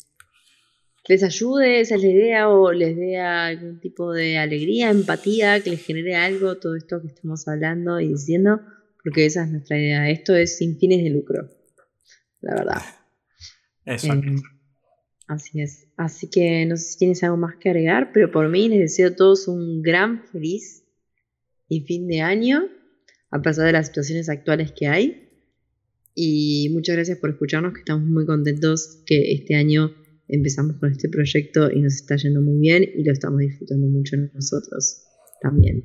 les 1.07 1.23
ayude, 1.23 1.81
esa 1.81 1.95
es 1.95 2.01
la 2.01 2.09
idea, 2.09 2.49
o 2.49 2.71
les 2.71 2.95
dé 2.95 3.17
algún 3.17 3.79
tipo 3.79 4.13
de 4.13 4.37
alegría, 4.37 4.91
empatía, 4.91 5.59
que 5.61 5.71
les 5.71 5.83
genere 5.83 6.15
algo, 6.15 6.57
todo 6.57 6.75
esto 6.75 7.01
que 7.01 7.07
estamos 7.07 7.47
hablando 7.47 7.99
y 7.99 8.09
diciendo, 8.09 8.61
porque 9.03 9.25
esa 9.25 9.43
es 9.43 9.51
nuestra 9.51 9.79
idea. 9.79 10.09
Esto 10.09 10.35
es 10.35 10.57
sin 10.57 10.77
fines 10.77 11.03
de 11.03 11.09
lucro, 11.09 11.49
la 12.41 12.55
verdad. 12.55 12.81
Exacto. 13.85 14.29
Eh, 14.29 14.35
así 15.27 15.61
es. 15.61 15.87
Así 15.97 16.29
que 16.29 16.65
no 16.67 16.77
sé 16.77 16.83
si 16.83 16.97
tienes 16.99 17.23
algo 17.23 17.37
más 17.37 17.55
que 17.55 17.69
agregar, 17.69 18.11
pero 18.13 18.31
por 18.31 18.47
mí 18.49 18.69
les 18.69 18.79
deseo 18.79 19.09
a 19.09 19.15
todos 19.15 19.47
un 19.47 19.81
gran, 19.81 20.23
feliz 20.27 20.83
y 21.67 21.81
fin 21.81 22.07
de 22.07 22.21
año, 22.21 22.69
a 23.31 23.41
pesar 23.41 23.65
de 23.65 23.71
las 23.71 23.87
situaciones 23.87 24.29
actuales 24.29 24.71
que 24.71 24.87
hay. 24.87 25.29
Y 26.13 26.69
muchas 26.73 26.95
gracias 26.95 27.17
por 27.17 27.31
escucharnos, 27.31 27.73
que 27.73 27.79
estamos 27.79 28.03
muy 28.05 28.25
contentos 28.25 29.01
que 29.05 29.31
este 29.31 29.55
año 29.55 29.95
empezamos 30.31 30.77
con 30.77 30.91
este 30.91 31.09
proyecto 31.09 31.69
y 31.71 31.81
nos 31.81 31.95
está 31.95 32.15
yendo 32.15 32.41
muy 32.41 32.59
bien 32.59 32.83
y 32.83 33.03
lo 33.03 33.11
estamos 33.11 33.39
disfrutando 33.39 33.87
mucho 33.87 34.17
nosotros 34.33 35.03
también. 35.41 35.83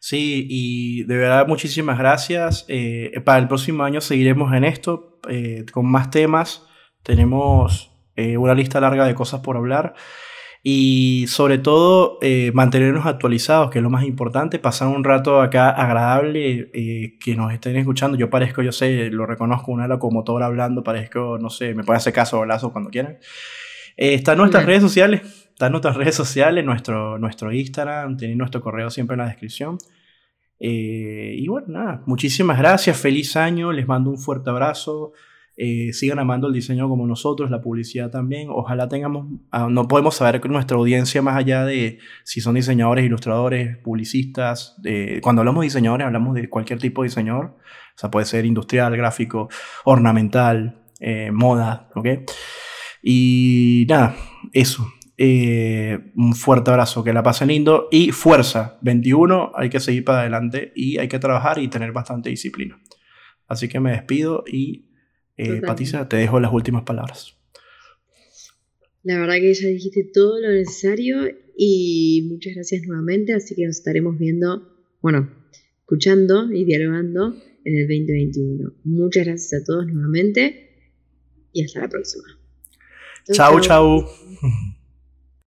Sí, 0.00 0.46
y 0.48 1.04
de 1.04 1.16
verdad 1.16 1.46
muchísimas 1.46 1.98
gracias. 1.98 2.64
Eh, 2.68 3.20
para 3.24 3.38
el 3.38 3.48
próximo 3.48 3.82
año 3.82 4.00
seguiremos 4.00 4.52
en 4.54 4.64
esto 4.64 5.20
eh, 5.28 5.64
con 5.72 5.86
más 5.90 6.10
temas. 6.10 6.64
Tenemos 7.02 7.90
eh, 8.16 8.36
una 8.36 8.54
lista 8.54 8.80
larga 8.80 9.06
de 9.06 9.14
cosas 9.14 9.40
por 9.40 9.56
hablar 9.56 9.94
y 10.70 11.24
sobre 11.28 11.56
todo 11.56 12.18
eh, 12.20 12.52
mantenernos 12.52 13.06
actualizados, 13.06 13.70
que 13.70 13.78
es 13.78 13.82
lo 13.82 13.88
más 13.88 14.04
importante, 14.04 14.58
pasar 14.58 14.88
un 14.88 15.02
rato 15.02 15.40
acá 15.40 15.70
agradable, 15.70 16.70
eh, 16.74 17.16
que 17.18 17.36
nos 17.36 17.54
estén 17.54 17.76
escuchando. 17.76 18.18
Yo 18.18 18.28
parezco, 18.28 18.60
yo 18.60 18.70
sé, 18.70 19.08
lo 19.08 19.24
reconozco, 19.24 19.72
una 19.72 19.88
locomotora 19.88 20.44
hablando, 20.44 20.84
parezco, 20.84 21.38
no 21.38 21.48
sé, 21.48 21.74
me 21.74 21.84
puede 21.84 21.96
hacer 21.96 22.12
caso 22.12 22.40
o 22.40 22.44
lazo 22.44 22.70
cuando 22.70 22.90
quieran. 22.90 23.16
Eh, 23.96 24.12
está 24.12 24.32
en 24.32 24.38
nuestras 24.40 24.66
redes 24.66 24.82
sociales, 24.82 25.22
está 25.48 25.68
en 25.68 25.72
nuestras 25.72 25.96
redes 25.96 26.14
sociales, 26.14 26.62
nuestro, 26.66 27.16
nuestro 27.18 27.50
Instagram, 27.50 28.18
tienen 28.18 28.36
nuestro 28.36 28.60
correo 28.60 28.90
siempre 28.90 29.14
en 29.14 29.20
la 29.20 29.26
descripción. 29.26 29.78
y 30.60 31.48
bueno, 31.48 31.68
nada, 31.68 32.02
muchísimas 32.04 32.58
gracias, 32.58 32.94
feliz 33.00 33.36
año, 33.36 33.72
les 33.72 33.88
mando 33.88 34.10
un 34.10 34.18
fuerte 34.18 34.50
abrazo. 34.50 35.14
Eh, 35.60 35.92
sigan 35.92 36.20
amando 36.20 36.46
el 36.46 36.54
diseño 36.54 36.88
como 36.88 37.04
nosotros, 37.06 37.50
la 37.50 37.60
publicidad 37.60 38.10
también. 38.10 38.48
Ojalá 38.50 38.88
tengamos, 38.88 39.26
ah, 39.50 39.66
no 39.68 39.88
podemos 39.88 40.14
saber 40.14 40.40
que 40.40 40.48
nuestra 40.48 40.76
audiencia, 40.76 41.20
más 41.20 41.36
allá 41.36 41.64
de 41.64 41.98
si 42.22 42.40
son 42.40 42.54
diseñadores, 42.54 43.04
ilustradores, 43.04 43.76
publicistas, 43.78 44.80
cuando 45.20 45.40
hablamos 45.40 45.62
de 45.62 45.66
diseñadores, 45.66 46.06
hablamos 46.06 46.34
de 46.34 46.48
cualquier 46.48 46.78
tipo 46.78 47.02
de 47.02 47.08
diseñador, 47.08 47.56
o 47.98 48.00
sea, 48.00 48.10
puede 48.10 48.26
ser 48.26 48.46
industrial, 48.46 48.96
gráfico, 48.96 49.48
ornamental, 49.84 50.84
eh, 51.00 51.30
moda, 51.32 51.88
¿ok? 51.94 52.06
Y 53.02 53.86
nada, 53.88 54.16
eso. 54.52 54.86
Eh, 55.16 56.12
un 56.14 56.34
fuerte 56.34 56.70
abrazo, 56.70 57.02
que 57.02 57.12
la 57.12 57.22
pasen 57.22 57.48
lindo 57.48 57.88
y 57.90 58.12
fuerza. 58.12 58.78
21, 58.82 59.52
hay 59.54 59.68
que 59.68 59.80
seguir 59.80 60.04
para 60.04 60.20
adelante 60.20 60.72
y 60.76 60.98
hay 60.98 61.08
que 61.08 61.18
trabajar 61.18 61.58
y 61.58 61.68
tener 61.68 61.92
bastante 61.92 62.30
disciplina. 62.30 62.80
Así 63.48 63.68
que 63.68 63.80
me 63.80 63.92
despido 63.92 64.44
y 64.46 64.87
eh, 65.38 65.62
Patricia, 65.64 66.08
te 66.08 66.16
dejo 66.16 66.40
las 66.40 66.52
últimas 66.52 66.82
palabras. 66.82 67.34
La 69.04 69.18
verdad 69.18 69.36
que 69.36 69.54
ya 69.54 69.68
dijiste 69.68 70.10
todo 70.12 70.40
lo 70.40 70.50
necesario 70.50 71.30
y 71.56 72.28
muchas 72.30 72.54
gracias 72.54 72.82
nuevamente, 72.86 73.32
así 73.32 73.54
que 73.54 73.64
nos 73.64 73.78
estaremos 73.78 74.18
viendo, 74.18 74.76
bueno, 75.00 75.30
escuchando 75.80 76.52
y 76.52 76.64
dialogando 76.64 77.34
en 77.64 77.78
el 77.78 77.88
2021. 77.88 78.72
Muchas 78.84 79.26
gracias 79.26 79.62
a 79.62 79.64
todos 79.64 79.86
nuevamente 79.86 80.92
y 81.52 81.64
hasta 81.64 81.80
la 81.80 81.88
próxima. 81.88 82.24
Chao, 83.32 83.60
chao. 83.60 84.06